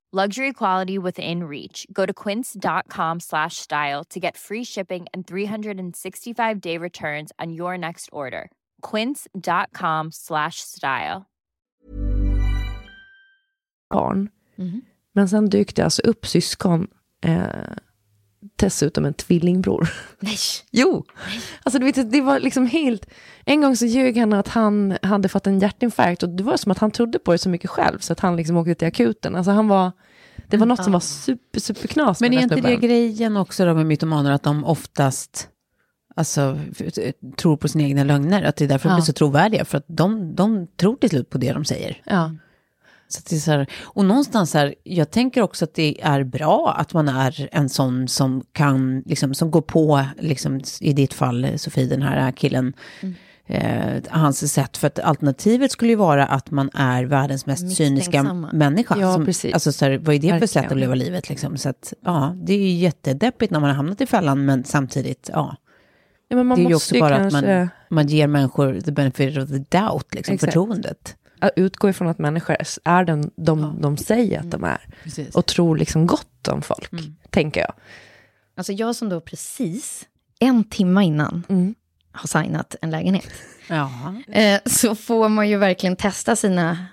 Luxury 0.11 0.51
quality 0.51 0.97
within 0.97 1.43
reach. 1.43 1.87
Go 1.93 2.05
to 2.05 2.11
quince.com 2.11 3.19
slash 3.21 3.55
style 3.55 4.03
to 4.09 4.19
get 4.19 4.35
free 4.35 4.65
shipping 4.65 5.05
and 5.13 5.25
365 5.25 6.59
day 6.59 6.77
returns 6.77 7.31
on 7.39 7.53
your 7.53 7.77
next 7.77 8.09
order. 8.11 8.51
Quince.com 8.81 10.11
slash 10.11 10.59
style. 10.59 11.27
barn. 13.91 14.29
Men 15.13 15.27
sen 15.27 15.49
dök 15.49 15.75
det 15.75 15.83
alltså 15.83 16.01
upp 16.01 16.25
syskon, 16.25 16.87
eh, 17.21 17.75
dessutom 18.61 19.05
en 19.05 19.13
tvillingbror. 19.13 19.89
Nej. 20.19 20.37
Jo, 20.71 21.05
alltså 21.63 21.79
du 21.79 21.85
vet, 21.85 22.11
det 22.11 22.21
var 22.21 22.39
liksom 22.39 22.65
helt... 22.67 23.05
En 23.45 23.61
gång 23.61 23.75
så 23.77 23.85
ljög 23.85 24.17
han 24.17 24.33
att 24.33 24.47
han 24.47 24.97
hade 25.01 25.29
fått 25.29 25.47
en 25.47 25.59
hjärtinfarkt 25.59 26.23
och 26.23 26.29
det 26.29 26.43
var 26.43 26.57
som 26.57 26.71
att 26.71 26.77
han 26.77 26.91
trodde 26.91 27.19
på 27.19 27.31
det 27.31 27.37
så 27.37 27.49
mycket 27.49 27.69
själv 27.69 27.99
så 27.99 28.13
att 28.13 28.19
han 28.19 28.35
liksom 28.35 28.57
åkte 28.57 28.75
till 28.75 28.87
akuten. 28.87 29.35
Alltså 29.35 29.51
han 29.51 29.67
var... 29.67 29.91
Det 30.47 30.57
var 30.57 30.65
något 30.65 30.83
som 30.83 30.93
var 30.93 30.99
super, 30.99 31.59
super 31.59 31.87
knas 31.87 32.21
Men 32.21 32.33
är 32.33 32.41
inte 32.41 32.55
det 32.55 32.75
grejen 32.75 33.37
också 33.37 33.65
då 33.65 33.73
med 33.73 33.85
mytomaner, 33.85 34.31
att 34.31 34.43
de 34.43 34.65
oftast 34.65 35.47
alltså, 36.15 36.59
f- 36.79 37.13
tror 37.37 37.57
på 37.57 37.67
sina 37.67 37.83
egna 37.83 38.03
lögner? 38.03 38.43
Att 38.43 38.55
det 38.55 38.65
är 38.65 38.69
därför 38.69 38.89
de 38.89 38.91
Ja. 38.93 38.95
blir 38.97 39.05
så 39.05 39.13
trovärdiga, 39.13 39.65
för 39.65 39.77
att 39.77 39.85
de, 39.87 40.35
de 40.35 40.67
tror 40.67 40.95
till 40.95 41.09
slut 41.09 41.29
på 41.29 41.37
det 41.37 41.53
de 41.53 41.65
säger. 41.65 42.01
Ja. 42.05 42.31
Så 43.11 43.19
att 43.19 43.25
det 43.25 43.35
är 43.35 43.39
så 43.39 43.51
här, 43.51 43.67
och 43.81 44.05
någonstans 44.05 44.53
här, 44.53 44.75
jag 44.83 45.11
tänker 45.11 45.41
också 45.41 45.65
att 45.65 45.73
det 45.73 46.01
är 46.01 46.23
bra 46.23 46.75
att 46.77 46.93
man 46.93 47.09
är 47.09 47.49
en 47.51 47.69
sån 47.69 48.07
som 48.07 48.43
kan, 48.51 49.03
liksom, 49.05 49.33
som 49.33 49.51
går 49.51 49.61
på, 49.61 50.05
liksom, 50.19 50.61
i 50.79 50.93
ditt 50.93 51.13
fall 51.13 51.47
Sofie, 51.55 51.85
den 51.85 52.01
här 52.01 52.31
killen, 52.31 52.73
eh, 53.45 54.03
hans 54.09 54.53
sätt. 54.53 54.77
För 54.77 54.87
att 54.87 54.99
alternativet 54.99 55.71
skulle 55.71 55.91
ju 55.91 55.95
vara 55.95 56.25
att 56.25 56.51
man 56.51 56.69
är 56.73 57.03
världens 57.03 57.45
mest 57.45 57.75
cyniska 57.75 58.23
människa. 58.53 58.95
Ja, 58.99 59.13
som, 59.13 59.25
precis. 59.25 59.53
Alltså 59.53 59.71
så 59.71 59.85
här, 59.85 59.97
vad 59.97 60.15
är 60.15 60.19
det 60.19 60.39
för 60.39 60.47
sätt 60.47 60.71
att 60.71 60.77
leva 60.77 60.95
livet 60.95 61.29
liksom? 61.29 61.57
Så 61.57 61.69
att, 61.69 61.93
ja, 62.05 62.35
det 62.43 62.53
är 62.53 62.57
ju 62.57 62.69
jättedeppigt 62.69 63.51
när 63.51 63.59
man 63.59 63.69
har 63.69 63.75
hamnat 63.75 64.01
i 64.01 64.05
fällan, 64.05 64.45
men 64.45 64.63
samtidigt, 64.63 65.29
ja. 65.33 65.55
Ja, 66.27 66.37
men 66.37 66.47
man 66.47 66.57
det 66.57 66.65
är 66.65 66.69
ju 66.69 66.75
också 66.75 66.99
bara 66.99 67.15
att 67.15 67.31
kanske 67.31 67.55
man, 67.55 67.69
man 67.89 68.07
ger 68.07 68.27
människor 68.27 68.81
the 68.81 68.91
benefit 68.91 69.37
of 69.37 69.49
the 69.49 69.79
doubt, 69.79 70.13
liksom, 70.15 70.33
Exakt. 70.33 70.53
förtroendet. 70.53 71.15
Utgå 71.55 71.89
ifrån 71.89 72.07
att 72.07 72.19
människor 72.19 72.57
är 72.83 73.03
den, 73.05 73.31
de, 73.35 73.81
de 73.81 73.97
säger 73.97 74.39
att 74.39 74.51
de 74.51 74.63
är. 74.63 74.87
Precis. 75.03 75.35
Och 75.35 75.45
tror 75.45 75.77
liksom 75.77 76.07
gott 76.07 76.47
om 76.47 76.61
folk, 76.61 76.91
tänker 77.29 77.61
jag. 77.61 77.73
Alltså 78.57 78.73
jag 78.73 78.95
som 78.95 79.09
då 79.09 79.21
precis 79.21 80.07
en 80.39 80.63
timme 80.63 81.03
innan 81.03 81.43
Mm. 81.49 81.75
har 82.11 82.27
signat 82.27 82.75
en 82.81 82.89
lägenhet. 82.91 83.31
Ja. 83.67 84.15
Eh, 84.27 84.59
så 84.65 84.95
får 84.95 85.29
man 85.29 85.49
ju 85.49 85.57
verkligen 85.57 85.95
testa 85.95 86.35
sina 86.35 86.85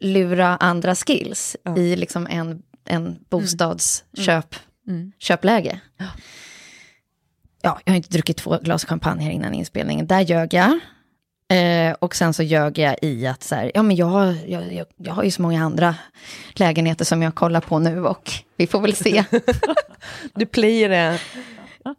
lura 0.00 0.56
andra 0.56 0.94
skills 0.94 1.56
i 1.76 1.96
liksom 1.96 2.26
en, 2.30 2.62
en 2.84 3.18
bostadsköp, 3.28 4.54
köpläge. 5.18 5.80
Ja, 7.62 7.80
jag 7.84 7.92
har 7.92 7.96
inte 7.96 8.08
druckit 8.08 8.36
två 8.36 8.58
glas 8.62 8.84
champagne 8.84 9.24
här 9.24 9.30
innan 9.30 9.54
inspelningen. 9.54 10.06
Där 10.06 10.20
ljög 10.20 10.54
jag. 10.54 10.78
Eh, 11.52 11.92
och 11.98 12.16
sen 12.16 12.34
så 12.34 12.42
ljög 12.42 12.78
jag 12.78 12.96
i 13.02 13.26
att 13.26 13.42
så 13.42 13.54
här, 13.54 13.70
ja 13.74 13.82
men 13.82 13.96
jag, 13.96 14.06
har- 14.06 14.36
jag, 14.46 14.72
jag, 14.72 14.86
jag 14.96 15.12
har 15.14 15.22
ju 15.24 15.30
så 15.30 15.42
många 15.42 15.64
andra 15.64 15.94
lägenheter 16.54 17.04
som 17.04 17.22
jag 17.22 17.34
kollar 17.34 17.60
på 17.60 17.78
nu 17.78 18.04
och 18.06 18.30
vi 18.56 18.66
får 18.66 18.80
väl 18.80 18.94
se. 18.96 19.24
Du 20.34 20.46
playar 20.46 21.20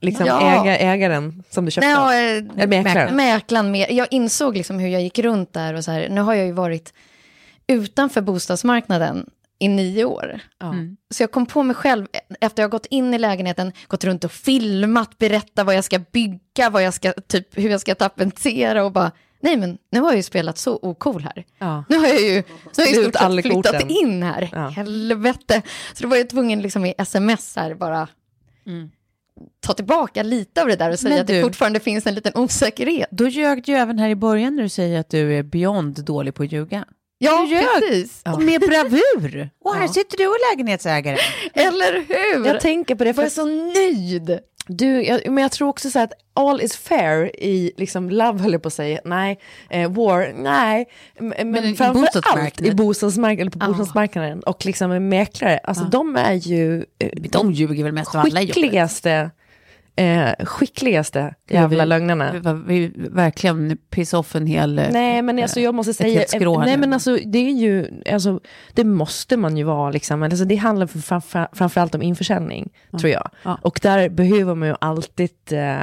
liksom 0.01 0.25
Ja. 0.25 0.62
äga, 0.63 0.77
ägaren 0.77 1.43
som 1.49 1.65
du 1.65 1.71
köpte. 1.71 1.88
Nej, 1.88 2.38
eh, 2.38 2.43
Eller 2.58 2.67
mäklaren. 2.67 3.15
mäklaren 3.15 3.71
med, 3.71 3.91
jag 3.91 4.08
insåg 4.12 4.58
liksom 4.58 4.79
hur 4.79 4.88
jag 4.88 5.01
gick 5.01 5.19
runt 5.19 5.53
där 5.53 5.73
och 5.73 5.84
så 5.84 5.91
här, 5.91 6.09
nu 6.09 6.22
har 6.22 6.34
jag 6.34 6.45
ju 6.45 6.51
varit 6.51 6.93
utanför 7.67 8.22
bostadsmarknaden 8.22 9.30
i 9.59 9.67
nio 9.67 10.05
år. 10.05 10.39
Så 11.13 11.24
jag 11.24 11.32
kom 11.32 11.45
på 11.45 11.63
mig 11.63 11.76
själv, 11.76 12.07
efter 12.41 12.63
jag 12.63 12.67
har 12.67 12.72
gått 12.72 12.86
in 12.86 13.13
i 13.13 13.17
lägenheten, 13.17 13.72
gått 13.88 14.03
runt 14.03 14.24
och 14.24 14.32
filmat, 14.32 15.17
berätta 15.17 15.63
vad 15.63 15.76
jag 15.76 15.84
ska 15.84 15.99
bygga, 15.99 16.69
vad 16.72 16.84
jag 16.84 16.93
ska, 16.93 17.11
typ, 17.28 17.57
hur 17.57 17.69
jag 17.69 17.82
ska 17.82 17.95
tapetsera 17.95 18.86
och 18.86 18.91
bara, 18.91 19.11
nej 19.45 19.57
men 19.57 19.77
nu 19.91 19.99
har 19.99 20.07
jag 20.09 20.15
ju 20.17 20.23
spelat 20.23 20.57
så 20.57 20.79
ocool 20.81 21.21
här. 21.21 21.45
Ja. 21.59 21.83
Nu 21.89 21.97
har 21.97 22.07
jag 22.07 22.21
ju 22.21 22.33
nu 22.33 22.43
har 22.77 22.85
jag 22.85 22.87
Slut 22.89 23.15
stort 23.15 23.41
flyttat 23.41 23.71
korten. 23.73 23.89
in 23.89 24.23
här. 24.23 24.49
Ja. 24.51 24.67
Helvete. 24.67 25.61
Så 25.93 26.03
då 26.03 26.09
var 26.09 26.17
jag 26.17 26.29
tvungen 26.29 26.61
liksom 26.61 26.85
i 26.85 26.93
sms 26.97 27.55
här 27.55 27.73
bara 27.73 28.07
ta 29.65 29.73
tillbaka 29.73 30.23
lite 30.23 30.61
av 30.61 30.67
det 30.67 30.75
där 30.75 30.91
och 30.91 30.99
säga 30.99 31.09
Men 31.09 31.21
att 31.21 31.27
det 31.27 31.33
du- 31.33 31.41
fortfarande 31.41 31.79
finns 31.79 32.07
en 32.07 32.15
liten 32.15 32.31
osäkerhet. 32.35 33.07
Då 33.11 33.27
ljög 33.27 33.63
du 33.63 33.71
ju 33.71 33.77
även 33.77 33.99
här 33.99 34.09
i 34.09 34.15
början 34.15 34.55
när 34.55 34.63
du 34.63 34.69
säger 34.69 34.99
att 34.99 35.09
du 35.09 35.33
är 35.37 35.43
beyond 35.43 36.03
dålig 36.05 36.33
på 36.35 36.43
att 36.43 36.51
ljuga. 36.51 36.85
Ja, 37.17 37.45
Du 37.49 37.79
precis. 37.89 38.21
Och 38.25 38.41
med 38.41 38.61
bravur. 38.61 39.49
Och 39.63 39.75
här 39.75 39.87
sitter 39.87 40.17
du 40.17 40.27
och 40.27 40.35
lägenhetsägare. 40.51 41.17
Eller 41.53 41.93
hur? 42.07 42.45
Jag 42.47 42.61
tänker 42.61 42.95
på 42.95 43.03
det, 43.03 43.07
jag 43.07 43.15
för 43.15 43.23
är 43.23 43.29
så 43.29 43.45
nöjd. 43.45 44.39
Du, 44.68 45.03
jag, 45.03 45.22
men 45.32 45.41
jag 45.41 45.51
tror 45.51 45.68
också 45.68 45.89
så 45.89 45.99
att 45.99 46.13
all 46.34 46.61
is 46.61 46.78
fair 46.78 47.43
i 47.43 47.72
liksom 47.78 48.09
love 48.09 48.39
höll 48.39 48.51
jag 48.51 48.61
på 48.61 48.68
att 48.68 48.74
säga, 48.74 48.99
nej, 49.05 49.39
eh, 49.70 49.91
war, 49.91 50.34
nej, 50.38 50.86
men, 51.20 51.66
i 51.66 51.76
framför 51.76 52.07
allt 52.24 52.61
i 52.61 52.72
bostadsmarknaden, 52.72 53.51
på 53.51 53.59
bostadsmarknaden 53.59 54.39
och 54.39 54.66
liksom 54.66 55.09
mäklare, 55.09 55.57
alltså 55.57 55.84
de 55.84 56.16
är 56.16 56.34
ju 56.34 56.86
eh, 56.99 57.09
De 57.32 57.51
ljuger 57.51 57.84
väl 57.84 57.93
mest 57.93 58.11
skickligaste, 58.16 59.32
eh, 59.95 60.45
skickligaste 60.45 61.33
jävla 61.49 61.83
vi- 61.83 61.89
lögnarna. 61.89 62.31
Vi, 62.31 62.87
vi, 62.87 63.09
verkligen 63.09 63.77
piss 63.89 64.13
off 64.13 64.35
en 64.35 64.45
hel... 64.47 64.79
eh, 64.79 64.85
Nej 64.91 65.21
men 65.21 65.39
alltså 65.39 65.59
jag 65.59 65.75
måste 65.75 65.93
säga, 65.93 66.25
nej 66.65 66.77
men 66.77 66.93
alltså 66.93 67.17
det 67.25 67.37
är 67.39 67.51
ju, 67.51 68.01
alltså 68.11 68.39
det 68.73 68.83
måste 68.83 69.37
man 69.37 69.57
ju 69.57 69.63
vara 69.63 69.89
liksom, 69.91 70.23
alltså, 70.23 70.45
det 70.45 70.55
handlar 70.55 70.87
för- 70.87 70.99
framför, 70.99 71.47
framförallt 71.53 71.95
om 71.95 72.01
införsäljning, 72.01 72.69
tror 72.99 73.11
jag. 73.11 73.29
Ja. 73.43 73.59
Och 73.61 73.79
där 73.83 74.09
behöver 74.09 74.55
man 74.55 74.67
ju 74.67 74.75
alltid 74.81 75.29
eh, 75.51 75.75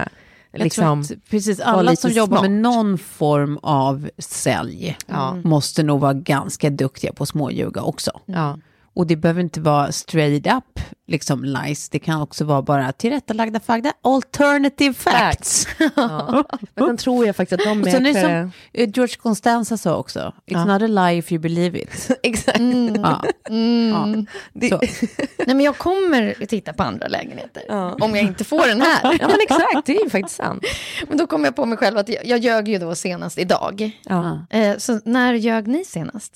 liksom, 0.53 1.01
att 1.01 1.13
precis 1.31 1.61
alla 1.61 1.97
som 1.97 2.11
jobbar 2.11 2.37
smart. 2.37 2.51
med 2.51 2.61
någon 2.61 2.99
form 2.99 3.59
av 3.63 4.09
sälj 4.19 4.97
måste 5.45 5.83
nog 5.83 6.01
vara 6.01 6.15
ganska 6.15 6.71
duktiga 6.71 7.13
på 7.13 7.27
småljuga 7.27 7.83
också. 7.83 8.21
ja. 8.27 8.59
Och 8.95 9.07
det 9.07 9.17
behöver 9.17 9.41
inte 9.41 9.61
vara 9.61 9.93
straight 9.93 10.47
up 10.47 10.81
liksom 11.07 11.45
lies, 11.45 11.89
det 11.89 11.99
kan 11.99 12.21
också 12.23 12.45
vara 12.45 12.63
bara 12.63 12.93
tillrättalagda 12.93 13.61
fakta, 13.61 13.93
alternative 14.03 14.95
facts. 14.95 15.67
Ja. 15.97 16.45
Men 16.75 16.87
sen 16.87 16.97
tror 16.97 17.27
jag 17.27 17.37
faktiskt 17.37 17.61
att 17.61 17.67
de 17.69 17.81
är 17.91 18.01
det 18.01 18.21
som 18.21 18.31
eh, 18.73 18.89
George 18.95 19.17
Constanza 19.17 19.77
sa 19.77 19.97
också, 19.97 20.19
it's 20.19 20.33
Ja. 20.47 20.65
not 20.65 20.83
a 20.83 20.87
lie 20.87 21.19
if 21.19 21.33
you 21.33 21.39
believe 21.41 21.79
it. 21.79 22.11
Exakt. 22.23 22.59
Ja. 22.97 23.23
Mm. 23.49 24.27
Det- 24.53 24.69
Så. 24.69 24.77
Nej, 25.39 25.57
men 25.57 25.61
jag 25.61 25.79
kommer 25.79 26.47
titta 26.47 26.73
på 26.73 26.83
andra 26.83 27.09
lägenheter. 27.09 27.63
Om 28.05 28.15
jag 28.17 28.25
inte 28.25 28.45
får 28.45 28.67
den 28.67 28.81
här. 28.83 29.17
Ja 29.21 29.29
men 29.29 29.37
exakt, 29.43 29.87
det 29.87 29.97
är 29.97 30.05
ju 30.05 30.11
faktiskt 30.11 30.37
sant. 30.37 30.65
Men 31.09 31.19
då 31.19 31.27
kom 31.27 31.45
jag 31.45 31.57
på 31.57 31.67
mig 31.67 31.79
själv 31.79 31.99
att 31.99 32.09
jag, 32.09 32.27
jag 32.27 32.39
ljög 32.39 32.69
ju 32.69 32.79
då 32.79 32.95
senast 32.95 33.39
idag. 33.39 33.91
Ja. 34.05 34.47
Eh, 34.51 34.77
så 34.79 35.01
när 35.05 35.35
ljög 35.35 35.69
ni 35.69 35.85
senast? 35.85 36.33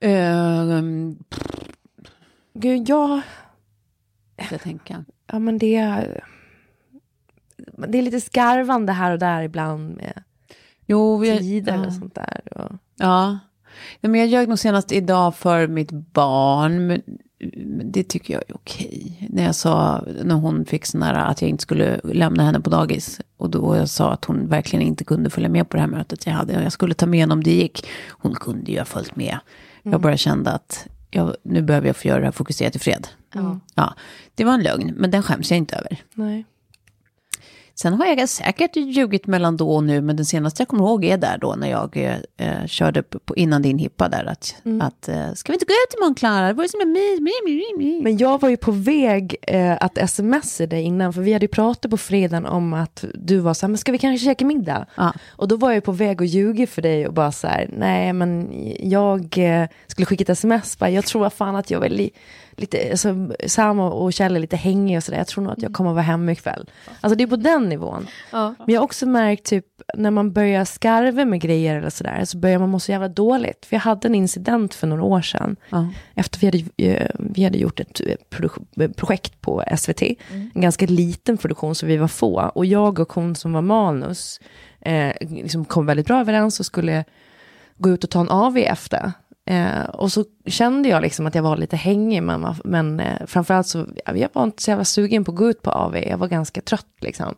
Ehm, 0.00 1.18
Gud, 2.54 2.88
jag... 2.88 3.20
jag 4.50 4.60
tänka. 4.60 5.04
Ja 5.26 5.38
men 5.38 5.58
det 5.58 5.76
är... 5.76 6.24
Det 7.88 7.98
är 7.98 8.02
lite 8.02 8.20
skarvande 8.20 8.92
här 8.92 9.12
och 9.12 9.18
där 9.18 9.42
ibland 9.42 9.96
med 9.96 10.22
Jo, 10.86 11.16
vi, 11.16 11.38
tider 11.38 11.74
ja. 11.74 11.86
och 11.86 11.92
sånt 11.92 12.14
där. 12.14 12.40
Och... 12.50 12.72
Ja. 12.96 13.38
ja, 14.00 14.08
men 14.08 14.20
jag 14.20 14.28
ljög 14.28 14.48
nog 14.48 14.58
senast 14.58 14.92
idag 14.92 15.34
för 15.34 15.66
mitt 15.66 15.90
barn. 15.90 16.86
Men 16.86 17.02
men 17.54 17.92
det 17.92 18.04
tycker 18.04 18.34
jag 18.34 18.42
är 18.48 18.56
okej. 18.56 19.28
När 19.30 19.44
jag 19.44 19.54
sa, 19.54 20.04
när 20.24 20.34
hon 20.34 20.64
fick 20.64 20.86
sån 20.86 21.02
här 21.02 21.14
att 21.14 21.42
jag 21.42 21.50
inte 21.50 21.62
skulle 21.62 22.00
lämna 22.04 22.42
henne 22.42 22.60
på 22.60 22.70
dagis. 22.70 23.20
Och 23.36 23.50
då 23.50 23.76
jag 23.76 23.88
sa 23.88 24.12
att 24.12 24.24
hon 24.24 24.48
verkligen 24.48 24.86
inte 24.86 25.04
kunde 25.04 25.30
följa 25.30 25.48
med 25.48 25.68
på 25.68 25.76
det 25.76 25.80
här 25.80 25.88
mötet 25.88 26.26
jag 26.26 26.32
hade. 26.32 26.56
Och 26.56 26.62
jag 26.62 26.72
skulle 26.72 26.94
ta 26.94 27.06
med 27.06 27.20
henne 27.20 27.32
om 27.32 27.42
det 27.42 27.54
gick. 27.54 27.86
Hon 28.08 28.34
kunde 28.34 28.72
ju 28.72 28.78
ha 28.78 28.84
följt 28.84 29.16
med. 29.16 29.38
Jag 29.90 30.00
bara 30.00 30.16
kände 30.16 30.50
att 30.50 30.86
jag, 31.10 31.36
nu 31.42 31.62
behöver 31.62 31.86
jag 31.86 31.96
få 31.96 32.08
göra 32.08 32.18
det 32.18 32.24
här 32.24 32.32
fokuserat 32.32 32.76
i 32.76 32.78
fred. 32.78 33.08
Ja, 33.74 33.94
det 34.34 34.44
var 34.44 34.54
en 34.54 34.62
lögn, 34.62 34.94
men 34.96 35.10
den 35.10 35.22
skäms 35.22 35.50
jag 35.50 35.58
inte 35.58 35.76
över. 35.76 36.02
Nej. 36.14 36.44
Sen 37.78 37.94
har 37.94 38.06
jag 38.06 38.28
säkert 38.28 38.76
ljugit 38.76 39.26
mellan 39.26 39.56
då 39.56 39.74
och 39.74 39.84
nu, 39.84 40.00
men 40.00 40.16
den 40.16 40.26
senaste 40.26 40.62
jag 40.62 40.68
kommer 40.68 40.84
ihåg 40.84 41.04
är 41.04 41.18
där 41.18 41.38
då 41.38 41.54
när 41.54 41.70
jag 41.70 42.18
eh, 42.36 42.66
körde 42.66 43.02
på, 43.02 43.36
innan 43.36 43.62
din 43.62 43.78
hippa 43.78 44.08
där. 44.08 44.24
Att, 44.24 44.56
att 44.82 45.08
eh, 45.08 45.32
ska 45.34 45.52
vi 45.52 45.54
inte 45.54 45.64
gå 45.64 45.72
ut 45.72 45.94
imorgon 45.98 46.14
Klara? 46.14 46.52
Det 46.52 46.62
ju 46.62 46.86
mi, 46.86 47.20
mi, 47.44 47.62
mi. 47.78 48.02
Men 48.02 48.16
jag 48.16 48.40
var 48.40 48.48
ju 48.48 48.56
på 48.56 48.70
väg 48.70 49.36
eh, 49.42 49.76
att 49.80 50.10
smsa 50.10 50.66
dig 50.66 50.82
innan, 50.82 51.12
för 51.12 51.20
vi 51.20 51.32
hade 51.32 51.44
ju 51.44 51.48
pratat 51.48 51.90
på 51.90 51.96
fredagen 51.96 52.46
om 52.46 52.72
att 52.72 53.04
du 53.14 53.38
var 53.38 53.54
så 53.54 53.66
här, 53.66 53.68
men 53.68 53.78
ska 53.78 53.92
vi 53.92 53.98
kanske 53.98 54.24
käka 54.24 54.44
middag? 54.44 54.86
Ja. 54.96 55.12
Och 55.28 55.48
då 55.48 55.56
var 55.56 55.72
jag 55.72 55.84
på 55.84 55.92
väg 55.92 56.22
att 56.22 56.28
ljuga 56.28 56.66
för 56.66 56.82
dig 56.82 57.06
och 57.06 57.14
bara 57.14 57.32
så 57.32 57.46
här, 57.46 57.70
nej 57.72 58.12
men 58.12 58.48
jag 58.80 59.38
eh, 59.38 59.68
skulle 59.86 60.06
skicka 60.06 60.22
ett 60.22 60.28
sms, 60.28 60.78
bara, 60.78 60.90
jag 60.90 61.04
tror 61.04 61.30
fan 61.30 61.56
att 61.56 61.70
jag 61.70 61.90
li, 61.90 62.10
lite, 62.56 62.90
alltså, 62.90 63.30
Sam 63.46 63.80
och 63.80 64.12
Kjell 64.12 64.36
är 64.36 64.40
lite 64.40 64.56
hängig 64.56 64.96
och 64.96 65.04
sådär, 65.04 65.18
jag 65.18 65.26
tror 65.26 65.44
nog 65.44 65.52
att 65.52 65.62
jag 65.62 65.72
kommer 65.72 65.92
vara 65.92 66.02
hemma 66.02 66.32
ikväll. 66.32 66.70
Alltså 67.00 67.16
det 67.16 67.24
är 67.24 67.28
på 67.28 67.36
den 67.36 67.68
nivån. 67.68 68.06
Ja. 68.30 68.54
Men 68.58 68.74
jag 68.74 68.80
har 68.80 68.84
också 68.84 69.06
märkt 69.06 69.44
typ 69.44 69.64
när 69.94 70.10
man 70.10 70.32
börjar 70.32 70.64
skarva 70.64 71.24
med 71.24 71.40
grejer 71.40 71.76
eller 71.76 71.90
sådär 71.90 72.24
så 72.24 72.38
börjar 72.38 72.58
man 72.58 72.68
må 72.68 72.80
så 72.80 72.92
jävla 72.92 73.08
dåligt. 73.08 73.66
För 73.66 73.76
jag 73.76 73.80
hade 73.80 74.08
en 74.08 74.14
incident 74.14 74.74
för 74.74 74.86
några 74.86 75.02
år 75.02 75.22
sedan. 75.22 75.56
Ja. 75.70 75.88
Efter 76.14 76.40
vi 76.40 76.46
hade, 76.46 76.92
eh, 76.92 77.10
vi 77.18 77.44
hade 77.44 77.58
gjort 77.58 77.80
ett 77.80 78.00
eh, 78.00 78.44
eh, 78.84 78.90
projekt 78.90 79.40
på 79.40 79.64
SVT. 79.76 80.02
En 80.54 80.60
ganska 80.60 80.86
liten 80.86 81.36
produktion 81.36 81.74
så 81.74 81.86
vi 81.86 81.96
var 81.96 82.08
få. 82.08 82.50
Och 82.54 82.66
jag 82.66 82.98
och 82.98 83.12
hon 83.12 83.34
som 83.34 83.52
var 83.52 83.62
manus 83.62 84.40
eh, 84.80 85.12
liksom 85.20 85.64
kom 85.64 85.86
väldigt 85.86 86.06
bra 86.06 86.20
överens 86.20 86.60
och 86.60 86.66
skulle 86.66 87.04
gå 87.78 87.90
ut 87.90 88.04
och 88.04 88.10
ta 88.10 88.20
en 88.20 88.30
AV 88.30 88.56
efter. 88.56 89.12
Eh, 89.46 89.84
och 89.84 90.12
så 90.12 90.24
kände 90.46 90.88
jag 90.88 91.02
liksom 91.02 91.26
att 91.26 91.34
jag 91.34 91.42
var 91.42 91.56
lite 91.56 91.76
hängig, 91.76 92.22
men, 92.22 92.54
men 92.64 93.00
eh, 93.00 93.26
framförallt 93.26 93.66
så 93.66 93.86
jag 94.14 94.28
var 94.32 94.44
inte 94.44 94.62
så 94.62 94.70
jävla 94.70 94.84
sugen 94.84 95.24
på 95.24 95.32
att 95.32 95.38
gå 95.38 95.50
ut 95.50 95.62
på 95.62 95.70
AV. 95.70 95.96
Jag 95.96 96.18
var 96.18 96.28
ganska 96.28 96.60
trött 96.60 96.96
liksom. 97.00 97.34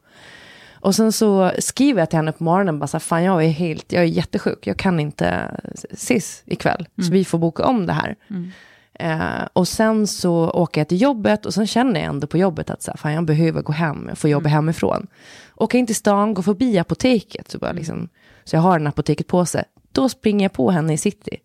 Och 0.81 0.95
sen 0.95 1.13
så 1.13 1.53
skriver 1.59 2.01
jag 2.01 2.11
till 2.11 2.17
henne 2.17 2.33
på 2.33 2.45
morgonen, 2.45 2.79
bara 2.79 2.87
så 2.87 2.97
här, 2.97 3.01
fan 3.01 3.25
jag 3.25 3.45
är 3.45 3.49
helt, 3.49 3.93
jag 3.93 4.03
är 4.03 4.07
jättesjuk, 4.07 4.67
jag 4.67 4.77
kan 4.77 5.01
inte 5.01 5.51
ses 5.91 6.43
ikväll, 6.47 6.87
så 6.97 7.13
vi 7.13 7.25
får 7.25 7.39
boka 7.39 7.65
om 7.65 7.87
det 7.87 7.93
här. 7.93 8.17
Eh, 8.95 9.49
och 9.53 9.69
sen 9.69 10.07
så 10.07 10.51
åker 10.51 10.81
jag 10.81 10.89
till 10.89 11.03
jobbet 11.03 11.47
och 11.47 11.55
sen 11.55 11.67
känner 11.67 12.01
jag 12.01 12.09
ändå 12.09 12.27
på 12.27 12.39
jobbet 12.39 12.71
att 12.71 12.83
så 12.83 12.91
här, 12.91 12.99
fan 12.99 13.13
jag 13.13 13.25
behöver 13.25 13.63
gå 13.63 13.73
hem, 13.73 14.07
jag 14.09 14.19
får 14.19 14.31
jobba 14.31 14.49
hemifrån. 14.49 15.07
Åker 15.55 15.79
in 15.79 15.87
till 15.87 15.97
stan, 15.97 16.35
går 16.35 16.43
förbi 16.43 16.79
apoteket, 16.79 17.51
så, 17.51 17.59
bara 17.59 17.73
liksom, 17.73 18.09
så 18.45 18.57
jag 18.57 18.61
har 18.61 18.77
en 18.77 18.87
apoteket 18.87 19.27
på 19.27 19.47
sig. 19.47 19.65
Då 19.93 20.09
springer 20.09 20.45
jag 20.45 20.53
på 20.53 20.71
henne 20.71 20.93
i 20.93 20.99
city. 20.99 21.37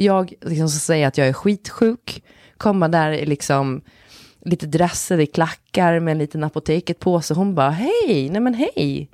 Jag 0.00 0.32
liksom 0.40 0.68
så 0.68 0.78
säger 0.78 1.06
att 1.06 1.18
jag 1.18 1.28
är 1.28 1.32
skitsjuk, 1.32 2.22
kommer 2.56 2.88
där 2.88 3.12
i 3.12 3.26
liksom 3.26 3.82
lite 4.44 4.66
dressade 4.66 5.26
klackar 5.26 6.00
med 6.00 6.12
en 6.12 6.18
liten 6.18 6.44
apoteket 6.44 6.98
på 6.98 7.20
sig. 7.20 7.36
Hon 7.36 7.54
bara, 7.54 7.70
hej, 7.70 8.30
nej 8.30 8.40
men 8.40 8.54
hej. 8.54 9.10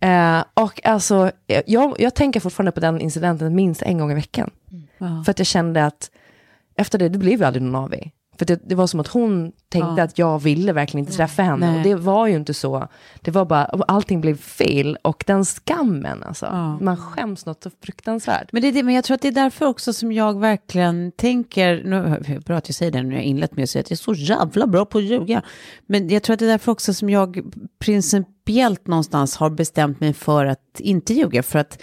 Eh, 0.00 0.44
och 0.54 0.86
alltså, 0.86 1.30
eh, 1.46 1.62
jag, 1.66 1.94
jag 1.98 2.14
tänker 2.14 2.40
fortfarande 2.40 2.72
på 2.72 2.80
den 2.80 3.00
incidenten 3.00 3.54
minst 3.54 3.82
en 3.82 3.98
gång 3.98 4.12
i 4.12 4.14
veckan. 4.14 4.50
Ja. 4.98 5.22
För 5.24 5.30
att 5.30 5.38
jag 5.38 5.46
kände 5.46 5.86
att 5.86 6.10
efter 6.76 6.98
det, 6.98 7.08
det 7.08 7.18
blev 7.18 7.40
ju 7.40 7.44
aldrig 7.44 7.62
någon 7.62 7.84
av 7.84 7.94
er. 7.94 8.10
För 8.40 8.46
det, 8.46 8.60
det 8.68 8.74
var 8.74 8.86
som 8.86 9.00
att 9.00 9.08
hon 9.08 9.52
tänkte 9.68 9.94
Ja. 9.96 10.02
att 10.02 10.18
jag 10.18 10.38
ville 10.38 10.72
verkligen 10.72 11.06
inte 11.06 11.16
träffa 11.16 11.42
henne. 11.42 11.66
Nej. 11.70 11.76
Och 11.76 11.82
det 11.82 11.94
var 11.94 12.26
ju 12.26 12.36
inte 12.36 12.54
så. 12.54 12.88
Det 13.20 13.30
var 13.30 13.44
bara, 13.44 13.64
allting 13.64 14.20
blev 14.20 14.36
fel. 14.36 14.98
Och 15.02 15.24
den 15.26 15.44
skammen 15.44 16.22
alltså. 16.22 16.46
Ja. 16.46 16.78
Man 16.80 16.96
skäms 16.96 17.46
något 17.46 17.62
så 17.62 17.70
fruktansvärt. 17.84 18.52
Men, 18.52 18.62
det, 18.62 18.68
är 18.68 18.72
det- 18.72 18.82
men 18.82 18.94
jag 18.94 19.04
tror 19.04 19.14
att 19.14 19.22
det 19.22 19.28
är 19.28 19.32
därför 19.32 19.66
också 19.66 19.92
som 19.92 20.12
jag 20.12 20.40
verkligen 20.40 21.12
tänker, 21.12 21.82
nu, 21.84 22.38
bra 22.46 22.56
att 22.56 22.68
jag 22.68 22.74
säger 22.74 22.92
det 22.92 23.02
när 23.02 23.14
jag 23.14 23.24
inlett 23.24 23.56
med 23.56 23.62
att 23.62 23.70
säga 23.70 23.80
att 23.80 23.90
jag 23.90 23.96
är 23.96 24.02
så 24.02 24.14
jävla 24.14 24.66
bra 24.66 24.84
på 24.84 24.98
att 24.98 25.04
ljuga. 25.04 25.42
Men 25.86 26.08
jag 26.08 26.22
tror 26.22 26.34
att 26.34 26.40
det 26.40 26.46
är 26.46 26.50
därför 26.50 26.72
också 26.72 26.94
som 26.94 27.10
jag 27.10 27.40
principiellt 27.78 28.86
någonstans 28.86 29.36
har 29.36 29.50
bestämt 29.50 30.00
mig 30.00 30.12
för 30.12 30.46
att 30.46 30.80
inte 30.80 31.14
ljuga. 31.14 31.42
För 31.42 31.58
att 31.58 31.82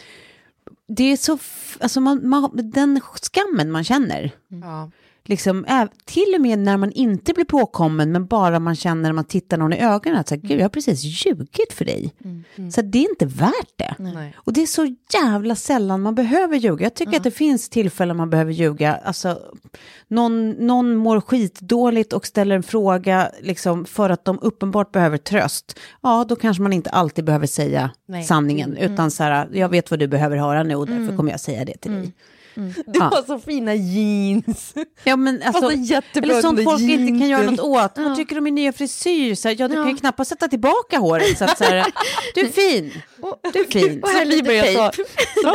det 0.87 1.03
är 1.11 1.17
så, 1.17 1.37
alltså 1.79 2.01
man, 2.01 2.27
man, 2.29 2.49
den 2.53 3.01
skammen 3.01 3.71
man 3.71 3.83
känner, 3.83 4.31
Ja. 4.47 4.91
Liksom, 5.27 5.65
ä- 5.67 5.87
till 6.05 6.33
och 6.35 6.41
med 6.41 6.59
när 6.59 6.77
man 6.77 6.91
inte 6.91 7.33
blir 7.33 7.45
påkommen, 7.45 8.11
men 8.11 8.25
bara 8.25 8.59
man 8.59 8.75
känner 8.75 9.01
när 9.03 9.13
man 9.13 9.25
tittar 9.25 9.57
någon 9.57 9.73
i 9.73 9.79
ögonen 9.79 10.19
att 10.19 10.27
så 10.27 10.35
här, 10.35 10.41
Gud, 10.41 10.51
jag 10.59 10.63
har 10.63 10.69
precis 10.69 11.03
ljugit 11.25 11.73
för 11.73 11.85
dig. 11.85 12.13
Så 12.71 12.81
det 12.81 12.97
är 13.05 13.09
inte 13.09 13.25
värt 13.25 13.71
det. 13.75 13.95
Nej. 13.99 14.35
Och 14.37 14.53
det 14.53 14.61
är 14.61 14.65
så 14.67 14.95
jävla 15.13 15.55
sällan 15.55 16.01
man 16.01 16.15
behöver 16.15 16.57
ljuga. 16.57 16.85
Jag 16.85 16.93
tycker 16.93 17.17
att 17.17 17.23
det 17.23 17.31
finns 17.31 17.69
tillfällen 17.69 18.17
man 18.17 18.29
behöver 18.29 18.51
ljuga. 18.51 18.95
Alltså, 18.95 19.39
någon, 20.07 20.49
någon 20.49 20.95
mår 20.95 21.21
skitdåligt 21.21 22.13
och 22.13 22.25
ställer 22.25 22.55
en 22.55 22.63
fråga 22.63 23.31
liksom, 23.41 23.85
för 23.85 24.09
att 24.09 24.25
de 24.25 24.39
uppenbart 24.41 24.91
behöver 24.91 25.17
tröst. 25.17 25.79
Ja, 26.01 26.25
då 26.29 26.35
kanske 26.35 26.63
man 26.63 26.73
inte 26.73 26.89
alltid 26.89 27.25
behöver 27.25 27.47
säga 27.47 27.91
Nej. 28.05 28.23
sanningen. 28.23 28.77
Utan 28.77 29.11
så 29.11 29.23
här, 29.23 29.49
jag 29.53 29.69
vet 29.69 29.91
vad 29.91 29.99
du 29.99 30.07
behöver 30.07 30.37
höra 30.37 30.63
nu 30.63 30.75
och 30.75 30.87
därför 30.87 31.17
kommer 31.17 31.31
jag 31.31 31.39
säga 31.39 31.65
det 31.65 31.77
till 31.77 31.91
dig. 31.91 32.13
Du 32.85 32.99
Ja. 32.99 33.03
har 33.03 33.23
så 33.23 33.39
fina 33.39 33.75
jeans. 33.75 34.73
Ja, 35.03 35.15
men 35.15 35.41
alltså, 35.43 35.71
en 35.71 35.83
jättebra 35.83 36.31
eller 36.31 36.41
sånt 36.41 36.63
folk 36.63 36.81
inte 36.81 37.19
kan 37.19 37.29
göra 37.29 37.41
något 37.41 37.57
jeansen. 37.57 37.65
åt. 38.05 38.07
Vad 38.07 38.15
tycker 38.15 38.35
du 38.35 38.37
om 38.37 38.43
min 38.43 38.55
nya 38.55 38.73
frisyr? 38.73 39.35
Så 39.35 39.47
här, 39.47 39.55
ja, 39.59 39.67
du 39.67 39.73
kan 39.75 39.89
ju 39.89 39.95
knappast 39.97 40.29
sätta 40.29 40.47
tillbaka 40.47 40.97
håret. 40.99 41.37
Så 41.37 41.43
att, 41.45 41.57
så 41.57 41.63
här, 41.63 41.85
du 42.35 42.41
är 42.41 42.47
fin. 42.47 42.91
Du 43.53 43.59
är 43.59 43.63
fin. 43.71 44.03
Och 44.03 44.09
Sofie 44.09 44.43
börjar 44.43 44.91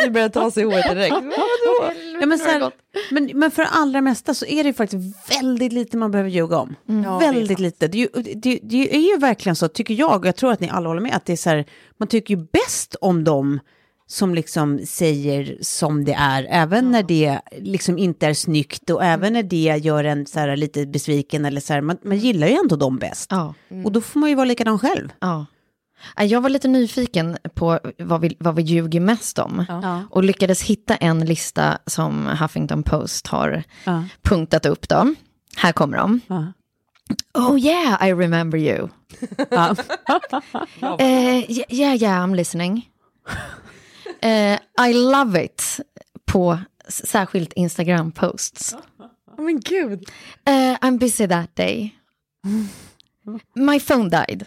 ta, 0.04 0.10
börjar 0.10 0.28
ta 0.28 0.50
sig 0.50 0.62
i 0.62 0.66
håret 0.66 0.90
direkt. 0.90 1.16
Ja, 2.20 2.26
men, 2.26 2.38
så 2.38 2.44
här, 2.44 2.70
men, 3.10 3.30
men 3.34 3.50
för 3.50 3.62
det 3.62 3.68
allra 3.68 4.00
mesta 4.00 4.34
så 4.34 4.46
är 4.46 4.64
det 4.64 4.68
ju 4.68 4.74
faktiskt 4.74 5.30
väldigt 5.30 5.72
lite 5.72 5.96
man 5.96 6.10
behöver 6.10 6.30
ljuga 6.30 6.58
om. 6.58 6.74
väldigt 7.20 7.58
lite. 7.58 7.88
Det 7.88 7.98
är, 7.98 8.00
ju, 8.00 8.34
det, 8.34 8.58
det 8.62 8.94
är 8.96 9.00
ju 9.12 9.16
verkligen 9.16 9.56
så, 9.56 9.68
tycker 9.68 9.94
jag, 9.94 10.16
och 10.20 10.26
jag 10.26 10.36
tror 10.36 10.52
att 10.52 10.60
ni 10.60 10.68
alla 10.70 10.88
håller 10.88 11.00
med, 11.00 11.14
att 11.16 11.26
det 11.26 11.32
är 11.32 11.36
så 11.36 11.50
här, 11.50 11.64
man 11.98 12.08
tycker 12.08 12.34
ju 12.36 12.46
bäst 12.52 12.96
om 13.00 13.24
dem 13.24 13.60
som 14.12 14.34
liksom 14.34 14.80
säger 14.86 15.58
som 15.60 16.04
det 16.04 16.12
är, 16.12 16.46
även 16.50 16.90
när 16.90 17.02
det 17.02 17.40
liksom 17.58 17.98
inte 17.98 18.26
är 18.26 18.34
snyggt 18.34 18.90
och 18.90 19.04
även 19.04 19.32
när 19.32 19.42
det 19.42 19.80
gör 19.82 20.04
en 20.04 20.26
så 20.26 20.38
här 20.40 20.56
lite 20.56 20.86
besviken 20.86 21.44
eller 21.44 21.60
så 21.60 21.72
här, 21.72 21.80
man, 21.80 21.96
man 22.04 22.18
gillar 22.18 22.46
ju 22.46 22.54
ändå 22.54 22.76
dem 22.76 22.98
bäst. 22.98 23.30
Ja. 23.30 23.54
Och 23.84 23.92
då 23.92 24.00
får 24.00 24.20
man 24.20 24.28
ju 24.28 24.34
vara 24.34 24.44
likadan 24.44 24.78
själv. 24.78 25.08
Ja. 25.20 25.46
Jag 26.18 26.40
var 26.40 26.48
lite 26.48 26.68
nyfiken 26.68 27.36
på 27.54 27.80
vad 27.98 28.20
vi, 28.20 28.36
vad 28.40 28.54
vi 28.56 28.62
ljuger 28.62 29.00
mest 29.00 29.38
om. 29.38 29.64
Ja. 29.68 30.02
Och 30.10 30.24
lyckades 30.24 30.62
hitta 30.62 30.96
en 30.96 31.24
lista 31.24 31.78
som 31.86 32.26
Huffington 32.26 32.82
Post 32.82 33.26
har 33.26 33.62
Ja. 33.84 34.04
punktat 34.22 34.66
upp. 34.66 34.88
Då. 34.88 35.14
Här 35.56 35.72
kommer 35.72 35.96
de. 35.98 36.20
Ja. 36.26 36.52
Oh 37.34 37.58
yeah, 37.60 38.08
I 38.08 38.12
remember 38.12 38.58
you. 38.58 38.88
Ja. 39.50 39.76
Yeah, 41.00 41.50
yeah, 41.72 41.96
yeah, 42.02 42.24
I'm 42.26 42.34
listening. 42.36 42.88
Eh, 44.20 44.88
I 44.88 44.92
love 44.94 45.44
it 45.44 45.80
på 46.26 46.58
särskilt 46.88 47.52
Instagram-posts. 47.52 48.76
Men 49.38 49.60
gud. 49.60 50.04
Eh, 50.46 50.52
I'm 50.80 50.98
busy 50.98 51.28
that 51.28 51.56
day. 51.56 51.94
My 53.54 53.80
phone 53.80 54.08
died. 54.10 54.44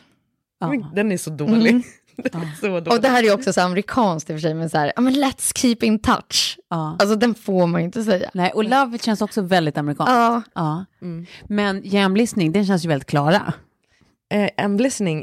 Men 0.59 0.95
Den 0.95 1.11
är 1.11 1.17
så 1.17 1.29
dålig. 1.29 1.83
Den 2.31 2.41
är 2.41 2.55
så 2.59 2.67
dålig. 2.67 2.87
Och 2.93 3.01
det 3.01 3.09
här 3.09 3.23
är 3.23 3.33
också 3.33 3.53
så 3.53 3.61
amerikanskt 3.61 4.29
i 4.29 4.33
och 4.33 4.37
för 4.37 4.41
sig, 4.41 4.53
men 4.53 4.69
så 4.69 4.77
här, 4.77 4.93
ja, 4.95 5.01
men 5.01 5.13
let's 5.13 5.57
keep 5.57 5.77
in 5.81 5.99
touch. 5.99 6.59
Ja. 6.69 6.97
Alltså 6.99 7.15
den 7.15 7.35
får 7.35 7.67
man 7.67 7.81
ju 7.81 7.85
inte 7.85 8.03
säga. 8.03 8.29
Nej, 8.33 8.51
och 8.51 8.63
love 8.63 8.97
känns 8.97 9.21
också 9.21 9.41
väldigt 9.41 9.77
amerikanskt. 9.77 10.11
Ja, 10.11 10.41
Ja. 10.53 10.85
Men 11.47 11.81
jamlistening, 11.85 12.51
den 12.51 12.65
känns 12.65 12.85
ju 12.85 12.89
väldigt 12.89 13.09
klara. 13.09 13.53
Eh, 14.29 14.49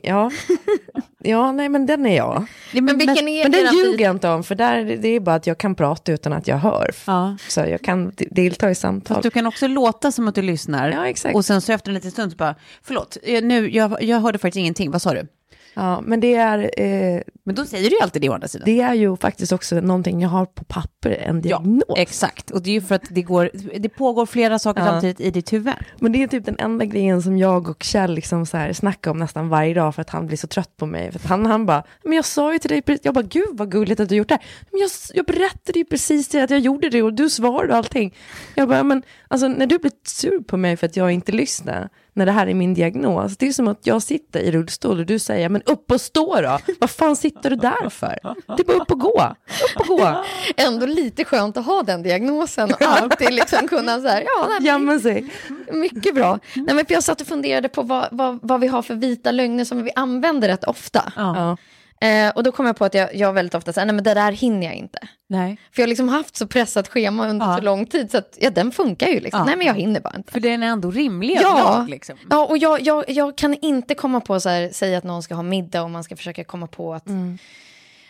ja. 0.02 0.30
ja, 1.24 1.52
nej 1.52 1.68
men 1.68 1.86
den 1.86 2.06
är 2.06 2.16
jag. 2.16 2.46
men 2.72 2.98
vilken 2.98 3.28
är 3.28 3.42
Men 3.42 3.52
den 3.52 3.74
ljuger 3.74 4.04
jag 4.04 4.14
inte 4.16 4.28
om, 4.28 4.44
för 4.44 4.54
där, 4.54 4.84
det 4.84 5.08
är 5.08 5.20
bara 5.20 5.36
att 5.36 5.46
jag 5.46 5.58
kan 5.58 5.74
prata 5.74 6.12
utan 6.12 6.32
att 6.32 6.46
jag 6.48 6.56
hör. 6.56 6.90
Ja. 7.06 7.36
Så 7.48 7.60
jag 7.60 7.82
kan 7.82 8.12
delta 8.30 8.70
i 8.70 8.74
samtal. 8.74 9.22
Du 9.22 9.30
kan 9.30 9.46
också 9.46 9.66
låta 9.66 10.12
som 10.12 10.28
att 10.28 10.34
du 10.34 10.42
lyssnar. 10.42 10.90
Ja, 10.90 11.06
exakt. 11.06 11.34
Och 11.34 11.44
sen 11.44 11.60
så 11.60 11.72
efter 11.72 11.90
en 11.90 11.94
liten 11.94 12.10
stund 12.10 12.32
så 12.32 12.36
bara, 12.36 12.54
förlåt, 12.82 13.16
nu, 13.42 13.70
jag, 13.74 14.02
jag 14.02 14.20
hörde 14.20 14.38
faktiskt 14.38 14.60
ingenting, 14.60 14.90
vad 14.90 15.02
sa 15.02 15.14
du? 15.14 15.26
Ja, 15.74 16.00
men 16.00 16.20
det 16.20 16.34
är, 16.34 16.70
eh, 16.80 17.20
Men 17.44 17.54
då 17.54 17.64
säger 17.64 17.90
du 17.90 17.96
ju 17.96 18.02
alltid 18.02 18.22
det 18.22 18.28
å 18.28 18.32
andra 18.32 18.48
sidan. 18.48 18.64
det 18.66 18.80
är 18.80 18.94
ju 18.94 19.16
faktiskt 19.16 19.52
också 19.52 19.80
någonting 19.80 20.20
jag 20.20 20.28
har 20.28 20.46
på 20.46 20.64
papper, 20.64 21.10
en 21.10 21.40
diagnos. 21.40 21.84
Exakt, 21.96 22.50
och 22.50 22.62
det 22.62 22.70
är 22.70 22.74
ju 22.74 22.80
för 22.80 22.94
att 22.94 23.02
det, 23.10 23.22
går, 23.22 23.50
det 23.78 23.88
pågår 23.88 24.26
flera 24.26 24.58
saker 24.58 24.80
Ja. 24.80 24.86
samtidigt 24.86 25.20
i 25.20 25.30
ditt 25.30 25.52
huvud. 25.52 25.74
Men 26.00 26.12
det 26.12 26.22
är 26.22 26.26
typ 26.26 26.44
den 26.44 26.56
enda 26.58 26.84
grejen 26.84 27.22
som 27.22 27.38
jag 27.38 27.68
och 27.68 27.82
Kjell 27.82 28.14
liksom 28.14 28.46
så 28.46 28.56
här 28.56 28.72
snackar 28.72 29.10
om 29.10 29.18
nästan 29.18 29.48
varje 29.48 29.74
dag 29.74 29.94
för 29.94 30.02
att 30.02 30.10
han 30.10 30.26
blir 30.26 30.36
så 30.36 30.46
trött 30.46 30.76
på 30.76 30.86
mig. 30.86 31.12
För 31.12 31.18
att 31.18 31.24
han, 31.26 31.46
han 31.46 31.66
bara, 31.66 31.82
men 32.04 32.12
jag 32.12 32.24
sa 32.24 32.52
ju 32.52 32.58
till 32.58 32.70
dig, 32.70 32.98
jag 33.02 33.14
bara, 33.14 33.22
gud 33.24 33.48
vad 33.52 33.70
gulligt 33.70 34.00
att 34.00 34.08
du 34.08 34.14
gjort 34.16 34.28
det 34.28 34.34
här. 34.34 34.44
Men 34.70 34.80
jag, 34.80 34.90
jag 35.14 35.26
berättade 35.26 35.78
ju 35.78 35.84
precis 35.84 36.28
till 36.28 36.38
dig 36.38 36.44
att 36.44 36.50
jag 36.50 36.60
gjorde 36.60 36.88
det 36.88 37.02
och 37.02 37.12
du 37.14 37.30
svarade 37.30 37.72
och 37.72 37.76
allting. 37.78 38.14
Jag 38.54 38.68
bara, 38.68 38.82
men 38.82 39.02
alltså 39.28 39.48
när 39.48 39.66
du 39.66 39.78
blir 39.78 39.92
sur 40.06 40.42
på 40.42 40.56
mig 40.56 40.76
för 40.76 40.86
att 40.86 40.96
jag 40.96 41.10
inte 41.12 41.32
lyssnar, 41.32 41.88
när 42.14 42.26
det 42.26 42.32
här 42.32 42.46
är 42.46 42.54
min 42.54 42.74
diagnos, 42.74 43.36
det 43.36 43.46
är 43.48 43.52
som 43.52 43.68
att 43.68 43.86
jag 43.86 44.02
sitter 44.02 44.40
i 44.40 44.50
rullstol 44.50 44.98
och 45.00 45.06
du 45.06 45.18
säger, 45.18 45.48
men 45.48 45.62
upp 45.62 45.90
och 45.90 46.00
stå 46.00 46.40
då. 46.40 46.58
Vad 46.80 46.90
fan 46.90 47.16
sitter 47.16 47.50
du 47.50 47.56
där 47.56 47.88
för? 47.88 48.18
Det 48.56 48.62
är 48.62 48.64
bara 48.64 48.76
upp 48.76 48.90
och 48.90 49.00
gå. 49.00 49.34
Upp 49.74 49.80
och 49.80 49.86
gå. 49.86 50.24
ändå 50.56 50.86
lite 50.86 51.24
skönt 51.24 51.56
att 51.56 51.66
ha 51.66 51.82
den 51.82 52.02
diagnosen 52.02 52.72
och 52.72 52.82
alltid 52.82 53.32
liksom 53.32 53.68
kunna 53.68 54.00
så 54.00 54.08
här, 54.08 54.22
ja, 54.26 54.48
Jamma 54.60 54.98
sig. 54.98 55.32
mycket 55.72 56.14
bra. 56.14 56.38
Nej, 56.54 56.74
men 56.74 56.84
jag 56.88 57.02
satt 57.02 57.20
och 57.20 57.26
funderade 57.26 57.68
på 57.68 57.82
vad, 57.82 58.08
vad, 58.10 58.38
vad 58.42 58.60
vi 58.60 58.66
har 58.66 58.82
för 58.82 58.94
vita 58.94 59.30
lögner 59.30 59.64
som 59.64 59.82
vi 59.82 59.90
använder 59.96 60.48
rätt 60.48 60.64
ofta. 60.64 61.12
Ja. 61.16 61.56
Eh, 62.02 62.30
och 62.30 62.42
då 62.42 62.52
kom 62.52 62.66
jag 62.66 62.76
på 62.76 62.84
att 62.84 62.94
jag, 62.94 63.14
jag 63.14 63.32
väldigt 63.32 63.54
ofta 63.54 63.72
säger, 63.72 63.86
nej 63.86 63.94
men 63.94 64.04
det 64.04 64.14
där 64.14 64.32
hinner 64.32 64.66
jag 64.66 64.74
inte. 64.76 64.98
Nej. 65.28 65.56
För 65.72 65.82
jag 65.82 65.86
har 65.86 65.88
liksom 65.88 66.08
haft 66.08 66.36
så 66.36 66.46
pressat 66.46 66.88
schema 66.88 67.28
under 67.28 67.46
Ja. 67.46 67.56
så 67.56 67.62
lång 67.62 67.86
tid 67.86 68.10
så 68.10 68.18
att 68.18 68.38
ja, 68.40 68.50
den 68.50 68.72
funkar 68.72 69.06
ju 69.08 69.20
liksom. 69.20 69.38
Ja. 69.38 69.44
Nej 69.44 69.56
men 69.56 69.66
jag 69.66 69.74
hinner 69.74 70.00
bara 70.00 70.14
inte. 70.16 70.32
För 70.32 70.40
den 70.40 70.62
är 70.62 70.66
ändå 70.66 70.90
rimlig 70.90 71.38
Ja. 71.42 71.86
liksom. 71.90 72.16
Ja, 72.30 72.46
och 72.46 72.58
jag, 72.58 72.80
jag, 72.80 73.04
jag 73.10 73.36
kan 73.36 73.54
inte 73.54 73.94
komma 73.94 74.20
på 74.20 74.40
så 74.40 74.48
här, 74.48 74.68
säga 74.72 74.98
att 74.98 75.04
någon 75.04 75.22
ska 75.22 75.34
ha 75.34 75.42
middag 75.42 75.82
och 75.82 75.90
man 75.90 76.04
ska 76.04 76.16
försöka 76.16 76.44
komma 76.44 76.66
på 76.66 76.94
att 76.94 77.06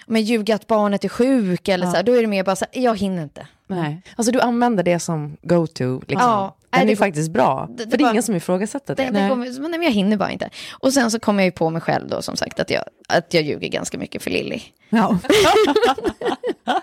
men 0.06 0.22
ljuga 0.22 0.54
att 0.54 0.66
barnet 0.66 1.04
är 1.04 1.08
sjuk 1.08 1.68
eller 1.68 1.86
så 1.86 1.96
här, 1.96 2.02
då 2.02 2.12
är 2.16 2.20
det 2.20 2.26
mer 2.26 2.44
bara 2.44 2.56
så 2.56 2.64
här, 2.72 2.82
jag 2.82 2.98
hinner 2.98 3.22
inte. 3.22 3.46
Nej. 3.66 4.02
Alltså 4.16 4.32
du 4.32 4.40
använder 4.40 4.82
det 4.82 4.98
som 4.98 5.36
go-to, 5.42 6.00
liksom. 6.08 6.28
Ja, 6.28 6.56
Den 6.72 6.80
är 6.82 6.86
det 6.86 6.92
går- 6.92 6.96
faktiskt 6.98 7.30
bra. 7.32 7.66
det- 7.70 7.84
det 7.84 7.90
för 7.90 7.98
det 7.98 8.02
är 8.02 8.04
bara- 8.04 8.10
ingen 8.10 8.22
som 8.22 8.34
ifrågasätter 8.34 8.94
det. 8.94 9.02
Det, 9.04 9.10
det 9.10 9.28
kommer, 9.28 9.46
men 9.60 9.70
nej, 9.70 9.78
men 9.78 9.82
jag 9.82 9.90
hinner 9.92 10.16
bara 10.16 10.30
inte. 10.30 10.50
Och 10.72 10.92
sen 10.92 11.10
så 11.10 11.18
kommer 11.20 11.42
jag 11.42 11.46
ju 11.46 11.52
på 11.52 11.70
mig 11.70 11.82
själv 11.82 12.08
då 12.08 12.22
som 12.22 12.36
sagt 12.36 12.60
att 12.60 12.70
jag, 12.70 12.82
att 13.08 13.34
jag 13.34 13.42
ljuger 13.42 13.68
ganska 13.68 13.98
mycket 13.98 14.22
för 14.22 14.30
Lilly. 14.30 14.60
Ja. 14.88 15.18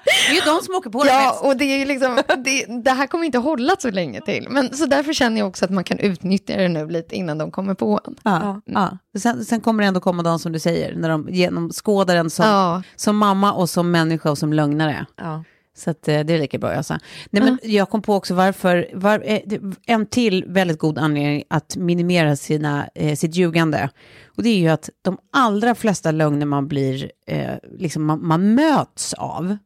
det 0.03 0.31
är 0.31 0.35
ju 0.35 0.41
de 0.45 0.61
som 0.65 0.75
åker 0.75 0.89
på 0.89 1.03
det 1.03 1.09
Ja, 1.09 1.25
mest. 1.29 1.43
och 1.43 1.57
det 1.57 1.65
är 1.65 1.77
ju 1.77 1.85
liksom, 1.85 2.19
det, 2.37 2.65
det 2.83 2.91
här 2.91 3.07
kommer 3.07 3.25
inte 3.25 3.37
hålla 3.37 3.75
så 3.79 3.91
länge 3.91 4.21
till. 4.21 4.47
Men 4.49 4.73
så 4.73 4.85
därför 4.85 5.13
känner 5.13 5.39
jag 5.39 5.47
också 5.47 5.65
att 5.65 5.71
man 5.71 5.83
kan 5.83 5.99
utnyttja 5.99 6.55
det 6.57 6.67
nu 6.67 6.87
lite 6.89 7.15
innan 7.15 7.37
de 7.37 7.51
kommer 7.51 7.73
på 7.73 7.99
en. 8.07 8.15
Ja, 8.23 8.61
ja. 8.65 8.97
Sen, 9.19 9.45
sen 9.45 9.61
kommer 9.61 9.83
det 9.83 9.87
ändå 9.87 9.99
komma 9.99 10.23
de 10.23 10.39
som 10.39 10.51
du 10.51 10.59
säger, 10.59 10.95
när 10.95 11.09
de 11.09 11.27
genomskådar 11.31 12.15
en 12.15 12.29
som, 12.29 12.45
Ja. 12.45 12.83
som 12.95 13.17
mamma 13.17 13.53
och 13.53 13.69
som 13.69 13.91
människa 13.91 14.31
och 14.31 14.37
som 14.37 14.53
lögnare. 14.53 15.05
Ja. 15.15 15.43
Så 15.79 15.89
att, 15.89 16.07
eh, 16.07 16.19
det 16.19 16.33
är 16.33 16.39
lika 16.39 16.57
bra 16.57 16.73
jag 16.73 16.85
sa. 16.85 16.97
Nej, 17.29 17.43
men 17.43 17.57
Jag 17.63 17.89
kom 17.89 18.01
på 18.01 18.15
också 18.15 18.33
varför, 18.33 18.87
var, 18.93 19.23
eh, 19.25 19.39
en 19.85 20.05
till 20.05 20.45
väldigt 20.47 20.79
god 20.79 20.97
anledning 20.97 21.43
att 21.47 21.75
minimera 21.75 22.35
sina, 22.35 22.87
eh, 22.95 23.15
sitt 23.15 23.35
ljugande. 23.35 23.89
Och 24.37 24.43
det 24.43 24.49
är 24.49 24.57
ju 24.57 24.67
att 24.67 24.89
de 25.01 25.17
allra 25.33 25.75
flesta 25.75 26.11
lögner 26.11 26.45
man 26.45 26.67
blir, 26.67 27.11
eh, 27.27 27.49
liksom 27.77 28.05
man, 28.05 28.27
man 28.27 28.53
möts 28.55 29.13
av, 29.13 29.57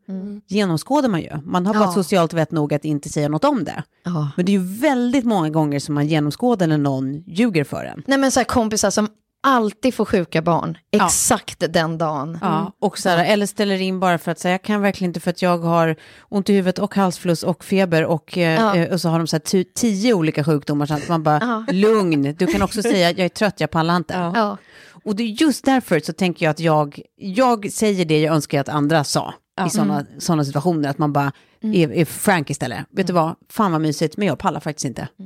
genomskådar 0.48 1.10
man 1.10 1.22
ju. 1.22 1.30
Man 1.44 1.66
har 1.66 1.74
bara 1.74 1.84
Ja. 1.84 1.92
socialt 1.94 2.34
vett 2.34 2.52
nog 2.52 2.74
att 2.74 2.86
inte 2.86 3.10
säga 3.10 3.30
något 3.30 3.44
om 3.46 3.64
det. 3.64 3.84
Ja. 4.04 4.30
Men 4.38 4.46
det 4.46 4.52
är 4.52 4.60
ju 4.60 4.66
väldigt 4.80 5.26
många 5.26 5.50
gånger 5.50 5.80
som 5.80 5.96
man 5.96 6.08
genomskådar 6.08 6.68
när 6.68 6.78
någon 6.78 7.14
ljuger 7.28 7.64
för 7.64 7.86
en. 7.86 8.04
Nej 8.08 8.18
men 8.18 8.32
så 8.32 8.40
här 8.40 8.46
kompisar 8.46 8.90
som 8.90 9.08
alltid 9.44 9.94
får 9.94 10.06
sjuka 10.06 10.42
barn 10.42 10.78
exakt 10.92 11.64
den 11.74 11.98
dagen. 11.98 12.38
Ja, 12.42 12.72
och 12.80 12.98
så 13.00 13.10
här, 13.10 13.26
eller 13.26 13.46
ställer 13.46 13.82
in 13.82 14.00
bara 14.00 14.18
för 14.18 14.32
att 14.32 14.40
säga, 14.40 14.52
jag 14.54 14.62
kan 14.62 14.82
verkligen 14.82 15.10
inte 15.10 15.20
för 15.20 15.30
att 15.30 15.42
jag 15.42 15.58
har 15.58 15.96
ont 16.30 16.50
i 16.50 16.54
huvudet 16.54 16.80
och 16.80 16.96
halsfluss 16.96 17.44
och 17.44 17.64
feber 17.64 18.06
och, 18.06 18.38
eh, 18.38 18.54
Ja. 18.62 18.76
eh, 18.76 18.94
och 18.94 19.02
så 19.02 19.10
har 19.10 19.18
de 19.18 19.28
så 19.28 19.36
här 19.36 19.64
tio 19.74 20.14
olika 20.14 20.44
sjukdomar 20.44 20.86
så 20.86 20.94
att 20.94 21.10
man 21.10 21.24
bara, 21.24 21.40
Ja. 21.68 21.74
lugn, 21.74 22.36
du 22.40 22.48
kan 22.48 22.62
också 22.62 22.82
säga, 22.82 23.10
jag 23.12 23.20
är 23.20 23.30
trött, 23.30 23.60
jag 23.60 23.72
pallar 23.72 23.96
inte. 23.96 24.14
Ja. 24.14 24.58
Och 25.06 25.16
det 25.16 25.24
är 25.24 25.28
just 25.42 25.66
därför 25.66 26.00
så 26.00 26.14
tänker 26.14 26.46
jag 26.46 26.52
att 26.52 26.60
jag, 26.60 27.02
jag 27.18 27.72
säger 27.72 28.06
det 28.06 28.22
jag 28.22 28.36
önskar 28.36 28.62
att 28.62 28.70
andra 28.70 29.04
sa 29.04 29.34
i 29.68 29.70
sådana 29.70 30.06
såna 30.20 30.46
situationer, 30.46 30.90
att 30.90 30.98
man 30.98 31.14
bara 31.14 31.32
är, 31.62 31.92
är 31.92 32.06
frank 32.06 32.50
istället. 32.50 32.80
Vet 32.92 33.08
du 33.08 33.14
vad, 33.14 33.36
fan 33.50 33.72
vad 33.72 33.82
mysigt, 33.82 34.18
men 34.18 34.28
jag 34.28 34.40
pallar 34.40 34.60
faktiskt 34.60 34.86
inte. 34.86 35.08
Och 35.18 35.26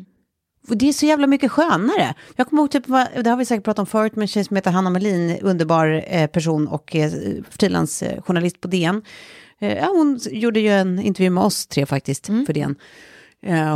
det 0.76 0.90
är 0.90 0.94
så 0.94 1.06
jävla 1.06 1.28
mycket 1.28 1.52
skönare. 1.52 2.16
Jag 2.36 2.48
kommer 2.48 2.62
ihåg, 2.62 2.72
typ, 2.72 2.88
det 3.24 3.30
har 3.30 3.38
vi 3.38 3.46
säkert 3.46 3.64
pratat 3.64 3.80
om 3.80 3.86
förut, 3.86 4.16
men 4.16 4.22
en 4.22 4.28
tjej 4.28 4.44
som 4.44 4.56
heter 4.56 4.72
Hanna 4.72 4.90
Melin, 4.90 5.38
underbar 5.42 6.04
eh, 6.08 6.28
person 6.28 6.68
och 6.68 6.96
eh, 6.96 7.12
frilansjournalist 7.50 8.62
på 8.62 8.68
DN. 8.68 9.02
Eh, 9.60 9.78
ja, 9.78 9.86
hon 9.86 10.20
gjorde 10.32 10.60
ju 10.60 10.70
en 10.70 11.00
intervju 11.00 11.30
med 11.30 11.44
oss 11.44 11.68
tre 11.68 11.86
faktiskt, 11.86 12.26
för 12.26 12.54
DN. 12.54 12.76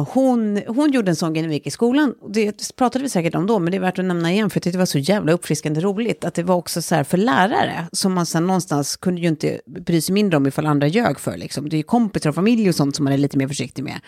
Hon, 0.07 0.61
hon 0.67 0.91
gjorde 0.91 1.11
en 1.11 1.15
sån 1.15 1.33
grej 1.33 1.41
när 1.41 1.49
vi 1.49 1.55
gick 1.55 1.67
i 1.67 1.71
skolan. 1.71 2.13
Det 2.29 2.75
pratade 2.75 3.03
vi 3.03 3.09
säkert 3.09 3.35
om 3.35 3.47
då, 3.47 3.59
men 3.59 3.71
det 3.71 3.77
är 3.77 3.81
värt 3.81 3.99
att 3.99 4.05
nämna 4.05 4.31
igen, 4.31 4.49
för 4.49 4.57
jag 4.57 4.63
tyckte 4.63 4.77
det 4.77 4.81
var 4.81 4.85
så 4.85 4.97
jävla 4.97 5.31
uppfriskande 5.31 5.81
roligt. 5.81 6.25
Att 6.25 6.33
det 6.33 6.43
var 6.43 6.55
också 6.55 6.81
så 6.81 6.95
här 6.95 7.03
för 7.03 7.17
lärare, 7.17 7.87
som 7.91 8.13
man 8.13 8.25
sen 8.25 8.47
någonstans 8.47 8.97
kunde 8.97 9.21
ju 9.21 9.27
inte 9.27 9.61
bry 9.65 10.01
sig 10.01 10.13
mindre 10.13 10.37
om 10.37 10.47
ifall 10.47 10.65
andra 10.65 10.87
ljög 10.87 11.19
för. 11.19 11.37
Liksom. 11.37 11.69
Det 11.69 11.75
är 11.75 11.77
ju 11.77 11.83
kompisar 11.83 12.29
och 12.29 12.35
familj 12.35 12.69
och 12.69 12.75
sånt 12.75 12.95
som 12.95 13.03
man 13.03 13.13
är 13.13 13.17
lite 13.17 13.37
mer 13.37 13.47
försiktig 13.47 13.83
med. 13.83 13.99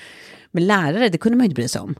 Men 0.51 0.67
lärare, 0.67 1.09
det 1.09 1.17
kunde 1.17 1.37
man 1.37 1.45
ju 1.45 1.49
inte 1.49 1.55
bry 1.55 1.67
sig 1.67 1.81
om. 1.81 1.95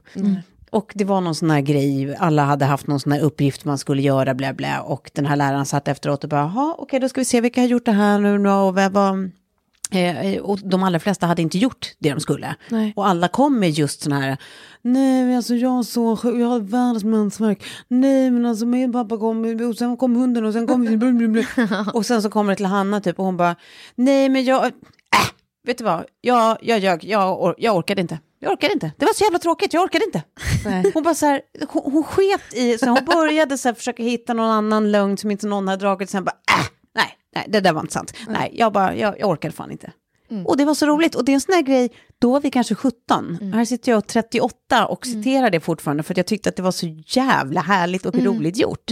Och 0.74 0.92
det 0.94 1.04
var 1.04 1.20
någon 1.20 1.34
sån 1.34 1.50
här 1.50 1.60
grej, 1.60 2.16
alla 2.16 2.44
hade 2.44 2.64
haft 2.64 2.86
någon 2.86 3.00
sån 3.00 3.12
här 3.12 3.20
uppgift 3.20 3.64
man 3.64 3.78
skulle 3.78 4.02
göra, 4.02 4.34
blä 4.34 4.54
blä. 4.54 4.80
Och 4.80 5.10
den 5.14 5.26
här 5.26 5.36
läraren 5.36 5.66
satt 5.66 5.88
efteråt 5.88 6.24
och 6.24 6.30
bara, 6.30 6.40
jaha, 6.40 6.74
okej, 6.78 7.00
då 7.00 7.08
ska 7.08 7.20
vi 7.20 7.24
se 7.24 7.40
vilka 7.40 7.60
har 7.60 7.68
gjort 7.68 7.84
det 7.84 7.92
här 7.92 8.18
nu 8.18 8.50
och 8.50 8.74
vad, 8.74 8.92
vad, 8.92 9.30
Eh, 9.90 10.40
och 10.40 10.58
de 10.64 10.82
allra 10.82 10.98
flesta 10.98 11.26
hade 11.26 11.42
inte 11.42 11.58
gjort 11.58 11.92
det 11.98 12.10
de 12.10 12.20
skulle. 12.20 12.54
Nej. 12.68 12.92
Och 12.96 13.06
alla 13.06 13.28
kom 13.28 13.58
med 13.58 13.70
just 13.70 14.02
sådana 14.02 14.20
här, 14.20 14.36
nej 14.82 15.24
men 15.24 15.36
alltså 15.36 15.54
jag 15.54 15.68
har 15.68 15.82
så 15.82 16.18
jag 16.22 16.46
har 16.46 16.60
världens 16.60 17.04
mensvärk, 17.04 17.64
nej 17.88 18.30
men 18.30 18.46
alltså 18.46 18.66
min 18.66 18.92
pappa 18.92 19.18
kom, 19.18 19.60
och 19.70 19.76
sen 19.76 19.96
kom 19.96 20.16
hunden 20.16 20.44
och 20.44 20.52
sen 20.52 20.66
kom, 20.66 21.00
och 21.94 22.06
sen 22.06 22.22
så 22.22 22.30
kommer 22.30 22.52
det 22.52 22.56
till 22.56 22.66
Hanna 22.66 23.00
typ 23.00 23.18
och 23.18 23.24
hon 23.24 23.36
bara, 23.36 23.56
nej 23.94 24.28
men 24.28 24.44
jag, 24.44 24.64
äh, 24.64 24.70
vet 25.66 25.78
du 25.78 25.84
vad, 25.84 26.04
jag, 26.20 26.58
jag 26.60 26.78
ljög, 26.78 27.04
jag, 27.04 27.42
or 27.42 27.54
jag 27.58 27.76
orkade 27.76 28.00
inte. 28.00 28.18
Jag 28.44 28.52
orkade 28.52 28.72
inte. 28.72 28.92
Det 28.98 29.04
var 29.06 29.12
så 29.12 29.24
jävla 29.24 29.38
tråkigt, 29.38 29.74
jag 29.74 29.82
orkade 29.82 30.04
inte. 30.04 30.22
Hon 30.94 31.02
bara 31.02 31.14
så 31.14 31.26
här, 31.26 31.40
hon, 31.68 31.92
hon 31.92 32.04
sket 32.04 32.54
i, 32.54 32.78
så 32.78 32.86
hon 32.86 33.04
började 33.04 33.58
så 33.58 33.68
här 33.68 33.74
försöka 33.74 34.02
hitta 34.02 34.34
någon 34.34 34.50
annan 34.50 34.92
lögn 34.92 35.16
som 35.16 35.30
inte 35.30 35.46
någon 35.46 35.68
hade 35.68 35.80
dragit, 35.80 36.10
sen 36.10 36.24
bara, 36.24 36.36
äh, 36.60 36.66
nej, 36.94 37.06
nej, 37.34 37.44
det 37.48 37.60
där 37.60 37.72
var 37.72 37.80
inte 37.80 37.92
sant. 37.92 38.12
Nej, 38.28 38.50
jag 38.54 38.72
bara, 38.72 38.96
jag, 38.96 39.20
jag 39.20 39.28
orkade 39.30 39.54
fan 39.54 39.70
inte. 39.70 39.92
Och 40.46 40.56
det 40.56 40.64
var 40.64 40.74
så 40.74 40.86
roligt, 40.86 41.14
och 41.14 41.24
det 41.24 41.32
är 41.32 41.34
en 41.34 41.40
sån 41.40 41.54
här 41.54 41.62
grej, 41.62 41.90
då 42.18 42.32
var 42.32 42.40
vi 42.40 42.50
kanske 42.50 42.74
17, 42.74 43.38
här 43.54 43.64
sitter 43.64 43.92
jag 43.92 44.06
38 44.06 44.86
och 44.86 45.06
citerar 45.06 45.50
det 45.50 45.60
fortfarande 45.60 46.02
för 46.02 46.12
att 46.14 46.16
jag 46.16 46.26
tyckte 46.26 46.48
att 46.48 46.56
det 46.56 46.62
var 46.62 46.72
så 46.72 46.86
jävla 47.06 47.60
härligt 47.60 48.06
och 48.06 48.14
roligt 48.14 48.56
gjort. 48.56 48.90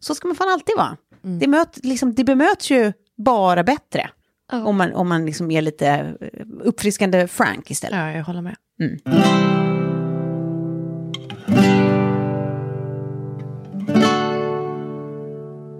Så 0.00 0.14
ska 0.14 0.28
man 0.28 0.36
fan 0.36 0.48
alltid 0.48 0.76
vara. 0.76 0.96
Det, 1.40 1.46
möt, 1.46 1.78
liksom, 1.82 2.14
det 2.14 2.24
bemöts 2.24 2.70
ju 2.70 2.92
bara 3.24 3.64
bättre. 3.64 4.10
Om 4.52 4.76
man, 4.76 4.92
om 4.94 5.08
man 5.08 5.26
liksom 5.26 5.50
är 5.50 5.62
lite 5.62 5.88
eh, 5.88 6.46
uppfriskande 6.60 7.28
frank 7.28 7.70
istället. 7.70 7.98
Ja, 7.98 8.10
jag 8.10 8.24
håller 8.24 8.42
med. 8.42 8.56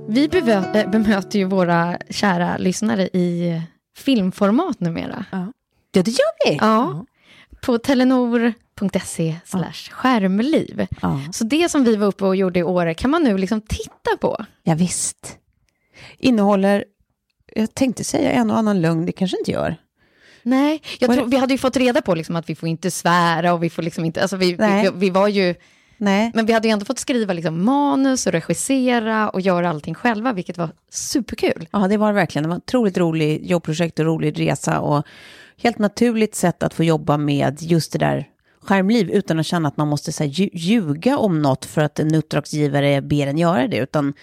Vi 0.09 0.29
bevö- 0.29 0.77
äh, 0.77 0.91
bemöter 0.91 1.39
ju 1.39 1.45
våra 1.45 1.99
kära 2.11 2.57
lyssnare 2.59 3.03
i 3.07 3.61
filmformat 3.97 4.81
numera. 4.81 5.25
Ja, 5.31 5.53
det 5.93 6.09
gör 6.11 6.51
vi. 6.51 6.57
Ja, 6.57 7.05
på 7.61 7.79
telenor.se 7.79 9.37
slash 9.45 9.91
skärmliv. 9.91 10.87
Ja. 11.03 11.21
Så 11.33 11.45
det 11.45 11.71
som 11.71 11.85
vi 11.85 11.97
var 11.97 12.07
uppe 12.07 12.25
och 12.25 12.37
gjorde 12.37 12.59
i 12.59 12.63
år 12.63 12.93
kan 12.95 13.11
man 13.11 13.23
nu 13.23 13.39
liksom 13.39 13.61
titta 13.61 14.17
på. 14.21 14.45
Ja, 14.63 14.75
visst. 14.75 15.39
Innehåller, 16.19 16.85
jag 17.55 17.75
tänkte 17.75 18.05
säga 18.05 18.33
en 18.33 18.51
och 18.51 18.59
annan 18.59 18.81
lögn, 18.81 19.07
det 19.07 19.13
kanske 19.13 19.39
inte 19.39 19.51
gör. 19.51 19.77
Nej, 20.43 20.83
jag 20.99 21.13
tror, 21.13 21.27
vi 21.27 21.37
hade 21.37 21.55
ju 21.55 21.59
fått 21.59 21.77
reda 21.77 22.03
på 22.03 22.15
liksom 22.15 22.37
att 22.37 22.51
vi 22.51 22.55
får 22.55 22.69
inte 22.69 22.91
svära 22.91 23.53
och 23.53 23.63
vi 23.63 23.71
får 23.71 23.83
liksom 23.83 24.05
inte, 24.05 24.23
alltså 24.23 24.37
vi, 24.37 24.53
vi, 24.53 24.91
vi 24.95 25.11
var 25.11 25.29
ju, 25.29 25.55
Nej. 25.97 26.31
men 26.35 26.47
vi 26.47 26.53
hade 26.53 26.69
ju 26.69 26.73
ändå 26.73 26.85
fått 26.85 26.99
skriva 26.99 27.33
liksom 27.33 27.65
manus 27.65 28.27
och 28.27 28.33
regissera 28.33 29.29
och 29.29 29.41
göra 29.41 29.71
allting 29.71 29.95
själva, 29.95 30.33
vilket 30.33 30.59
var 30.59 30.71
superkul. 30.91 31.69
Ja, 31.71 31.79
det 31.79 31.97
var 31.97 32.07
det 32.07 32.13
verkligen. 32.13 32.43
Det 32.43 32.49
var 32.49 32.57
ett 32.57 32.63
otroligt 32.63 32.99
roligt 32.99 33.51
jobbprojekt 33.51 33.99
och 33.99 34.05
rolig 34.05 34.41
resa 34.41 34.81
och 34.81 35.07
helt 35.63 35.79
naturligt 35.79 36.35
sätt 36.35 36.63
att 36.63 36.75
få 36.75 36.85
jobba 36.85 37.17
med 37.17 37.63
just 37.63 37.93
det 37.93 37.99
där 37.99 38.29
skärmliv 38.63 39.11
utan 39.11 39.39
att 39.39 39.47
känna 39.47 39.69
att 39.69 39.77
man 39.77 39.89
måste 39.89 40.13
så 40.13 40.23
här, 40.25 40.31
lju- 40.31 40.51
ljuga 40.53 41.19
om 41.19 41.43
något 41.43 41.65
för 41.65 41.81
att 41.83 41.99
en 41.99 42.15
uppdragsgivare 42.15 43.03
ber 43.03 43.27
en 43.27 43.39
göra 43.39 43.69
det, 43.69 43.77
utan 43.77 44.15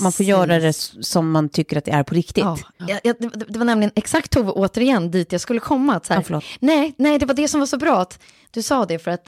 man 0.00 0.12
får 0.12 0.26
göra 0.26 0.58
det 0.58 0.72
som 1.00 1.30
man 1.30 1.48
tycker 1.48 1.76
att 1.78 1.84
det 1.84 1.90
är 1.90 2.02
på 2.02 2.14
riktigt. 2.14 2.44
Ja, 2.44 2.58
jag, 2.88 3.00
jag, 3.04 3.16
det, 3.18 3.44
det 3.48 3.58
var 3.58 3.64
nämligen 3.66 3.92
exakt 3.94 4.30
Tove, 4.32 4.50
återigen, 4.50 5.10
dit 5.10 5.32
jag 5.32 5.40
skulle 5.40 5.60
komma. 5.60 5.94
Att 5.94 6.06
så 6.06 6.14
här, 6.14 6.24
Ja, 6.28 6.40
nej, 6.60 6.94
nej, 6.98 7.18
det 7.18 7.26
var 7.26 7.34
det 7.34 7.48
som 7.48 7.60
var 7.60 7.66
så 7.66 7.76
bra 7.78 8.00
att 8.00 8.18
du 8.50 8.62
sa 8.62 8.84
det, 8.86 8.98
för 8.98 9.10
att 9.10 9.22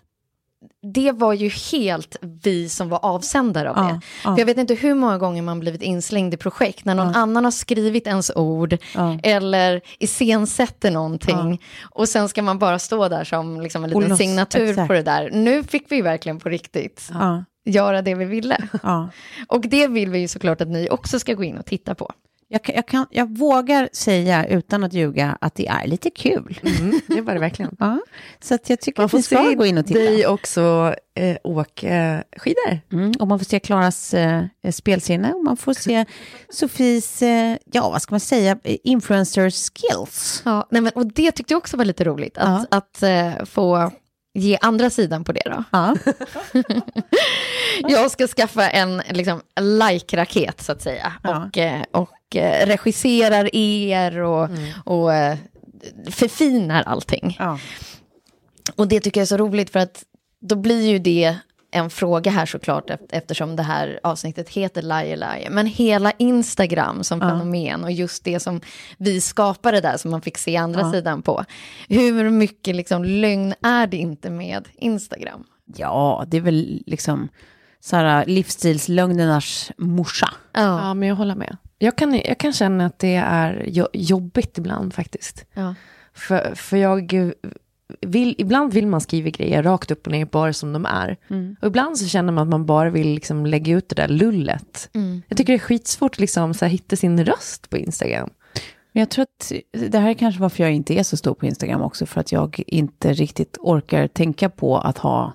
det 0.95 1.13
var 1.13 1.33
ju 1.33 1.49
helt 1.73 2.17
vi 2.43 2.69
som 2.69 2.89
var 2.89 2.99
avsändare 3.05 3.71
av 3.71 3.77
Ja, 3.77 3.83
det. 3.83 4.01
ja. 4.25 4.35
För 4.35 4.39
jag 4.39 4.47
vet 4.47 4.59
inte 4.59 4.75
hur 4.75 4.95
många 4.95 5.19
gånger 5.19 5.43
man 5.43 5.61
blivit 5.61 5.83
inslängd 5.83 6.35
i 6.35 6.37
projekt 6.37 6.85
när 6.85 6.95
någon 6.95 7.15
annan 7.15 7.45
har 7.45 7.51
skrivit 7.51 8.07
ens 8.07 8.31
ord 8.37 8.77
Ja. 8.95 9.19
eller 9.23 9.81
iscensätter 9.99 10.91
någonting 10.91 11.63
och 11.91 12.09
sen 12.09 12.29
ska 12.29 12.43
man 12.43 12.59
bara 12.59 12.79
stå 12.79 13.09
där 13.09 13.25
som 13.25 13.61
liksom 13.61 13.85
en 13.85 13.91
liten 13.91 14.05
Olof, 14.05 14.19
signatur 14.19 14.71
exakt. 14.71 14.89
på 14.89 14.93
det 14.95 15.03
där. 15.03 15.31
Nu 15.33 15.65
fick 15.65 15.87
vi 15.89 16.03
verkligen 16.03 16.39
på 16.41 16.49
riktigt 16.49 17.09
Ja, 17.13 17.45
göra 17.65 18.03
det 18.03 18.15
vi 18.15 18.25
ville. 18.25 18.69
ja. 18.83 19.09
Och 19.49 19.61
det 19.61 19.87
vill 19.87 20.11
vi 20.11 20.19
ju 20.19 20.29
såklart 20.29 20.61
att 20.61 20.69
ni 20.69 20.89
också 20.91 21.19
ska 21.19 21.35
gå 21.35 21.45
in 21.45 21.59
och 21.59 21.67
titta 21.67 21.95
på. 21.95 22.11
Jag, 22.53 22.61
jag, 22.75 22.87
kan, 22.87 23.07
jag 23.11 23.37
vågar 23.39 23.89
säga 23.93 24.47
utan 24.47 24.85
att 24.85 24.93
ljuga 24.93 25.39
att 25.41 25.55
det 25.55 25.67
är 25.67 25.87
lite 25.87 26.11
kul. 26.11 26.61
Mm, 26.63 27.01
det 27.09 27.21
var 27.21 27.35
det 27.35 27.41
verkligen. 27.41 27.77
Ja, 27.81 28.01
så 28.41 28.55
att 28.55 28.71
jag 28.71 28.81
tycker 28.81 29.01
Man 29.01 29.05
att 29.05 29.11
får 29.11 29.19
vi 29.19 29.23
ska 29.23 29.37
se 29.37 29.55
gå 29.55 29.67
in 29.67 29.79
och 29.79 29.87
titta. 29.87 30.01
dig 30.01 30.27
också 30.27 30.95
eh, 31.15 31.37
åka 31.45 32.25
skidor. 32.37 32.81
Mm, 32.93 33.13
och 33.21 33.29
man 33.29 33.39
får 33.39 33.45
se 33.45 33.61
Klaras 33.61 34.15
eh, 34.15 34.45
spelsinne 34.73 35.33
och 35.33 35.45
man 35.45 35.57
får 35.57 35.75
se 35.75 36.05
Sofies, 36.49 37.23
eh, 37.23 37.57
ja 37.73 37.91
vad 37.91 38.03
ska 38.03 38.13
man 38.13 38.21
säga, 38.21 38.59
eh, 38.65 38.77
influencer 38.85 39.51
skills. 39.51 40.43
Ja, 40.45 40.67
nej 40.71 40.83
men, 40.83 40.93
och 40.95 41.07
det 41.07 41.33
tyckte 41.33 41.53
jag 41.55 41.59
också 41.59 41.77
var 41.77 41.85
lite 41.85 42.05
roligt, 42.05 42.39
att, 42.39 42.75
att 42.75 43.03
eh, 43.03 43.45
få 43.45 43.91
ge 44.35 44.59
andra 44.61 44.91
sidan 44.91 45.25
på 45.25 45.33
det 45.33 45.43
då. 45.45 45.65
Ja. 45.71 45.95
Jag 47.89 48.11
ska 48.11 48.27
skaffa 48.27 48.71
en 48.71 49.03
liksom, 49.11 49.41
like-raket 49.61 50.61
så 50.63 50.73
att 50.73 50.83
säga. 50.83 51.13
Ja. 51.23 51.47
Och, 51.47 51.59
eh, 51.59 51.83
och 51.91 52.37
eh, 52.37 52.67
regisserar 52.67 53.57
er 53.57 54.19
och, 54.19 54.49
och 54.85 55.15
eh, 55.15 55.37
förfinar 56.11 56.83
allting. 56.83 57.37
Ja. 57.39 57.59
Och 58.77 58.89
det 58.89 59.01
tycker 59.01 59.21
jag 59.21 59.23
är 59.23 59.27
så 59.27 59.37
roligt 59.37 59.71
för 59.71 59.79
att 59.79 60.05
då 60.41 60.57
blir 60.57 60.89
ju 60.89 60.99
det 60.99 61.37
en 61.71 61.91
fråga 61.91 62.31
här 62.31 62.47
såklart 62.47 62.91
eft- 62.91 63.07
eftersom 63.11 63.57
det 63.57 63.63
här 63.63 64.01
avsnittet 64.03 64.49
heter 64.49 64.83
Liar 64.83 65.17
Liar. 65.17 65.51
Men 65.51 65.67
hela 65.67 66.11
Instagram 66.19 67.05
som 67.05 67.21
fenomen 67.21 67.85
och 67.85 67.93
just 67.93 68.25
det 68.25 68.41
som 68.41 68.61
vi 68.99 69.21
skapade 69.21 69.81
där 69.81 69.97
som 69.97 70.11
man 70.11 70.23
fick 70.23 70.39
se 70.39 70.57
andra 70.57 70.93
sidan 70.93 71.23
på. 71.23 71.45
Hur 71.89 72.31
mycket 72.31 72.77
liksom 72.77 73.05
lögn 73.05 73.55
är 73.63 73.87
det 73.87 73.97
inte 73.97 74.31
med 74.31 74.69
Instagram? 74.75 75.45
ja, 75.77 76.25
det 76.27 76.37
är 76.37 76.41
väl 76.41 76.83
liksom 76.87 77.29
så 77.81 77.97
här, 77.97 78.27
livsstilslögnernas 78.27 79.71
morsa. 79.79 80.29
Ja. 80.53 80.61
Ja, 80.61 80.95
men 80.95 81.09
jag 81.09 81.17
håller 81.17 81.35
med. 81.35 81.57
Jag 81.79 81.97
kan, 81.97 82.15
jag 82.15 82.39
kan 82.39 82.53
känna 82.53 82.87
att 82.87 82.99
det 82.99 83.15
är 83.15 83.65
jo- 83.69 83.89
jobbigt 83.93 84.59
ibland 84.59 84.95
faktiskt. 84.95 85.45
Ja. 85.55 85.75
För, 86.15 86.55
för 86.55 86.77
jag 86.77 87.33
vill, 88.01 88.35
ibland 88.39 88.73
vill 88.73 88.87
man 88.87 89.01
skriva 89.01 89.31
grejer 89.31 89.63
rakt 89.63 89.91
upp 89.91 90.07
och 90.07 90.13
ner 90.13 90.25
bara 90.25 90.53
som 90.53 90.73
de 90.73 90.87
är. 90.87 91.17
Och 91.61 91.67
ibland 91.67 91.99
så 91.99 92.07
känner 92.07 92.33
man 92.33 92.43
att 92.43 92.49
man 92.49 92.67
bara 92.67 92.91
vill 92.91 93.15
liksom 93.15 93.47
lägga 93.47 93.77
ut 93.77 93.89
det 93.89 93.95
där 93.95 94.09
lullet. 94.09 94.89
Jag 95.29 95.39
tycker 95.39 95.53
det 95.53 95.57
är 95.57 95.59
skitsvårt 95.59 96.15
att 96.15 96.21
liksom 96.21 96.55
så 96.55 96.65
här 96.65 96.73
hitta 96.73 96.97
sin 96.97 97.25
röst 97.25 97.71
på 97.71 97.79
Instagram. 97.79 98.31
Men 98.93 99.01
jag 99.01 99.11
tror 99.11 99.23
att 99.23 99.53
det 99.91 99.99
här 99.99 100.11
är 100.11 100.15
kanske 100.15 100.41
varför 100.41 100.63
jag 100.63 100.73
inte 100.73 100.95
är 100.95 101.03
så 101.03 101.17
stor 101.17 101.35
på 101.35 101.47
Instagram 101.47 101.83
också, 101.83 102.07
för 102.07 102.21
att 102.21 102.33
jag 102.33 102.63
inte 102.67 103.13
riktigt 103.13 103.57
orkar 103.61 104.09
tänka 104.09 104.51
på 104.51 104.79
att 104.79 104.99
ha 104.99 105.33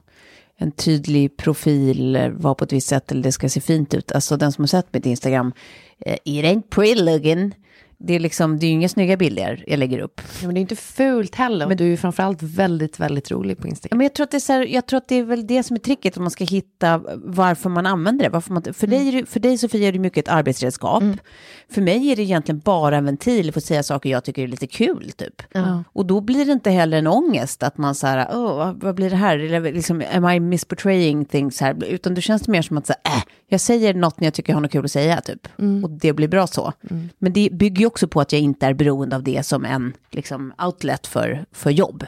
en 0.58 0.72
tydlig 0.72 1.38
profil, 1.38 2.16
eh, 2.16 2.30
vara 2.30 2.56
på 2.56 2.64
ett 2.64 2.74
visst 2.74 2.88
sätt 2.88 3.12
eller 3.12 3.24
det 3.24 3.32
ska 3.32 3.50
se 3.50 3.62
fint 3.62 3.94
ut. 3.94 4.12
Alltså 4.12 4.38
den 4.38 4.52
som 4.52 4.62
har 4.62 4.68
sett 4.68 4.94
mitt 4.94 5.06
Instagram, 5.06 5.54
eh, 6.00 6.18
it 6.26 6.46
ain't 6.46 6.70
pretty 6.70 7.02
looking. 7.02 7.56
Det 7.98 8.14
är 8.16 8.20
liksom, 8.20 8.60
det 8.60 8.66
är 8.66 8.68
ju 8.68 8.74
inga 8.74 8.90
snygga 8.90 9.18
bilder 9.18 9.64
jag 9.68 9.80
lägger 9.80 10.00
upp. 10.00 10.22
Ja, 10.42 10.46
men 10.46 10.54
det 10.56 10.60
är 10.60 10.62
inte 10.62 10.76
fult 10.76 11.36
heller. 11.36 11.68
Men 11.68 11.78
du 11.78 11.84
är 11.84 11.88
ju 11.88 11.98
framförallt 11.98 12.44
väldigt, 12.44 13.00
väldigt 13.00 13.32
rolig 13.32 13.58
på 13.58 13.68
Ja, 13.68 13.70
Instagram. 13.70 13.98
men 13.98 14.06
jag, 14.06 14.14
tror 14.14 14.24
att 14.24 14.32
det 14.32 14.38
är 14.38 14.40
så 14.40 14.54
här, 14.54 14.66
jag 14.66 14.86
tror 14.86 14.98
att 14.98 15.08
det 15.08 15.16
är 15.16 15.24
väl 15.24 15.48
det 15.48 15.64
som 15.64 15.76
är 15.76 15.80
tricket, 15.80 16.18
om 16.18 16.24
man 16.24 16.32
ska 16.32 16.44
hitta 16.46 17.02
varför 17.16 17.70
man 17.70 17.86
använder 17.86 18.24
det. 18.26 18.30
Varför 18.30 18.54
man, 18.54 18.64
för, 18.74 18.88
dig, 18.88 19.08
är 19.08 19.12
det- 19.12 19.26
för 19.26 19.40
dig 19.40 19.58
Sofia 19.58 19.88
är 19.88 19.92
det 19.92 20.00
mycket 20.00 20.28
ett 20.28 20.34
arbetsredskap. 20.34 21.04
För 21.70 21.82
mig 21.82 22.12
är 22.12 22.16
det 22.16 22.22
egentligen 22.24 22.60
bara 22.60 22.98
en 22.98 23.06
ventil 23.06 23.52
för 23.52 23.60
att 23.60 23.64
säga 23.66 23.84
saker 23.84 24.10
jag 24.10 24.24
tycker 24.24 24.44
är 24.44 24.48
lite 24.48 24.68
kul. 24.68 25.12
Typ. 25.16 25.42
Och 25.94 26.06
då 26.06 26.22
blir 26.22 26.46
det 26.46 26.52
inte 26.52 26.72
heller 26.72 26.98
en 26.98 27.08
ångest 27.08 27.64
att 27.64 27.78
man 27.78 27.96
så 27.96 28.08
här, 28.08 28.28
Åh, 28.34 28.56
vad- 28.58 28.82
vad 28.84 28.96
blir 28.96 29.10
det 29.10 29.16
här? 29.16 29.40
Eller 29.40 29.74
liksom, 29.74 30.04
am 30.14 30.30
I 30.30 30.40
misportraying 30.40 31.26
things 31.26 31.62
här? 31.62 31.84
Utan 31.86 32.14
då 32.16 32.22
känns 32.22 32.42
det 32.42 32.52
mer 32.52 32.62
som 32.62 32.78
att 32.78 32.88
så 32.88 32.94
här, 33.04 33.18
äh, 33.18 33.24
jag 33.48 33.62
säger 33.62 33.94
något 33.94 34.20
när 34.20 34.28
jag 34.28 34.34
tycker 34.34 34.54
jag 34.54 34.56
har 34.58 34.62
något 34.62 34.72
kul 34.72 34.86
att 34.86 34.92
säga. 34.92 35.22
Typ. 35.22 35.48
Och 35.84 35.90
det 35.90 36.14
blir 36.14 36.28
bra 36.28 36.48
så. 36.48 36.74
Men 37.20 37.34
det 37.34 37.50
bygger 37.52 37.85
ju 37.86 37.88
också 37.88 38.08
på 38.08 38.22
att 38.22 38.32
jag 38.32 38.42
inte 38.42 38.66
är 38.66 38.74
beroende 38.74 39.16
av 39.16 39.24
det 39.24 39.46
som 39.46 39.66
en 39.66 39.94
liksom, 40.12 40.54
outlet 40.66 41.08
för, 41.08 41.46
för 41.52 41.70
jobb. 41.70 42.06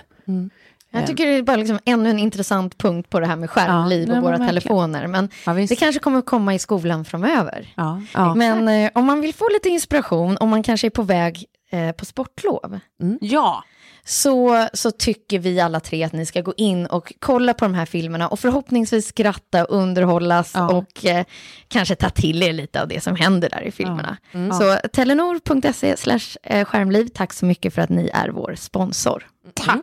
Jag 0.89 1.07
tycker 1.07 1.25
det 1.25 1.33
är 1.33 1.43
bara 1.43 1.57
liksom 1.57 1.79
ännu 1.85 2.09
en 2.09 2.19
intressant 2.19 2.77
punkt 2.77 3.09
på 3.09 3.19
det 3.19 3.25
här 3.25 3.35
med 3.35 3.49
skärmliv 3.49 4.09
Ja, 4.09 4.17
och 4.17 4.23
våra 4.23 4.37
telefoner. 4.37 5.07
Men 5.07 5.29
Ja, 5.45 5.53
det 5.53 5.75
kanske 5.75 5.99
kommer 5.99 6.19
att 6.19 6.25
komma 6.25 6.55
i 6.55 6.59
skolan 6.59 7.05
framöver. 7.05 7.73
Ja. 7.75 8.01
Ja. 8.13 8.35
Men 8.35 8.67
eh, 8.67 8.91
om 8.95 9.05
man 9.05 9.21
vill 9.21 9.33
få 9.33 9.49
lite 9.53 9.69
inspiration, 9.69 10.37
om 10.37 10.49
man 10.49 10.63
kanske 10.63 10.87
är 10.87 10.91
på 10.91 11.03
väg 11.03 11.45
eh, 11.69 11.91
på 11.91 12.05
sportlov, 12.05 12.79
ja. 13.21 13.63
Så, 14.09 14.67
så 14.73 14.91
tycker 14.91 15.39
vi 15.39 15.59
alla 15.59 15.79
tre 15.79 16.03
att 16.03 16.13
ni 16.13 16.25
ska 16.25 16.41
gå 16.41 16.53
in 16.57 16.85
och 16.85 17.13
kolla 17.19 17.53
på 17.53 17.65
de 17.65 17.73
här 17.73 17.85
filmerna 17.85 18.27
och 18.27 18.39
förhoppningsvis 18.39 19.07
skratta, 19.07 19.63
underhållas 19.63 20.51
Ja. 20.53 20.69
och 20.75 21.05
eh, 21.05 21.25
kanske 21.67 21.95
ta 21.95 22.09
till 22.09 22.43
er 22.43 22.53
lite 22.53 22.81
av 22.81 22.87
det 22.87 23.03
som 23.03 23.15
händer 23.15 23.49
där 23.49 23.61
i 23.61 23.71
filmerna. 23.71 24.17
Så 24.59 24.89
telenor.se 24.93 25.97
slash 25.97 26.37
eh, 26.43 26.65
skärmliv, 26.65 27.07
tack 27.07 27.33
så 27.33 27.45
mycket 27.45 27.73
för 27.73 27.81
att 27.81 27.89
ni 27.89 28.09
är 28.13 28.29
vår 28.29 28.55
sponsor. 28.57 29.27
Tack. 29.53 29.81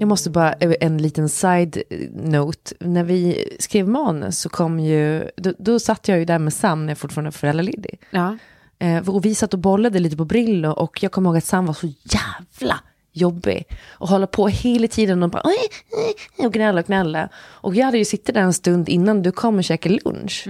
Jag 0.00 0.08
måste 0.08 0.30
bara, 0.30 0.52
eh, 0.52 0.72
en 0.80 0.98
liten 0.98 1.28
side 1.28 1.82
note. 2.14 2.74
När 2.80 3.04
vi 3.04 3.48
skrev 3.60 3.88
manus 3.88 4.38
så 4.38 4.48
kom 4.48 4.80
ju, 4.80 5.30
då, 5.36 5.52
då 5.58 5.80
satt 5.80 6.08
jag 6.08 6.18
ju 6.18 6.24
där 6.24 6.38
med 6.38 6.52
Sam 6.52 6.86
när 6.86 6.90
jag 6.90 6.98
fortfarande 6.98 7.26
var 7.28 7.32
föräldraledig. 7.32 8.00
Ja. 8.10 8.36
Eh, 8.84 9.08
och 9.08 9.24
vi 9.24 9.34
satt 9.34 9.54
och 9.54 9.60
bollade 9.60 9.98
lite 9.98 10.16
på 10.16 10.24
Brillo 10.24 10.70
och 10.70 11.02
jag 11.02 11.12
kommer 11.12 11.30
ihåg 11.30 11.36
att 11.36 11.44
Sam 11.44 11.66
var 11.66 11.74
så 11.74 11.92
jävla 12.02 12.80
jobbig. 13.12 13.64
Och 13.88 14.08
hålla 14.08 14.26
på 14.26 14.48
hela 14.48 14.88
tiden 14.88 15.22
och 15.22 15.30
bara 15.30 15.42
och 16.38 16.52
gnälla 16.52 16.80
och 16.80 16.86
gnälla. 16.86 17.28
Och 17.36 17.74
jag 17.74 17.84
hade 17.84 17.98
ju 17.98 18.04
suttit 18.04 18.34
där 18.34 18.42
en 18.42 18.52
stund 18.52 18.88
innan 18.88 19.22
du 19.22 19.32
kom 19.32 19.56
och 19.56 19.64
käkade 19.64 19.98
lunch. 20.04 20.48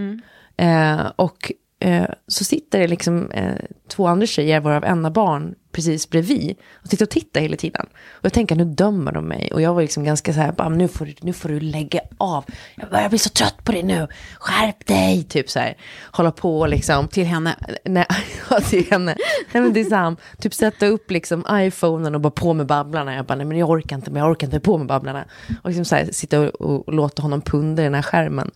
Eh, 0.57 1.07
och 1.17 1.53
eh, 1.81 2.07
så 2.27 2.45
sitter 2.45 2.79
det 2.79 2.87
liksom 2.87 3.31
eh, 3.31 3.55
två 3.89 4.07
andra 4.07 4.27
tjejer, 4.27 4.61
varav 4.61 4.85
en 4.85 5.05
har 5.05 5.11
barn, 5.11 5.55
precis 5.75 6.11
bredvid. 6.11 6.57
Och 6.73 6.89
sitter 6.89 7.05
och 7.05 7.11
tittar 7.11 7.41
hela 7.41 7.57
tiden. 7.57 7.87
Och 8.13 8.25
jag 8.25 8.33
tänker, 8.33 8.57
nu 8.57 8.65
dömer 8.65 9.13
de 9.13 9.25
mig. 9.25 9.51
Och 9.53 9.63
jag 9.63 9.75
var 9.75 9.83
liksom 9.83 10.05
ganska 10.05 10.33
så 10.33 10.41
här, 10.41 10.53
bara, 10.53 10.69
nu, 10.69 10.89
får 10.89 11.07
du, 11.07 11.15
nu 11.21 11.33
får 11.33 11.49
du 11.49 11.61
lägga 11.61 12.01
av. 12.19 12.45
Jag, 12.75 12.89
bara, 12.91 13.03
jag 13.03 13.11
blir 13.11 13.19
så 13.19 13.29
trött 13.29 13.65
på 13.65 13.73
det 13.73 13.83
nu. 13.83 14.09
Skärp 14.39 14.87
dig, 14.87 15.25
typ 15.25 15.51
så 15.51 15.59
här. 15.59 15.77
Hålla 16.13 16.31
på 16.31 16.67
liksom. 16.67 17.09
Till 17.09 17.27
henne. 17.27 17.57
Nej, 17.85 18.07
ja, 18.51 18.61
till 18.61 18.91
henne. 18.91 19.17
Nej, 19.53 19.63
men 19.63 19.73
det 19.73 19.81
är 19.81 19.85
Sam. 19.85 20.17
Typ 20.39 20.55
sätta 20.55 20.87
upp 20.87 21.11
liksom 21.11 21.45
iPhonen 21.51 22.15
och 22.15 22.21
bara 22.21 22.31
på 22.31 22.53
med 22.53 22.67
babblarna. 22.67 23.15
Jag 23.15 23.27
bara, 23.27 23.35
nej 23.35 23.47
men 23.47 23.59
jag 23.59 23.71
orkar 23.71 23.97
inte, 23.97 24.11
men 24.11 24.23
jag 24.23 24.31
orkar 24.31 24.47
inte 24.47 24.61
på 24.61 24.79
med 24.79 24.87
babblarna. 24.87 25.25
Och 25.63 25.71
liksom 25.71 25.85
så 25.85 25.97
här, 25.97 26.09
sitta 26.13 26.41
och, 26.41 26.49
och, 26.49 26.89
och 26.89 26.95
låta 26.95 27.23
honom 27.23 27.41
punda 27.41 27.83
i 27.83 27.85
den 27.85 27.95
här 27.95 28.03
skärmen. 28.03 28.51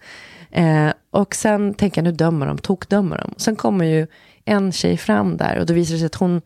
Eh, 0.50 0.92
och 1.10 1.34
sen 1.34 1.74
tänker 1.74 1.98
jag, 1.98 2.04
nu 2.04 2.12
dömer 2.12 2.46
de, 2.46 2.58
tokdömer 2.58 3.18
de. 3.18 3.34
Sen 3.36 3.56
kommer 3.56 3.84
ju 3.84 4.06
en 4.44 4.72
tjej 4.72 4.96
fram 4.96 5.36
där 5.36 5.58
och 5.58 5.66
då 5.66 5.74
visar 5.74 5.92
det 5.92 5.98
sig 5.98 6.06
att 6.06 6.14
hon 6.14 6.42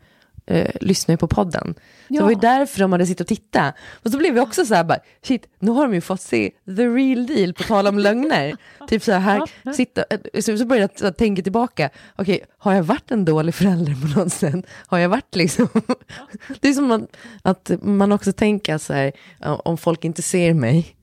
eh, 0.47 0.71
lyssnar 0.81 1.13
ju 1.13 1.17
på 1.17 1.29
podden. 1.29 1.75
Så 2.09 2.15
det 2.15 2.23
var 2.23 2.31
ju 2.31 2.37
därför 2.37 2.81
de 2.81 2.93
hade 2.93 3.07
suttit 3.07 3.21
och 3.21 3.27
tittat. 3.27 3.75
Och 3.93 4.11
så 4.11 4.19
blev 4.19 4.35
vi 4.35 4.41
också 4.41 4.65
så 4.65 4.75
här, 4.75 4.85
bara, 4.85 4.99
shit, 5.23 5.47
nu 5.59 5.71
har 5.71 5.83
de 5.83 5.95
ju 5.95 6.01
fått 6.01 6.21
se 6.21 6.51
the 6.77 6.87
real 6.87 7.27
deal, 7.27 7.55
på 7.55 7.63
tal 7.63 7.87
om 7.87 7.99
lögner. 7.99 8.57
typ 8.89 9.03
så 9.03 9.13
här, 9.13 9.73
sitta, 9.73 10.05
eh, 10.11 10.41
så, 10.41 10.59
så 10.59 10.65
började 10.65 10.93
jag 11.01 11.17
tänka 11.17 11.43
tillbaka, 11.43 11.91
okej, 12.17 12.45
har 12.59 12.75
jag 12.75 12.83
varit 12.83 13.11
en 13.11 13.25
dålig 13.25 13.55
förälder 13.55 13.95
på 13.95 14.21
något 14.21 14.33
sätt? 14.33 14.67
Har 14.87 14.99
jag 14.99 15.09
varit 15.09 15.37
liksom... 15.37 15.69
det 16.61 16.69
är 16.69 16.73
som 16.73 16.93
att, 16.93 17.17
att 17.43 17.71
man 17.83 18.13
också 18.13 18.33
tänker 18.33 18.79
så 18.79 18.93
här, 18.93 19.13
om 19.41 19.79
folk 19.79 20.05
inte 20.05 20.23
ser 20.23 20.55
mig, 20.55 20.97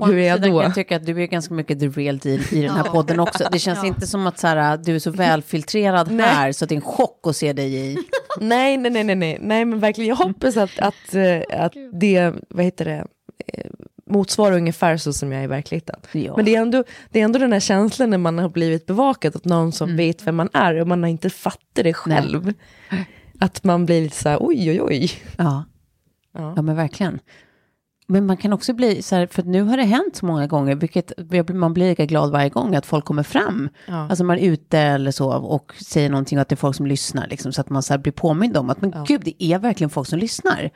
hur 0.00 0.18
är 0.18 0.28
jag 0.28 0.42
då? 0.42 0.62
Jag 0.62 0.74
tycker 0.74 0.96
att 0.96 1.06
du 1.06 1.22
är 1.22 1.26
ganska 1.26 1.54
mycket 1.54 1.80
the 1.80 1.88
real 1.88 2.18
deal 2.18 2.40
i 2.50 2.62
den 2.62 2.70
här 2.70 2.84
podden 2.84 3.20
också. 3.20 3.48
Det 3.52 3.58
känns 3.58 3.84
inte 3.84 4.06
som 4.06 4.26
att 4.26 4.38
så 4.38 4.46
här, 4.46 4.76
du 4.76 4.94
är 4.94 4.98
så 4.98 5.10
välfiltrerad 5.10 6.20
här 6.20 6.52
så 6.52 6.64
att 6.64 6.68
det 6.68 6.74
är 6.74 6.76
en 6.76 6.82
chock 6.82 7.20
att 7.26 7.36
se 7.36 7.52
dig 7.52 7.74
i. 7.74 7.96
Nej, 8.40 8.76
nej, 8.76 8.90
nej, 8.90 9.04
nej, 9.04 9.16
nej, 9.16 9.38
nej, 9.40 9.64
men 9.64 9.80
verkligen, 9.80 10.08
jag 10.08 10.16
hoppas 10.16 10.56
att, 10.56 10.78
att, 10.78 11.14
eh, 11.14 11.60
att 11.60 11.72
det, 11.92 12.32
vad 12.48 12.64
heter 12.64 12.84
det, 12.84 13.06
eh, 13.46 13.70
motsvarar 14.10 14.56
ungefär 14.56 14.96
så 14.96 15.12
som 15.12 15.32
jag 15.32 15.40
är 15.40 15.44
i 15.44 15.46
verkligheten. 15.46 15.96
Ja. 16.12 16.36
Men 16.36 16.44
det 16.44 16.54
är, 16.54 16.60
ändå, 16.60 16.84
det 17.10 17.20
är 17.20 17.24
ändå 17.24 17.38
den 17.38 17.52
här 17.52 17.60
känslan 17.60 18.10
när 18.10 18.18
man 18.18 18.38
har 18.38 18.48
blivit 18.48 18.86
bevakad, 18.86 19.36
att 19.36 19.44
någon 19.44 19.72
som 19.72 19.96
vet 19.96 20.26
vem 20.26 20.36
man 20.36 20.48
är 20.52 20.80
och 20.80 20.88
man 20.88 21.02
har 21.02 21.10
inte 21.10 21.30
fattat 21.30 21.60
det 21.72 21.94
själv. 21.94 22.52
Att 23.40 23.64
man 23.64 23.86
blir 23.86 24.02
lite 24.02 24.16
så 24.16 24.28
här, 24.28 24.38
oj, 24.40 24.70
oj, 24.70 24.82
oj. 24.82 25.10
Ja. 25.36 25.64
Ja. 26.32 26.52
ja, 26.56 26.62
men 26.62 26.76
verkligen. 26.76 27.18
Men 28.08 28.26
man 28.26 28.36
kan 28.36 28.52
också 28.52 28.72
bli 28.72 29.02
så 29.02 29.16
här, 29.16 29.26
för 29.26 29.42
nu 29.42 29.62
har 29.62 29.76
det 29.76 29.82
hänt 29.82 30.16
så 30.16 30.26
många 30.26 30.46
gånger, 30.46 30.74
vilket 30.74 31.12
man 31.54 31.74
blir 31.74 31.88
lika 31.88 32.06
glad 32.06 32.30
varje 32.30 32.48
gång 32.48 32.74
att 32.74 32.86
folk 32.86 33.04
kommer 33.04 33.22
fram. 33.22 33.68
Ja. 33.86 34.08
Alltså 34.08 34.24
man 34.24 34.38
är 34.38 34.42
ute 34.42 34.78
eller 34.78 35.10
så 35.10 35.32
och 35.32 35.74
säger 35.74 36.10
någonting 36.10 36.38
och 36.38 36.42
att 36.42 36.48
det 36.48 36.54
är 36.54 36.56
folk 36.56 36.76
som 36.76 36.86
lyssnar, 36.86 37.26
liksom, 37.28 37.52
så 37.52 37.60
att 37.60 37.70
man 37.70 37.82
så 37.82 37.92
här 37.92 37.98
blir 37.98 38.12
påmind 38.12 38.56
om 38.56 38.70
att 38.70 38.80
men 38.80 38.94
gud, 39.06 39.20
det 39.24 39.44
är 39.44 39.58
verkligen 39.58 39.90
folk 39.90 40.08
som 40.08 40.18
lyssnar. 40.18 40.70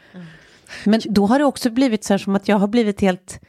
Men 0.84 1.00
då 1.04 1.26
har 1.26 1.38
det 1.38 1.44
också 1.44 1.70
blivit 1.70 2.04
så 2.04 2.12
här 2.12 2.18
som 2.18 2.36
att 2.36 2.48
jag 2.48 2.56
har 2.56 2.68
blivit 2.68 3.00
helt, 3.00 3.40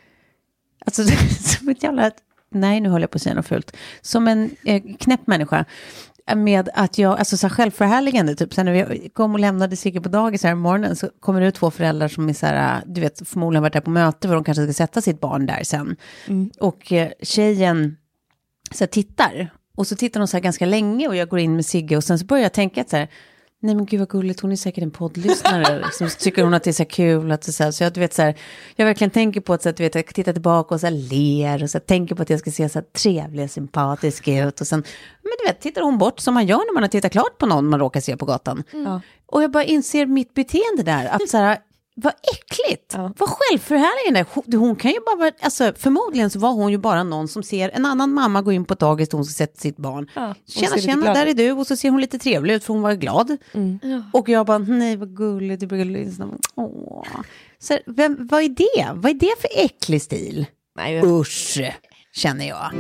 alltså 0.86 1.04
som 1.40 1.70
ett 1.70 1.84
jävla, 1.84 2.12
nej 2.50 2.80
nu 2.80 2.90
håller 2.90 3.04
jag 3.04 3.12
på 3.12 3.16
att 3.16 3.22
säga 3.22 3.36
något 3.36 3.48
fult, 3.48 3.78
som 4.02 4.28
en 4.28 4.56
eh, 4.66 4.82
knäpp 5.00 5.28
människa. 5.28 5.66
Med 6.36 6.70
att 6.74 6.98
jag, 6.98 7.20
alltså 7.20 7.38
så 7.38 7.48
här 7.48 7.56
självförhärligande, 7.56 8.36
typ 8.36 8.54
sen 8.54 8.66
när 8.66 8.86
vi 8.86 9.10
kom 9.10 9.34
och 9.34 9.40
lämnade 9.40 9.76
Sigge 9.76 10.02
på 10.02 10.10
dagis 10.10 10.44
här 10.44 10.52
i 10.52 10.56
morgonen 10.56 10.96
så 10.96 11.10
kommer 11.20 11.42
det 11.42 11.48
ut 11.48 11.56
två 11.56 11.72
föräldrar 11.72 12.08
som 12.08 12.30
är 12.30 12.34
så 12.34 12.46
här, 12.46 12.84
du 12.86 13.02
vet, 13.02 13.28
förmodligen 13.28 13.64
varit 13.64 13.74
där 13.74 13.82
på 13.82 13.90
möte 13.90 14.28
för 14.28 14.36
de 14.36 14.44
kanske 14.44 14.64
ska 14.64 14.74
sätta 14.74 15.02
sitt 15.02 15.20
barn 15.20 15.46
där 15.46 15.64
sen. 15.64 15.96
Och 16.60 16.92
eh, 16.92 17.12
tjejen 17.22 17.98
så 18.72 18.80
här, 18.80 18.88
tittar, 18.88 19.50
och 19.76 19.88
så 19.88 19.96
tittar 19.96 20.20
hon 20.20 20.28
så 20.28 20.38
här 20.38 20.42
ganska 20.42 20.66
länge 20.66 21.08
och 21.08 21.16
jag 21.16 21.30
går 21.30 21.40
in 21.40 21.56
med 21.56 21.66
Sigge 21.66 21.98
och 21.98 22.04
sen 22.04 22.20
så 22.20 22.26
börjar 22.26 22.44
jag 22.44 22.54
tänka 22.54 22.82
att 22.82 22.90
så 22.90 22.98
här, 22.98 23.08
nej 23.64 23.76
men 23.76 23.86
gud 23.86 24.00
vad 24.00 24.10
gulligt, 24.10 24.40
hon 24.40 24.52
är 24.52 24.56
säkert 24.56 24.84
en 24.84 24.92
poddlyssnare. 24.92 25.80
liksom, 25.86 26.10
så 26.10 26.18
tycker 26.18 26.44
hon 26.44 26.54
att 26.54 26.64
det 26.64 26.70
är 26.70 26.74
så 26.74 26.84
här 26.84 26.90
kul, 26.90 27.32
att 27.32 27.44
så, 27.44 27.64
här, 27.64 27.72
så 27.72 27.84
jag, 27.84 27.94
du 27.94 28.00
vet, 28.00 28.14
så 28.14 28.22
här, 28.22 28.36
jag 28.76 28.86
verkligen 28.86 29.12
tänker 29.12 29.42
på 29.42 29.54
att 29.54 29.62
så 29.64 29.70
att, 29.70 29.78
du 29.78 29.84
vet, 29.84 29.96
jag 29.96 30.06
tittar 30.06 30.34
tillbaka 30.34 30.76
och 30.76 30.82
så 30.82 30.88
här, 30.88 30.94
ler 30.94 31.64
och 31.64 31.70
så 31.70 31.78
här, 31.78 31.86
tänker 31.86 32.16
på 32.16 32.22
att 32.22 32.30
jag 32.30 32.40
ska 32.40 32.52
se 32.52 32.70
så 32.70 32.80
här, 32.80 32.86
trevlig 32.86 33.44
och 33.44 33.52
sympatisk 33.52 34.28
ut. 34.28 34.62
Och 34.62 34.68
sen, 34.68 34.84
men 35.22 35.32
du 35.40 35.52
vet, 35.52 35.62
tittar 35.62 35.82
hon 35.82 35.98
bort 35.98 36.20
som 36.20 36.34
man 36.34 36.46
gör 36.46 36.58
när 36.58 36.74
man 36.74 36.84
har 36.84 36.88
tittat 36.88 37.12
klart 37.12 37.38
på 37.38 37.46
någon 37.46 37.70
man 37.70 37.80
råkar 37.80 38.00
se 38.00 38.18
på 38.18 38.26
gatan. 38.26 38.64
Och 39.26 39.44
jag 39.44 39.52
bara 39.52 39.64
inser 39.64 40.06
mitt 40.06 40.34
beteende 40.34 40.84
där, 40.84 41.06
att 41.06 41.30
så 41.30 41.38
här, 41.38 41.58
vad 42.04 42.14
äckligt, 42.34 42.96
vad 43.18 43.30
självförhärligande. 43.30 44.26
Hon, 44.34 44.60
hon 44.60 44.76
kan 44.76 44.92
ju 44.92 44.98
bara, 45.00 45.32
alltså 45.42 45.74
förmodligen 45.78 46.30
så 46.30 46.40
var 46.40 46.52
hon 46.52 46.72
ju 46.72 46.78
bara 46.78 47.04
någon 47.04 47.28
som 47.28 47.44
ser 47.44 47.70
en 47.70 47.86
annan 47.86 48.14
mamma 48.14 48.42
gå 48.42 48.52
in 48.52 48.66
på 48.66 48.74
ett 48.74 48.80
dagis 48.80 49.10
där 49.10 49.18
hon 49.18 49.26
ska 49.26 49.34
sätta 49.34 49.60
sitt 49.60 49.78
barn. 49.78 50.10
ser 50.48 50.60
tjena, 50.60 50.78
tjena, 50.78 51.14
där 51.14 51.26
är 51.26 51.34
du. 51.34 51.52
Och 51.52 51.68
så 51.68 51.76
ser 51.76 51.90
hon 51.90 52.02
lite 52.02 52.20
trevlig 52.20 52.54
ut 52.54 52.64
för 52.64 52.74
hon 52.74 52.82
var 52.84 52.94
glad. 52.94 53.38
Och 54.14 54.30
jag 54.30 54.46
bara, 54.46 54.58
nej 54.58 54.96
vad 54.96 55.16
gulligt, 55.16 55.60
du 55.60 55.84
lyssna. 55.86 56.30
Åh. 56.56 57.06
Så, 57.60 57.78
vem, 57.86 58.28
vad 58.28 58.44
är 58.44 58.50
det? 58.50 58.92
Vad 58.94 59.12
är 59.12 59.14
det 59.16 59.34
för 59.42 59.66
äcklig 59.66 60.02
stil? 60.02 60.46
Nej, 60.76 61.02
Usch, 61.06 61.60
känner 62.14 62.48
jag. 62.48 62.72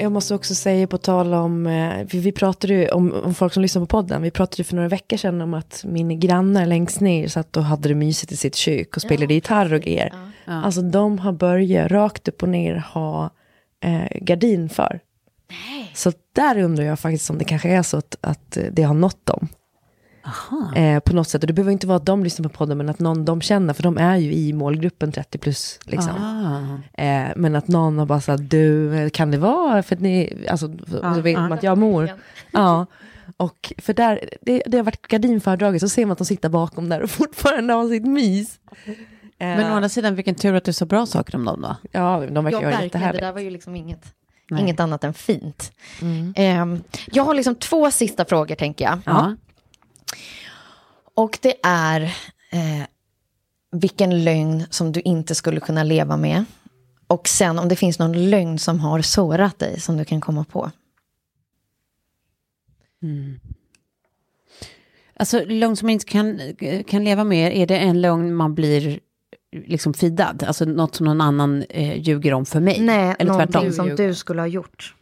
Jag 0.00 0.12
måste 0.12 0.34
också 0.34 0.54
säga 0.54 0.86
på 0.86 0.98
tal 0.98 1.34
om, 1.34 1.66
eh, 1.66 2.06
vi, 2.10 2.18
vi 2.18 2.32
pratade 2.32 2.74
ju 2.74 2.88
om, 2.88 3.12
om 3.12 3.34
folk 3.34 3.52
som 3.52 3.62
lyssnar 3.62 3.82
på 3.82 3.86
podden, 3.86 4.22
vi 4.22 4.30
pratade 4.30 4.60
ju 4.60 4.64
för 4.64 4.76
några 4.76 4.88
veckor 4.88 5.16
sedan 5.16 5.40
om 5.40 5.54
att 5.54 5.84
min 5.88 6.20
grannar 6.20 6.66
längst 6.66 7.00
ner 7.00 7.28
satt 7.28 7.56
och 7.56 7.64
hade 7.64 7.88
det 7.88 7.94
mysigt 7.94 8.32
i 8.32 8.36
sitt 8.36 8.54
kök 8.54 8.96
och 8.96 9.02
spelade 9.02 9.34
gitarr 9.34 9.72
och 9.72 9.80
grejer. 9.80 10.14
Alltså 10.44 10.82
de 10.82 11.18
har 11.18 11.32
börjat 11.32 11.90
rakt 11.90 12.28
upp 12.28 12.42
och 12.42 12.48
ner 12.48 12.76
ha 12.76 13.30
eh, 13.84 14.18
gardin 14.20 14.68
för. 14.68 15.00
Så 15.94 16.12
där 16.32 16.58
undrar 16.58 16.84
jag 16.84 16.98
faktiskt 16.98 17.30
om 17.30 17.38
det 17.38 17.44
kanske 17.44 17.68
är 17.68 17.82
så 17.82 17.96
att, 17.96 18.16
att 18.20 18.58
det 18.72 18.82
har 18.82 18.94
nått 18.94 19.26
dem. 19.26 19.48
Eh, 20.76 21.00
på 21.00 21.14
något 21.16 21.28
sätt, 21.28 21.42
och 21.42 21.46
det 21.46 21.52
behöver 21.52 21.72
inte 21.72 21.86
vara 21.86 21.96
att 21.96 22.06
de 22.06 22.24
lyssnar 22.24 22.48
på 22.48 22.56
podden, 22.58 22.78
men 22.78 22.88
att 22.88 22.98
någon 22.98 23.24
de 23.24 23.40
känner, 23.40 23.74
för 23.74 23.82
de 23.82 23.98
är 23.98 24.16
ju 24.16 24.32
i 24.32 24.52
målgruppen 24.52 25.12
30 25.12 25.38
plus. 25.38 25.78
Liksom. 25.84 26.12
Ah. 26.22 27.02
Eh, 27.02 27.28
men 27.36 27.56
att 27.56 27.68
någon 27.68 27.98
har 27.98 28.06
bara 28.06 28.20
sagt, 28.20 28.50
du, 28.50 28.94
eh, 28.98 29.10
kan 29.10 29.30
det 29.30 29.38
vara 29.38 29.82
för 29.82 29.94
att 29.96 30.00
ni, 30.00 30.46
alltså, 30.50 30.66
och 31.02 31.14
så 31.14 31.20
vet 31.20 31.38
man 31.38 31.52
att 31.52 31.62
jag 31.62 31.78
mor. 31.78 32.10
Ja, 32.50 32.86
och 33.36 33.72
för 33.78 33.92
där, 33.92 34.20
det, 34.42 34.62
det 34.66 34.76
har 34.76 34.84
varit 34.84 35.06
gardinföredraget, 35.08 35.80
så 35.80 35.88
ser 35.88 36.06
man 36.06 36.12
att 36.12 36.18
de 36.18 36.24
sitter 36.24 36.48
bakom 36.48 36.88
där 36.88 37.02
och 37.02 37.10
fortfarande 37.10 37.72
har 37.74 37.88
sitt 37.88 38.06
mys. 38.06 38.58
Eh, 38.86 38.94
Men 39.38 39.72
å 39.72 39.74
andra 39.74 39.88
sidan, 39.88 40.14
vilken 40.14 40.34
tur 40.34 40.54
att 40.54 40.64
du 40.64 40.72
sa 40.72 40.84
bra 40.86 41.06
saker 41.06 41.36
om 41.36 41.44
dem 41.44 41.60
då. 41.62 41.76
ja, 41.92 42.22
de 42.30 42.44
verkar 42.44 42.62
Ja, 42.62 42.70
ju. 42.70 42.76
Det 42.76 42.82
jättehärligt. 42.84 43.22
där 43.22 43.32
var 43.32 43.40
ju 43.40 43.50
liksom 43.50 43.76
inget, 43.76 44.04
inget 44.58 44.80
annat 44.80 45.04
än 45.04 45.14
fint. 45.14 45.72
Ehm, 46.36 46.82
jag 47.12 47.24
har 47.24 47.34
liksom 47.34 47.54
två 47.54 47.90
sista 47.90 48.24
frågor, 48.24 48.54
tänker 48.54 48.84
jag. 48.84 48.98
Ja. 49.06 49.36
Och 51.14 51.38
det 51.42 51.54
är 51.62 52.00
eh, 52.50 52.86
vilken 53.72 54.24
lögn 54.24 54.64
som 54.70 54.92
du 54.92 55.00
inte 55.00 55.34
skulle 55.34 55.60
kunna 55.60 55.82
leva 55.82 56.16
med. 56.16 56.44
Och 57.06 57.28
sen 57.28 57.58
om 57.58 57.68
det 57.68 57.76
finns 57.76 57.98
någon 57.98 58.30
lögn 58.30 58.58
som 58.58 58.80
har 58.80 59.02
sårat 59.02 59.58
dig 59.58 59.80
som 59.80 59.96
du 59.96 60.04
kan 60.04 60.20
komma 60.20 60.44
på. 60.44 60.70
Alltså 65.14 65.44
lögn 65.44 65.76
som 65.76 65.86
man 65.86 65.92
inte 65.92 66.06
kan, 66.06 66.40
kan 66.86 67.04
leva 67.04 67.24
med, 67.24 67.56
är 67.56 67.66
det 67.66 67.78
en 67.78 68.00
lögn 68.00 68.34
man 68.34 68.54
blir 68.54 69.00
liksom 69.52 69.94
fidad? 69.94 70.44
Alltså 70.46 70.64
något 70.64 70.94
som 70.94 71.06
någon 71.06 71.20
annan 71.20 71.62
eh, 71.62 72.00
ljuger 72.00 72.32
om 72.34 72.46
för 72.46 72.60
mig? 72.60 72.80
Nej, 72.80 73.16
Eller 73.18 73.32
någonting 73.32 73.52
tvärtom? 73.52 73.72
som 73.72 73.96
du 73.96 74.14
skulle 74.14 74.42
ha 74.42 74.46
gjort. 74.46 74.94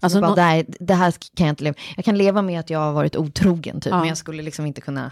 Alltså, 0.00 0.20
bara, 0.20 0.28
nå- 0.30 0.36
nej, 0.36 0.66
det 0.80 0.94
här 0.94 1.14
kan 1.34 1.46
jag 1.46 1.52
inte 1.52 1.64
leva 1.64 1.76
Jag 1.96 2.04
kan 2.04 2.18
leva 2.18 2.42
med 2.42 2.60
att 2.60 2.70
jag 2.70 2.78
har 2.78 2.92
varit 2.92 3.16
otrogen, 3.16 3.80
typ, 3.80 3.90
Ja. 3.90 3.98
men 3.98 4.08
jag 4.08 4.16
skulle 4.18 4.42
liksom 4.42 4.66
inte 4.66 4.80
kunna... 4.80 5.10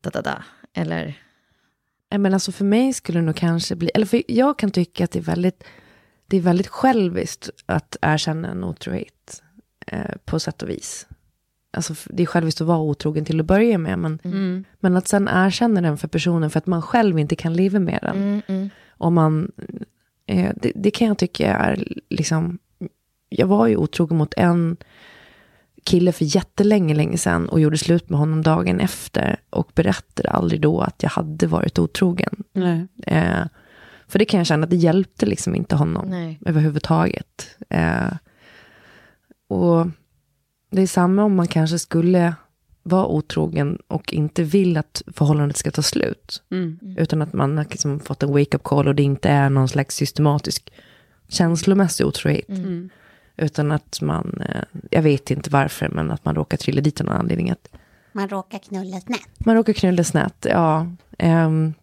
Da, 0.00 0.10
da, 0.10 0.22
da. 0.22 0.42
Eller... 0.74 1.14
Men 2.10 2.34
alltså 2.34 2.52
för 2.52 2.64
mig 2.64 2.92
skulle 2.92 3.18
det 3.20 3.26
nog 3.26 3.36
kanske 3.36 3.76
bli, 3.76 3.90
eller 3.94 4.06
för 4.06 4.22
jag 4.28 4.58
kan 4.58 4.70
tycka 4.70 5.04
att 5.04 5.10
det 5.10 5.18
är 5.18 5.22
väldigt, 5.22 5.64
det 6.26 6.36
är 6.36 6.40
väldigt 6.40 6.68
själviskt 6.68 7.50
att 7.66 7.96
erkänna 8.02 8.48
en 8.50 8.64
otrohet. 8.64 9.42
Eh, 9.86 10.10
på 10.24 10.40
sätt 10.40 10.62
och 10.62 10.68
vis. 10.68 11.06
Alltså 11.70 11.94
det 12.06 12.22
är 12.22 12.26
själviskt 12.26 12.60
att 12.60 12.66
vara 12.66 12.78
otrogen 12.78 13.24
till 13.24 13.40
att 13.40 13.46
börja 13.46 13.78
med, 13.78 13.98
men, 13.98 14.18
Mm. 14.24 14.64
men 14.80 14.96
att 14.96 15.08
sen 15.08 15.28
erkänna 15.32 15.80
den 15.80 15.98
för 15.98 16.08
personen 16.08 16.50
för 16.50 16.58
att 16.58 16.66
man 16.66 16.82
själv 16.82 17.18
inte 17.18 17.36
kan 17.36 17.54
leva 17.54 17.78
med 17.78 17.98
den. 18.02 18.16
Mm, 18.16 18.42
mm. 18.46 18.70
Och 18.88 19.12
man, 19.12 19.52
eh, 20.26 20.52
det, 20.56 20.72
det 20.74 20.90
kan 20.90 21.08
jag 21.08 21.18
tycka 21.18 21.54
är 21.54 21.84
liksom, 22.10 22.58
jag 23.38 23.46
var 23.46 23.66
ju 23.66 23.76
otrogen 23.76 24.18
mot 24.18 24.34
en 24.36 24.76
kille 25.84 26.12
för 26.12 26.36
jättelänge, 26.36 26.94
länge 26.94 27.18
sedan 27.18 27.48
och 27.48 27.60
gjorde 27.60 27.78
slut 27.78 28.10
med 28.10 28.18
honom 28.18 28.42
dagen 28.42 28.80
efter 28.80 29.36
och 29.50 29.70
berättade 29.74 30.30
aldrig 30.30 30.60
då 30.60 30.80
att 30.80 31.02
jag 31.02 31.10
hade 31.10 31.46
varit 31.46 31.78
otrogen. 31.78 32.42
Eh, 33.06 33.44
för 34.06 34.18
det 34.18 34.24
kan 34.24 34.38
jag 34.38 34.46
känna 34.46 34.64
att 34.64 34.70
det 34.70 34.76
hjälpte 34.76 35.26
liksom 35.26 35.54
inte 35.54 35.76
honom 35.76 36.06
Nej. 36.08 36.38
överhuvudtaget. 36.46 37.56
Eh, 37.70 38.12
och 39.48 39.86
det 40.70 40.82
är 40.82 40.86
samma 40.86 41.24
om 41.24 41.34
man 41.34 41.48
kanske 41.48 41.78
skulle 41.78 42.34
vara 42.82 43.06
otrogen 43.06 43.78
och 43.88 44.12
inte 44.12 44.42
vill 44.42 44.76
att 44.76 45.02
förhållandet 45.06 45.56
ska 45.56 45.70
ta 45.70 45.82
slut. 45.82 46.42
Mm. 46.50 46.78
Utan 46.98 47.22
att 47.22 47.32
man 47.32 47.56
har 47.56 47.66
liksom 47.70 48.00
fått 48.00 48.22
en 48.22 48.32
wake-up 48.32 48.62
call 48.62 48.88
och 48.88 48.94
det 48.94 49.02
inte 49.02 49.28
är 49.28 49.50
någon 49.50 49.68
slags 49.68 49.96
systematisk 49.96 50.72
känslomässig 51.28 52.06
otrohet. 52.06 52.48
Mm. 52.48 52.90
Utan 53.42 53.72
att 53.72 54.00
man, 54.00 54.42
eh, 54.48 54.62
jag 54.90 55.02
vet 55.02 55.30
inte 55.30 55.50
varför, 55.50 55.88
men 55.88 56.10
att 56.10 56.24
man 56.24 56.34
råkar 56.34 56.56
trilla 56.56 56.80
dit 56.80 57.00
av 57.00 57.06
någon 57.06 57.16
anledning. 57.16 57.50
Att 57.50 57.68
Man 58.12 58.28
råkar 58.28 58.58
knulla 58.58 59.00
snett. 59.00 59.20
man 59.38 59.54
råkar 59.54 59.72
knulla 59.72 60.04
snett, 60.04 60.46
ja. 60.50 60.86
ehm. 61.18 61.74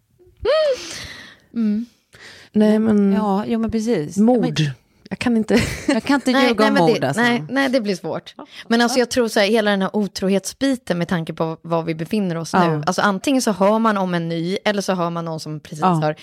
Nej 2.52 2.78
men, 2.78 3.12
Ja, 3.12 3.44
jo 3.46 3.58
men 3.58 3.70
precis. 3.70 4.16
Ja, 4.16 4.22
mord. 4.22 4.40
men 4.60 4.70
Jag 5.10 5.18
kan 5.18 5.36
inte. 5.36 5.62
Jag 5.88 6.02
kan 6.02 6.14
inte 6.14 6.30
Nej, 6.32 6.48
ljuga 6.48 6.68
om 6.68 6.74
mord 6.74 7.00
det, 7.00 7.06
alltså. 7.08 7.22
nej, 7.22 7.44
nej, 7.48 7.68
det 7.68 7.80
blir 7.80 7.96
svårt. 7.96 8.34
Men 8.68 8.80
alltså 8.80 8.98
jag 8.98 9.10
tror 9.10 9.28
så 9.28 9.40
här, 9.40 9.46
hela 9.46 9.70
den 9.70 9.82
här 9.82 9.96
otrohetsbiten 9.96 10.98
med 10.98 11.08
tanke 11.08 11.32
på 11.32 11.56
var 11.62 11.82
vi 11.82 11.94
befinner 11.94 12.36
oss 12.36 12.52
Ja. 12.52 12.68
nu. 12.76 12.82
Alltså 12.86 13.02
antingen 13.02 13.42
så 13.42 13.52
hör 13.52 13.78
man 13.78 13.96
om 13.96 14.14
en 14.14 14.28
ny 14.28 14.58
eller 14.64 14.82
så 14.82 14.94
hör 14.94 15.10
man 15.10 15.24
någon 15.24 15.40
som 15.40 15.60
precis 15.60 15.80
Ja. 15.80 15.86
har 15.88 16.14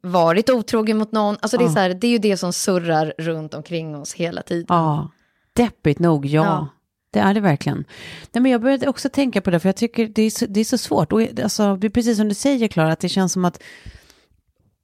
varit 0.00 0.50
otrogen 0.50 0.98
mot 0.98 1.12
någon. 1.12 1.36
Alltså 1.40 1.56
det 1.56 1.64
är, 1.64 1.66
Ja. 1.66 1.72
så 1.72 1.78
här, 1.78 1.94
det 1.94 2.06
är 2.06 2.10
ju 2.10 2.18
det 2.18 2.36
som 2.36 2.52
surrar 2.52 3.14
runt 3.18 3.54
omkring 3.54 3.96
oss 3.96 4.14
hela 4.14 4.42
tiden. 4.42 4.66
Ja, 4.68 5.10
deppigt 5.52 5.98
nog, 5.98 6.26
ja. 6.26 6.44
Ja. 6.44 6.68
Det 7.10 7.18
är 7.20 7.34
det 7.34 7.40
verkligen. 7.40 7.84
Nej, 8.32 8.42
men 8.42 8.52
jag 8.52 8.60
började 8.62 8.88
också 8.88 9.08
tänka 9.08 9.40
på 9.40 9.50
det, 9.50 9.60
för 9.60 9.68
jag 9.68 9.76
tycker 9.76 10.06
det 10.06 10.22
är 10.22 10.30
så, 10.30 10.46
det 10.48 10.60
är 10.60 10.64
så 10.64 10.78
svårt. 10.78 11.12
Och, 11.12 11.22
alltså, 11.42 11.76
det 11.76 11.86
är 11.86 11.90
precis 11.90 12.16
som 12.16 12.28
du 12.28 12.34
säger, 12.34 12.68
Klara, 12.68 12.92
att 12.92 13.00
det 13.00 13.08
känns 13.08 13.32
som 13.32 13.44
att 13.44 13.62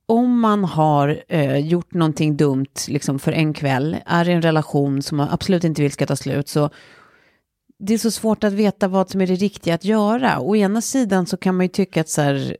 om 0.06 0.40
man 0.40 0.64
har 0.64 1.22
eh, 1.28 1.56
gjort 1.56 1.94
någonting 1.94 2.36
dumt 2.36 2.66
liksom, 2.88 3.18
för 3.18 3.32
en 3.32 3.54
kväll, 3.54 3.96
är 4.06 4.28
i 4.28 4.32
en 4.32 4.42
relation 4.42 5.02
som 5.02 5.16
man 5.16 5.28
absolut 5.30 5.64
inte 5.64 5.82
vill 5.82 5.92
ska 5.92 6.06
ta 6.06 6.16
slut, 6.16 6.48
så 6.48 6.70
det 7.82 7.94
är 7.94 7.98
så 7.98 8.10
svårt 8.10 8.44
att 8.44 8.52
veta 8.52 8.88
vad 8.88 9.10
som 9.10 9.20
är 9.20 9.26
det 9.26 9.34
riktiga 9.34 9.74
att 9.74 9.84
göra. 9.84 10.40
Å 10.40 10.56
ena 10.56 10.80
sidan 10.80 11.26
så 11.26 11.36
kan 11.36 11.56
man 11.56 11.64
ju 11.64 11.68
tycka 11.68 12.00
att 12.00 12.08
så 12.08 12.22
här, 12.22 12.56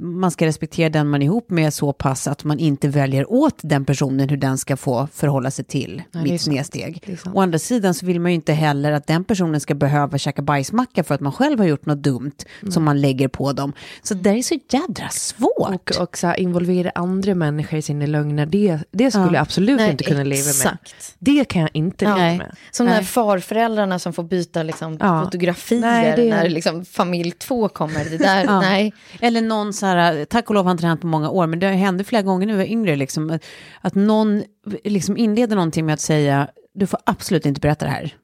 man 0.00 0.30
ska 0.30 0.46
respektera 0.46 0.88
den 0.88 1.08
man 1.08 1.22
är 1.22 1.26
ihop 1.26 1.50
med 1.50 1.74
så 1.74 1.92
pass 1.92 2.28
att 2.28 2.44
man 2.44 2.58
inte 2.58 2.88
väljer 2.88 3.32
åt 3.32 3.54
den 3.62 3.84
personen 3.84 4.28
hur 4.28 4.36
den 4.36 4.58
ska 4.58 4.76
få 4.76 5.08
förhålla 5.12 5.50
sig 5.50 5.64
till 5.64 6.02
är 6.12 6.22
mitt 6.22 6.40
snedsteg. 6.40 7.18
Å 7.34 7.40
andra 7.40 7.58
sidan 7.58 7.94
så 7.94 8.06
vill 8.06 8.20
man 8.20 8.30
ju 8.30 8.34
inte 8.34 8.52
heller 8.52 8.92
att 8.92 9.06
den 9.06 9.24
personen 9.24 9.60
ska 9.60 9.74
behöva 9.74 10.18
käka 10.18 10.42
bajsmacka 10.42 11.04
för 11.04 11.14
att 11.14 11.20
man 11.20 11.32
själv 11.32 11.58
har 11.58 11.66
gjort 11.66 11.86
något 11.86 12.02
dumt 12.02 12.32
som 12.70 12.84
man 12.84 13.00
lägger 13.00 13.28
på 13.28 13.52
dem. 13.52 13.72
Så 14.02 14.14
det 14.14 14.30
är 14.30 14.42
så 14.42 14.54
jädra 14.70 15.08
svårt. 15.08 15.90
Och, 15.90 16.02
och 16.02 16.18
så 16.18 16.26
här, 16.26 16.40
involvera 16.40 16.90
andra 16.94 17.34
människor 17.34 17.78
i 17.78 17.82
sina 17.82 18.06
lögner, 18.06 18.46
det, 18.46 18.78
det 18.90 19.10
skulle 19.10 19.24
Ja. 19.26 19.32
jag 19.32 19.42
absolut 19.42 19.76
Nej, 19.76 19.90
inte 19.90 20.04
kunna 20.04 20.22
leva 20.24 20.44
med. 20.44 20.50
exakt. 20.50 21.14
Det 21.18 21.44
kan 21.44 21.60
jag 21.62 21.70
inte 21.72 22.04
leva 22.04 22.16
Nej. 22.16 22.38
med. 22.38 22.56
Som 22.70 22.86
när 22.86 22.94
Nej. 22.94 23.04
farföräldrarna 23.04 23.98
som 23.98 24.12
får 24.12 24.22
byta 24.22 24.43
liksom, 24.52 24.96
Ja. 25.00 25.24
fotografier 25.24 25.80
Nej, 25.80 26.12
det- 26.16 26.30
när 26.30 26.48
liksom, 26.48 26.84
familj 26.84 27.30
två 27.30 27.68
kommer. 27.68 28.04
Det 28.04 28.16
där, 28.16 28.44
Ja. 28.48 28.60
nej. 28.60 28.94
Eller 29.20 29.42
någon 29.42 29.72
så 29.72 29.86
här, 29.86 30.24
tack 30.24 30.48
och 30.48 30.54
lov 30.54 30.64
har 30.64 30.72
inte 30.72 30.86
hänt 30.86 31.00
på 31.00 31.06
många 31.06 31.30
år, 31.30 31.46
men 31.46 31.58
det 31.58 31.66
hände 31.68 32.04
flera 32.04 32.22
gånger 32.22 32.46
när 32.46 32.52
jag 32.54 32.58
var 32.58 32.64
yngre, 32.72 32.96
liksom, 32.96 33.38
att- 33.80 33.94
någon 33.94 34.42
liksom 34.84 35.16
inleder 35.16 35.56
någonting 35.56 35.86
med 35.86 35.92
att 35.94 36.00
säga, 36.00 36.48
du 36.74 36.86
får 36.86 37.00
absolut 37.06 37.46
inte 37.46 37.60
berätta 37.60 37.84
det 37.84 37.90
här. 37.90 38.14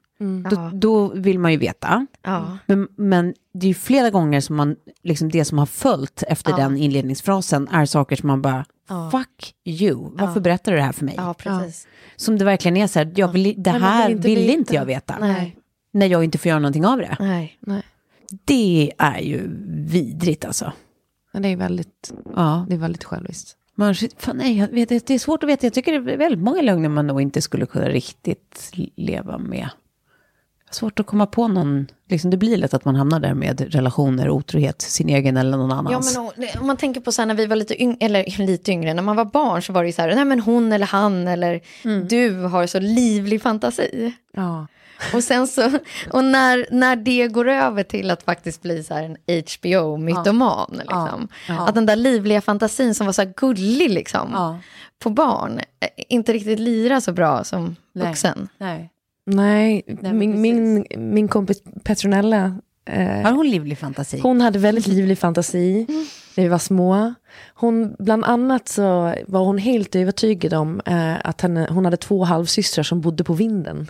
Då, 0.49 0.55
Ja. 0.55 0.69
då 0.73 1.07
vill 1.07 1.39
man 1.39 1.51
ju 1.51 1.57
veta. 1.57 2.07
Ja. 2.23 2.57
Men, 2.65 2.87
men 2.97 3.33
det 3.53 3.65
är 3.65 3.67
ju 3.67 3.73
flera 3.73 4.09
gånger 4.09 4.41
som 4.41 4.55
man, 4.55 4.75
liksom 5.03 5.29
det 5.29 5.45
som 5.45 5.57
har 5.57 5.65
följt 5.65 6.23
efter 6.27 6.51
Ja. 6.51 6.57
den 6.57 6.77
inledningsfrasen 6.77 7.67
är 7.67 7.85
saker 7.85 8.15
som 8.15 8.27
man 8.27 8.41
bara, 8.41 8.65
fuck 9.11 9.53
you, 9.65 10.09
varför 10.13 10.39
berättar 10.39 10.71
du 10.71 10.77
det 10.77 10.83
här 10.83 10.91
för 10.91 11.05
mig? 11.05 11.19
Som 12.15 12.37
det 12.37 12.45
verkligen 12.45 12.77
är 12.77 12.87
så 12.87 12.99
här, 12.99 13.11
jag 13.15 13.27
vill, 13.27 13.53
det 13.57 13.69
här 13.71 14.07
vill 14.09 14.17
vill 14.19 14.37
inte 14.39 14.51
inte, 14.51 14.71
veta. 14.73 14.75
jag 14.81 14.85
veta. 14.85 15.17
Nej. 15.19 15.55
När 15.91 16.05
jag 16.07 16.23
inte 16.23 16.37
får 16.37 16.49
göra 16.49 16.59
någonting 16.59 16.85
av 16.85 16.97
det. 16.97 17.17
Nej. 17.19 17.57
Det 18.45 18.91
är 18.97 19.19
ju 19.19 19.41
vidrigt 19.67 20.45
alltså. 20.45 20.71
Men 21.33 21.41
det 21.41 21.49
är 21.49 21.55
väldigt, 21.55 22.13
Ja. 22.35 22.65
det 22.69 22.75
är 22.75 22.79
väldigt 22.79 23.03
själviskt. 23.03 23.55
Man, 23.75 23.95
fan, 24.17 24.37
nej, 24.37 24.57
jag 24.57 24.67
vet, 24.67 24.89
det 25.07 25.13
är 25.13 25.19
svårt 25.19 25.43
att 25.43 25.49
veta. 25.49 25.65
Jag 25.65 25.73
tycker 25.73 25.99
det 25.99 26.13
är 26.13 26.17
väldigt 26.17 26.43
många 26.43 26.61
lögner 26.61 26.89
man 26.89 27.07
nog 27.07 27.21
inte 27.21 27.41
skulle 27.41 27.65
kunna 27.65 27.89
riktigt 27.89 28.71
leva 28.95 29.37
med. 29.37 29.69
Svårt 30.71 30.99
att 30.99 31.05
komma 31.05 31.25
på 31.25 31.47
någon, 31.47 31.87
liksom 32.09 32.31
det 32.31 32.37
blir 32.37 32.57
lätt 32.57 32.73
att 32.73 32.85
man 32.85 32.95
hamnar 32.95 33.19
där 33.19 33.33
med 33.33 33.73
relationer, 33.73 34.29
otrohet, 34.29 34.81
sin 34.81 35.09
egen 35.09 35.37
eller 35.37 35.57
någon 35.57 35.69
Ja, 35.69 35.75
annans. 35.75 36.17
men 36.37 36.49
om- 36.61 36.67
man 36.67 36.77
tänker 36.77 37.01
på 37.01 37.11
så 37.11 37.21
här 37.21 37.27
när 37.27 37.35
vi 37.35 37.45
var 37.45 37.55
lite 37.55 37.81
yngre, 37.83 37.97
eller 37.99 38.37
lite 38.45 38.71
yngre, 38.71 38.93
när 38.93 39.03
man 39.03 39.15
var 39.15 39.25
barn 39.25 39.61
så 39.61 39.73
var 39.73 39.83
det 39.83 39.87
ju 39.87 39.93
så 39.93 40.01
här, 40.01 40.15
nej 40.15 40.25
men 40.25 40.39
hon 40.39 40.71
eller 40.71 40.85
han 40.87 41.27
eller 41.27 41.61
du 42.09 42.35
har 42.43 42.67
så 42.67 42.79
livlig 42.79 43.41
fantasi. 43.41 44.13
Ja. 44.33 44.67
Och 45.13 45.23
sen 45.23 45.47
så, 45.47 45.71
och 46.13 46.23
när, 46.23 46.65
när 46.71 46.95
det 46.95 47.27
går 47.27 47.47
över 47.49 47.83
till 47.83 48.11
att 48.11 48.23
faktiskt 48.23 48.61
bli 48.61 48.83
så 48.83 48.93
här 48.93 49.03
en 49.03 49.17
HBO-mytoman, 49.27 50.69
liksom. 50.79 51.27
Ja. 51.47 51.67
att 51.67 51.75
den 51.75 51.85
där 51.85 51.95
livliga 51.95 52.41
fantasin 52.41 52.95
som 52.95 53.05
var 53.05 53.13
så 53.13 53.21
här 53.21 53.33
gullig 53.37 53.89
liksom, 53.89 54.29
Ja. 54.33 54.59
på 55.03 55.09
barn, 55.09 55.59
eh, 55.59 56.03
inte 56.09 56.33
riktigt 56.33 56.59
lirar 56.59 56.99
så 56.99 57.13
bra 57.13 57.43
som 57.43 57.75
Nej. 57.93 58.07
vuxen. 58.07 58.47
Nej. 58.57 58.89
Nej, 59.25 59.83
men 60.01 60.17
min, 60.17 60.41
min, 60.41 60.85
min 60.97 61.27
kompis 61.27 61.63
Petronella, 61.83 62.55
eh, 62.89 63.07
Har 63.21 63.31
hon 63.31 63.49
livlig 63.49 63.77
fantasi? 63.77 64.19
hon 64.19 64.41
hade 64.41 64.59
väldigt 64.59 64.87
livlig 64.87 65.17
fantasi 65.19 65.85
när 66.35 66.43
vi 66.43 66.49
var 66.49 66.57
små. 66.57 67.13
Hon, 67.53 67.95
bland 67.99 68.25
annat 68.25 68.67
så 68.67 69.15
var 69.27 69.43
hon 69.45 69.57
helt 69.57 69.95
övertygad 69.95 70.53
om 70.53 70.81
eh, 70.85 71.13
att 71.23 71.41
henne, 71.41 71.67
hon 71.69 71.85
hade 71.85 71.97
två 71.97 72.23
halvsystrar 72.23 72.83
som 72.83 73.01
bodde 73.01 73.23
på 73.23 73.33
vinden. 73.33 73.87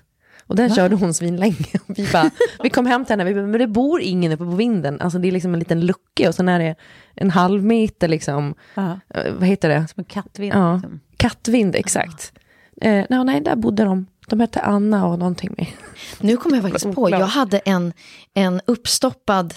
Och 0.51 0.57
den 0.57 0.75
körde 0.75 0.95
hon 0.95 1.13
svinlänge. 1.13 1.55
Vi, 1.87 2.07
bara, 2.13 2.31
vi 2.63 2.69
kom 2.69 2.85
hem 2.85 3.05
till 3.05 3.11
henne, 3.13 3.23
vi 3.23 3.33
bara, 3.33 3.45
men 3.47 3.59
det 3.59 3.67
bor 3.67 4.01
ingen 4.01 4.31
uppe 4.31 4.43
på 4.43 4.49
vinden. 4.55 5.01
Alltså 5.01 5.19
det 5.19 5.27
är 5.27 5.31
liksom 5.31 5.53
en 5.53 5.59
liten 5.59 5.85
lucka 5.85 6.27
och 6.29 6.35
sen 6.35 6.49
är 6.49 6.59
det 6.59 6.75
en 7.15 7.29
halv 7.29 7.63
meter 7.63 8.07
liksom, 8.07 8.55
Ja. 8.73 8.99
eh, 9.09 9.33
vad 9.33 9.47
heter 9.47 9.69
det? 9.69 9.87
Som 9.87 9.99
en 10.01 10.05
kattvind. 10.05 10.53
Ja, 10.55 10.73
Liksom. 10.73 10.99
kattvind, 11.17 11.75
exakt. 11.75 12.33
Eh, 12.81 13.05
nej, 13.09 13.23
nej, 13.23 13.41
där 13.41 13.55
bodde 13.55 13.83
de. 13.83 14.05
De 14.27 14.39
hette 14.39 14.61
Anna 14.61 15.05
och 15.07 15.19
någonting 15.19 15.53
mer. 15.57 15.69
Nu 16.19 16.37
kommer 16.37 16.55
jag 16.57 16.63
faktiskt 16.71 16.95
på, 16.95 17.09
jag 17.09 17.19
hade 17.27 17.57
en, 17.59 17.93
en 18.33 18.61
uppstoppad 18.65 19.53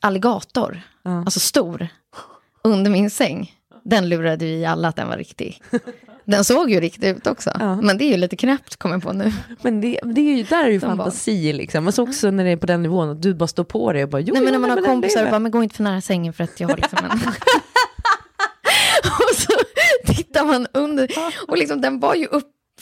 alligator, 0.00 0.82
Ja. 1.02 1.18
alltså 1.18 1.40
stor, 1.40 1.88
under 2.64 2.90
min 2.90 3.10
säng. 3.10 3.52
Den 3.84 4.08
lurade 4.08 4.44
vi 4.44 4.64
alla 4.64 4.88
att 4.88 4.96
den 4.96 5.08
var 5.08 5.16
riktig. 5.16 5.62
Den 6.24 6.44
såg 6.44 6.70
ju 6.70 6.80
riktigt 6.80 7.16
ut 7.16 7.26
också, 7.26 7.50
Ja. 7.60 7.76
men 7.80 7.98
det 7.98 8.04
är 8.04 8.10
ju 8.10 8.16
lite 8.16 8.36
knäppt 8.36 8.76
kommer 8.76 8.94
jag 8.94 9.02
på 9.02 9.12
nu. 9.12 9.32
Men 9.62 9.80
det, 9.80 9.98
det 10.02 10.20
är 10.20 10.36
ju, 10.36 10.42
där 10.42 10.64
är 10.64 10.68
ju 10.70 10.78
bara- 10.80 10.86
fantasi 10.96 11.52
liksom. 11.52 11.84
Men 11.84 11.92
så 11.92 12.02
också 12.02 12.30
när 12.30 12.44
det 12.44 12.50
är 12.50 12.56
på 12.56 12.66
den 12.66 12.82
nivån 12.82 13.10
att 13.10 13.22
du 13.22 13.34
bara 13.34 13.46
står 13.46 13.64
på 13.64 13.92
det 13.92 14.02
och 14.04 14.08
bara 14.10 14.20
jo, 14.20 14.34
Nej 14.34 14.42
men 14.42 14.52
när 14.52 14.58
man 14.58 14.70
har 14.70 14.82
kompisar 14.82 15.24
och 15.24 15.30
bara, 15.30 15.38
men 15.38 15.50
gå 15.52 15.62
inte 15.62 15.74
för 15.76 15.82
nära 15.84 16.00
sängen 16.00 16.32
för 16.32 16.44
att 16.44 16.60
jag 16.60 16.68
har 16.68 16.76
liksom 16.76 16.98
en... 17.04 17.10
och 19.04 19.36
så 19.36 19.52
tittar 20.14 20.44
man 20.44 20.66
under, 20.74 21.10
och 21.48 21.58
liksom 21.58 21.80
den 21.80 22.00
var 22.00 22.14
ju 22.14 22.26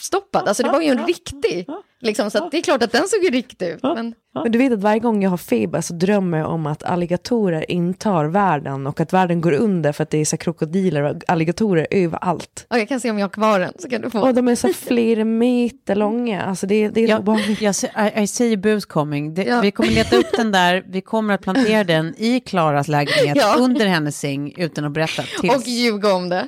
uppstoppad, 0.01 0.47
alltså 0.47 0.63
det 0.63 0.69
var 0.71 0.81
ju 0.81 0.87
en 0.87 1.07
riktig, 1.07 1.67
liksom, 2.01 2.31
så 2.31 2.37
att 2.43 2.51
det 2.51 2.57
är 2.57 2.61
klart 2.61 2.83
att 2.83 2.91
den 2.91 3.07
såg 3.07 3.23
ju 3.23 3.29
riktig 3.29 3.67
ut. 3.67 3.83
Men, 3.83 4.13
Men 4.33 4.51
du 4.51 4.57
vet 4.57 4.73
att 4.73 4.79
varje 4.79 4.99
gång 4.99 5.23
jag 5.23 5.29
har 5.29 5.37
feber 5.37 5.81
så 5.81 5.93
drömmer 5.93 6.37
jag 6.37 6.49
om 6.49 6.65
att 6.65 6.83
alligatorer 6.83 7.71
intar 7.71 8.25
världen 8.25 8.87
och 8.87 8.99
att 8.99 9.13
världen 9.13 9.41
går 9.41 9.51
under 9.51 9.91
för 9.91 10.03
att 10.03 10.09
det 10.09 10.17
är 10.17 10.25
så 10.25 10.37
krokodiler 10.37 11.01
och 11.03 11.15
alligatorer 11.27 11.87
överallt. 11.91 12.65
och 12.69 12.79
jag 12.79 12.87
kan 12.87 12.99
se 12.99 13.11
om 13.11 13.19
jag 13.19 13.23
har 13.23 13.29
kvar 13.29 13.59
den, 13.59 13.73
så 13.79 13.89
kan 13.89 14.01
du 14.01 14.09
få. 14.09 14.19
Och 14.21 14.33
de 14.33 14.47
är 14.47 14.55
så 14.55 14.67
flera 14.73 15.25
meter 15.25 15.95
långa, 15.95 16.41
alltså 16.41 16.67
det, 16.67 16.89
det 16.89 17.01
är 17.03 17.07
så 17.07 17.11
Jag, 17.11 17.19
obehagligt. 17.19 17.61
jag, 17.61 17.75
I, 18.17 18.21
I 18.21 18.27
see 18.27 18.57
booze 18.57 18.87
coming. 18.87 19.33
Det, 19.33 19.43
Ja. 19.43 19.61
Vi 19.61 19.71
kommer 19.71 19.89
leta 19.91 20.15
upp 20.17 20.31
den 20.37 20.51
där, 20.51 20.83
vi 20.89 21.01
kommer 21.01 21.33
att 21.33 21.41
plantera 21.41 21.83
den 21.83 22.15
i 22.17 22.39
Klaras 22.39 22.87
lägenhet 22.87 23.37
Ja. 23.39 23.55
under 23.59 23.85
hennes 23.85 24.19
säng 24.19 24.53
utan 24.57 24.85
att 24.85 24.91
berätta. 24.91 25.23
Tills, 25.41 25.55
Och 25.55 25.67
ljuga 25.67 26.13
om 26.13 26.29
det. 26.29 26.47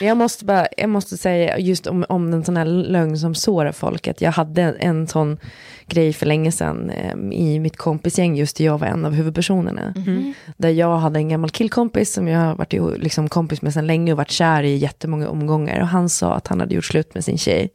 Jag 0.00 0.16
måste, 0.16 0.44
bara, 0.44 0.66
jag 0.76 0.90
måste 0.90 1.16
säga 1.16 1.58
just 1.58 1.86
om, 1.86 2.04
om 2.08 2.32
en 2.32 2.44
sån 2.44 2.56
här 2.56 2.64
lögn 2.64 3.18
som 3.18 3.34
sårar 3.34 3.72
folk, 3.72 4.08
att 4.08 4.20
jag 4.20 4.32
hade 4.32 4.62
en 4.62 5.06
sån 5.06 5.38
grej 5.86 6.12
för 6.12 6.26
länge 6.26 6.52
sedan 6.52 6.90
eh, 6.90 7.16
i 7.32 7.58
mitt 7.58 7.76
kompisgäng, 7.76 8.36
just 8.36 8.56
där 8.56 8.64
jag 8.64 8.78
var 8.78 8.86
en 8.86 9.04
av 9.04 9.12
huvudpersonerna. 9.12 9.94
Där 10.56 10.68
jag 10.68 10.96
hade 10.98 11.18
en 11.18 11.28
gammal 11.28 11.50
killkompis 11.50 12.12
som 12.12 12.28
jag 12.28 12.40
har 12.40 12.54
varit 12.54 13.02
liksom 13.02 13.28
kompis 13.28 13.62
med 13.62 13.74
sedan 13.74 13.86
länge 13.86 14.12
och 14.12 14.18
varit 14.18 14.30
kär 14.30 14.62
i 14.62 14.76
jättemånga 14.76 15.28
omgångar. 15.28 15.80
Och 15.80 15.88
han 15.88 16.08
sa 16.08 16.34
att 16.34 16.48
han 16.48 16.60
hade 16.60 16.74
gjort 16.74 16.84
slut 16.84 17.14
med 17.14 17.24
sin 17.24 17.38
tjej. 17.38 17.70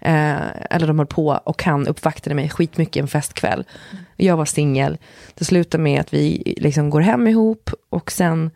Eh, 0.00 0.36
eller 0.70 0.86
de 0.86 0.98
höll 0.98 1.06
på 1.06 1.40
och 1.44 1.62
han 1.62 1.86
uppvaktade 1.86 2.34
mig 2.34 2.48
skitmycket 2.48 3.02
en 3.02 3.08
festkväll. 3.08 3.64
Jag 4.16 4.36
var 4.36 4.44
singel. 4.44 4.98
Det 5.34 5.44
slutade 5.44 5.82
med 5.82 6.00
att 6.00 6.14
vi 6.14 6.54
liksom 6.56 6.90
går 6.90 7.00
hem 7.00 7.26
ihop 7.26 7.70
och 7.90 8.12
sen 8.12 8.50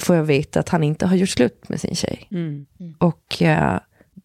får 0.00 0.16
jag 0.16 0.24
veta 0.24 0.60
att 0.60 0.68
han 0.68 0.84
inte 0.84 1.06
har 1.06 1.16
gjort 1.16 1.28
slut 1.28 1.68
med 1.68 1.80
sin 1.80 1.94
tjej. 1.94 2.28
Mm. 2.30 2.66
Och 2.98 3.42
eh, 3.42 3.78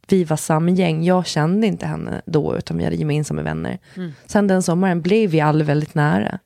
vi 0.08 0.24
var 0.24 0.38
samma 0.38 0.72
gäng. 0.72 1.04
Jag 1.04 1.26
kände 1.26 1.68
inte 1.68 1.86
henne 1.86 2.22
då, 2.26 2.58
utan 2.58 2.78
vi 2.78 2.84
hade 2.84 2.96
gemensamma 2.96 3.42
vänner. 3.42 3.78
Sen 4.26 4.48
den 4.48 4.64
sommaren 4.64 5.02
blev 5.02 5.30
vi 5.30 5.40
alla 5.40 5.64
väldigt 5.64 5.96
nära. 5.96 6.40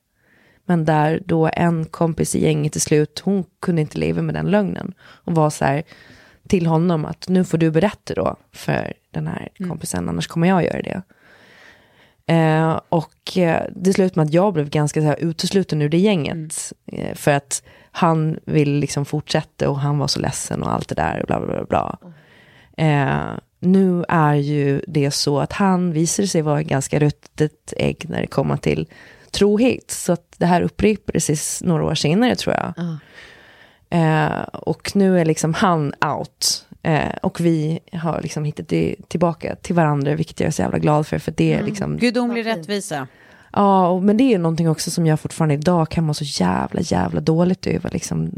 Men 0.64 0.84
där 0.84 1.22
då 1.26 1.50
en 1.52 1.84
kompis 1.84 2.36
i 2.36 2.42
gänget 2.42 2.72
till 2.72 2.80
slut, 2.80 3.22
hon 3.24 3.44
kunde 3.60 3.80
inte 3.80 3.98
leva 3.98 4.22
med 4.22 4.34
den 4.34 4.50
lögnen. 4.50 4.94
Och 5.00 5.34
var 5.34 5.50
så 5.50 5.64
här 5.64 5.82
till 6.48 6.66
honom 6.66 7.04
att 7.04 7.28
nu 7.28 7.44
får 7.44 7.58
du 7.58 7.70
berätta 7.70 8.14
då 8.14 8.36
för 8.52 8.92
den 9.10 9.26
här 9.26 9.48
kompisen, 9.68 10.08
annars 10.08 10.26
kommer 10.26 10.48
jag 10.48 10.64
göra 10.64 10.82
det. 10.82 11.02
Eh, 12.30 12.80
och 12.88 13.38
eh, 13.38 13.62
det 13.76 13.92
slutade 13.92 14.20
med 14.20 14.26
att 14.26 14.34
jag 14.34 14.52
blev 14.52 14.70
ganska 14.70 15.00
så 15.00 15.06
här, 15.06 15.16
utesluten 15.20 15.82
ur 15.82 15.88
det 15.88 15.98
gänget. 15.98 16.72
Eh, 16.86 17.14
för 17.14 17.30
att 17.30 17.62
han 17.90 18.38
ville 18.44 18.80
liksom 18.80 19.04
fortsätta 19.04 19.70
och 19.70 19.80
han 19.80 19.98
var 19.98 20.06
så 20.06 20.20
ledsen 20.20 20.62
och 20.62 20.72
allt 20.72 20.88
det 20.88 20.94
där. 20.94 21.24
Bla, 21.26 21.40
bla, 21.40 21.46
bla, 21.46 21.64
bla. 21.64 21.98
Eh, 22.76 23.38
nu 23.60 24.04
är 24.08 24.34
ju 24.34 24.82
det 24.86 25.10
så 25.10 25.40
att 25.40 25.52
han 25.52 25.92
visade 25.92 26.28
sig 26.28 26.42
vara 26.42 26.62
ganska 26.62 26.98
ruttet 26.98 27.74
ägg 27.76 28.06
när 28.08 28.20
det 28.20 28.26
kommer 28.26 28.56
till 28.56 28.88
trohet. 29.30 29.90
Så 29.90 30.12
att 30.12 30.34
det 30.38 30.46
här 30.46 30.62
upprepades 30.62 31.62
några 31.62 31.84
år 31.84 31.94
senare 31.94 32.36
tror 32.36 32.56
jag. 32.56 32.98
Eh, 33.90 34.42
och 34.42 34.96
nu 34.96 35.20
är 35.20 35.24
liksom 35.24 35.54
han 35.54 35.94
out. 36.04 36.66
Eh, 36.82 37.10
och 37.22 37.40
vi 37.40 37.78
har 37.92 38.20
liksom 38.22 38.44
hittat 38.44 38.68
det 38.68 38.96
tillbaka 39.08 39.56
till 39.56 39.74
varandra, 39.74 40.14
vilket 40.14 40.40
jag 40.40 40.46
är 40.46 40.50
så 40.50 40.62
jävla 40.62 40.78
glad 40.78 41.06
för. 41.06 41.18
för 41.18 41.32
det 41.36 41.52
är 41.52 41.62
liksom, 41.62 41.96
Gudomlig 41.96 42.46
rättvisa. 42.46 43.06
Ja, 43.52 43.88
och- 43.88 44.02
men 44.02 44.16
det 44.16 44.34
är 44.34 44.38
någonting 44.38 44.68
också 44.70 44.90
som 44.90 45.06
jag 45.06 45.20
fortfarande 45.20 45.54
idag 45.54 45.88
kan 45.88 46.04
må 46.04 46.14
så 46.14 46.24
jävla, 46.24 46.80
jävla 46.80 47.20
dåligt 47.20 47.66
över. 47.66 47.90
Liksom, 47.90 48.30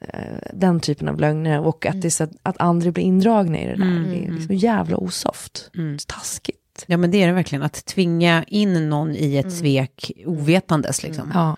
eh, 0.00 0.18
den 0.52 0.80
typen 0.80 1.08
av 1.08 1.20
lögner 1.20 1.60
och 1.60 1.86
att, 1.86 2.02
det 2.02 2.08
är 2.08 2.10
så 2.10 2.24
att, 2.24 2.30
att 2.42 2.60
andra 2.60 2.90
blir 2.90 3.04
indragna 3.04 3.58
i 3.60 3.66
det 3.66 3.76
där. 3.76 4.04
Det 4.10 4.24
är 4.24 4.32
liksom 4.32 4.54
jävla 4.56 4.96
osoft. 4.96 5.70
Så 5.98 6.06
taskigt. 6.06 6.84
Ja 6.86 6.96
men 6.96 7.10
det 7.10 7.22
är 7.22 7.26
det 7.26 7.32
verkligen, 7.32 7.62
att 7.62 7.84
tvinga 7.86 8.44
in 8.48 8.88
någon 8.88 9.16
i 9.16 9.36
ett 9.36 9.52
svek 9.52 10.12
ovetandes 10.26 11.02
liksom. 11.02 11.30
Ja. 11.34 11.56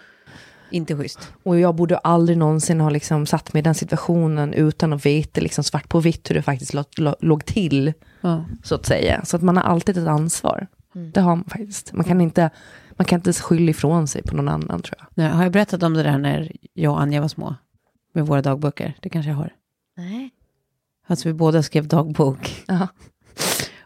Inte 0.71 0.97
schysst. 0.97 1.33
Och 1.43 1.59
jag 1.61 1.75
borde 1.75 1.99
aldrig 1.99 2.39
någonsin 2.39 2.81
ha 2.81 2.91
liksom 2.91 3.27
satt 3.27 3.53
mig 3.53 3.59
i 3.61 3.63
den 3.63 3.75
situationen 3.75 4.55
utan 4.55 4.93
att 4.93 5.07
veta 5.07 5.41
liksom 5.41 5.65
svart 5.65 5.89
på 5.89 6.01
vitt 6.01 6.31
hur 6.31 6.35
det 6.35 6.43
faktiskt 6.43 6.75
lå- 6.75 6.85
lå- 6.97 7.17
låg 7.21 7.45
till. 7.45 7.93
Ja. 8.21 8.45
Så 8.63 8.75
att 8.75 8.87
säga. 8.87 9.25
Så 9.25 9.37
att 9.37 9.43
man 9.43 9.57
har 9.57 9.65
alltid 9.65 9.99
ett 9.99 10.09
ansvar. 10.09 10.67
Det 11.13 11.21
har 11.21 11.37
man 11.37 11.45
faktiskt. 11.45 11.93
Man 11.93 12.05
kan 12.05 12.21
inte, 12.21 12.51
man 12.91 13.05
kan 13.05 13.19
inte 13.19 13.33
skylla 13.33 13.71
ifrån 13.71 14.09
sig 14.09 14.23
på 14.23 14.37
någon 14.37 14.49
annan 14.49 14.83
tror 14.83 14.95
jag. 14.99 15.07
Nej, 15.15 15.29
har 15.33 15.43
jag 15.43 15.53
berättat 15.53 15.83
om 15.83 15.95
det 15.95 16.03
där 16.03 16.19
när 16.19 16.53
jag 16.75 16.93
och 16.93 17.01
Anja 17.01 17.21
var 17.21 17.29
små? 17.29 17.55
Med 18.13 18.27
våra 18.27 18.43
dagböcker? 18.43 18.95
Det 19.01 19.09
kanske 19.09 19.31
jag 19.31 19.37
har. 19.37 19.53
Nej. 19.97 20.31
Alltså 21.07 21.29
vi 21.29 21.33
båda 21.35 21.63
skrev 21.63 21.89
dagbok. 21.89 22.65
Ja. 22.67 22.89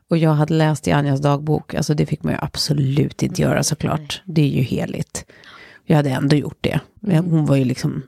Och 0.08 0.18
jag 0.18 0.30
hade 0.30 0.54
läst 0.54 0.88
i 0.88 0.92
Anjas 0.92 1.20
dagbok. 1.20 1.74
Alltså 1.74 1.94
det 1.94 2.06
fick 2.06 2.22
man 2.22 2.32
ju 2.32 2.38
absolut 2.42 3.22
inte 3.22 3.42
göra 3.42 3.62
såklart. 3.62 4.22
Det 4.24 4.42
är 4.42 4.46
ju 4.56 4.62
heligt. 4.62 5.24
Jag 5.90 5.96
hade 5.96 6.10
ändå 6.10 6.36
gjort 6.36 6.58
det. 6.60 6.80
Men 7.00 7.30
Hon 7.30 7.46
var 7.46 7.56
ju 7.56 7.64
liksom 7.64 8.02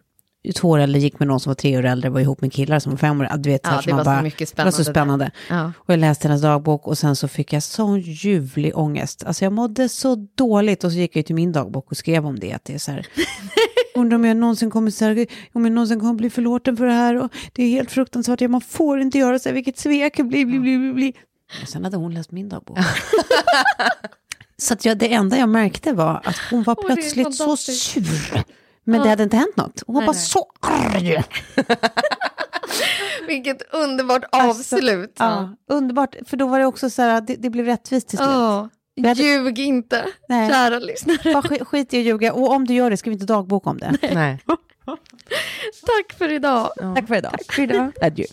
två 0.55 0.69
år 0.69 0.79
äldre, 0.79 1.01
gick 1.01 1.19
med 1.19 1.29
någon 1.29 1.41
som 1.41 1.51
var 1.51 1.55
tre 1.55 1.79
år 1.79 1.85
äldre, 1.85 2.11
var 2.11 2.21
ihop 2.21 2.41
med 2.41 2.53
killar 2.53 2.79
som 2.79 2.93
var 2.93 2.97
fem 2.97 3.21
år 3.21 3.25
äldre. 3.25 3.39
Du 3.43 3.51
vet, 3.51 3.61
Ja, 3.65 3.81
det 3.85 3.95
man 3.95 4.05
var 4.05 4.17
så 4.17 4.23
mycket 4.23 4.57
Det 4.57 4.65
var 4.65 4.71
så 4.71 4.85
spännande. 4.85 5.31
Ja. 5.51 5.73
Och 5.77 5.93
jag 5.93 5.99
läste 5.99 6.29
hennes 6.29 6.43
dagbok 6.43 6.87
och 6.87 6.99
sen 6.99 7.17
så 7.17 7.29
fick 7.29 7.53
jag 7.53 7.63
sån 7.63 8.01
ljuvlig 8.01 8.79
ångest. 8.79 9.25
Alltså 9.25 9.45
jag 9.45 9.53
mådde 9.53 9.89
så 9.89 10.29
dåligt 10.35 10.85
och 10.85 10.93
så 10.93 10.99
gick 10.99 11.17
jag 11.17 11.27
till 11.27 11.35
min 11.35 11.53
dagbok 11.53 11.91
och 11.91 11.97
skrev 11.97 12.27
om 12.27 12.39
det. 12.39 12.53
Att 12.53 12.65
det 12.65 12.75
är 12.75 12.79
så 12.79 12.91
här, 12.91 13.07
undrar 13.95 14.17
om 14.17 14.25
jag 14.25 14.37
någonsin 14.37 14.71
kommer, 14.71 14.91
så 14.91 15.05
här, 15.05 15.27
om 15.53 15.65
jag 15.65 15.73
någonsin 15.73 16.01
kommer 16.01 16.15
bli 16.15 16.31
förlåten 16.31 16.77
för 16.77 16.87
det 16.87 16.93
här. 16.93 17.23
Och 17.23 17.33
det 17.53 17.63
är 17.63 17.69
helt 17.69 17.91
fruktansvärt, 17.91 18.41
ja, 18.41 18.49
man 18.49 18.61
får 18.61 19.01
inte 19.01 19.19
göra 19.19 19.39
så 19.39 19.49
här, 19.49 19.55
vilket 19.55 19.79
svek, 19.79 20.17
bli, 20.17 20.45
bli, 20.47 20.59
bli, 20.59 20.93
bli. 20.93 21.15
Och 21.63 21.69
sen 21.69 21.85
hade 21.85 21.97
hon 21.97 22.15
läst 22.15 22.31
min 22.31 22.49
dagbok. 22.49 22.79
så 24.59 24.75
att 24.75 24.85
jag, 24.85 24.99
det 24.99 25.13
enda 25.13 25.37
jag 25.39 25.49
märkte 25.49 25.93
var 25.93 26.21
att 26.25 26.37
hon 26.51 26.63
var 26.63 26.75
plötsligt 26.75 27.35
så 27.37 27.45
fantastiskt. 27.45 27.83
sur. 27.83 28.43
Men 28.85 29.03
det 29.03 29.09
hade 29.09 29.23
inte 29.23 29.37
hänt 29.37 29.57
något. 29.57 29.83
Hon 29.87 29.95
var 29.95 30.01
Nej, 30.03 30.07
bara 30.07 30.13
nej. 30.13 30.23
så 30.23 30.47
arg. 30.61 31.23
Vilket 33.27 33.63
underbart 33.75 34.23
Alltså, 34.33 34.77
avslut. 34.77 35.17
Ja, 35.19 35.57
underbart, 35.71 36.15
för 36.27 36.37
då 36.37 36.47
var 36.47 36.59
det 36.59 36.67
också 36.67 36.91
så 36.91 37.03
här, 37.03 37.21
det, 37.21 37.35
det 37.37 37.51
blev 37.51 37.67
rättvist 37.67 38.09
till 38.09 38.19
slut. 38.19 38.29
Ja. 38.31 38.69
Vi 38.95 39.09
hade- 39.09 39.23
Ljug 39.23 39.59
inte, 39.59 40.05
Nej. 40.29 40.51
kära 40.51 40.79
lyssnare. 40.79 41.33
Bara 41.33 41.43
skit, 41.43 41.63
skit 41.67 41.95
i 41.95 41.99
att 41.99 42.05
ljuga. 42.05 42.33
Och 42.33 42.51
om 42.51 42.65
du 42.67 42.75
gör 42.75 42.91
det, 42.91 42.97
skriv 42.97 43.13
inte 43.13 43.27
dagbok 43.27 43.67
om 43.67 43.79
det. 43.79 43.97
Nej. 44.15 44.39
Tack 45.87 46.19
för 46.19 46.33
idag. 46.33 46.71
Tack 46.97 47.07
för 47.09 47.17
idag. 47.17 47.33
Tack 47.33 47.53
för 47.53 47.63
idag. 47.63 47.93
Adjö. 48.03 48.25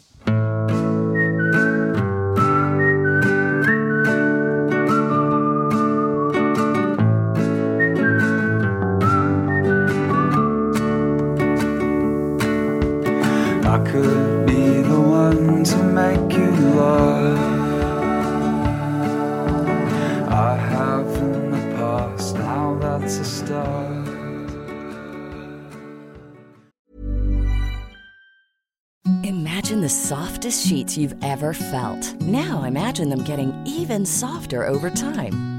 Could 13.91 14.45
be 14.45 14.81
the 14.81 15.01
one 15.01 15.63
to 15.63 15.77
make 15.83 16.31
you 16.37 16.51
laugh. 16.77 17.39
I 20.29 20.55
have 20.55 21.07
in 21.17 21.51
the 21.51 21.75
past, 21.75 22.35
now 22.35 22.77
that's 22.79 23.17
a 23.17 23.25
start. 23.25 24.09
Imagine 29.23 29.81
the 29.81 29.89
softest 29.89 30.67
sheets 30.67 30.95
you've 30.95 31.15
ever 31.23 31.53
felt. 31.53 32.13
Now 32.21 32.63
imagine 32.63 33.09
them 33.09 33.23
getting 33.23 33.51
even 33.65 34.05
softer 34.05 34.67
over 34.67 34.91
time. 34.91 35.58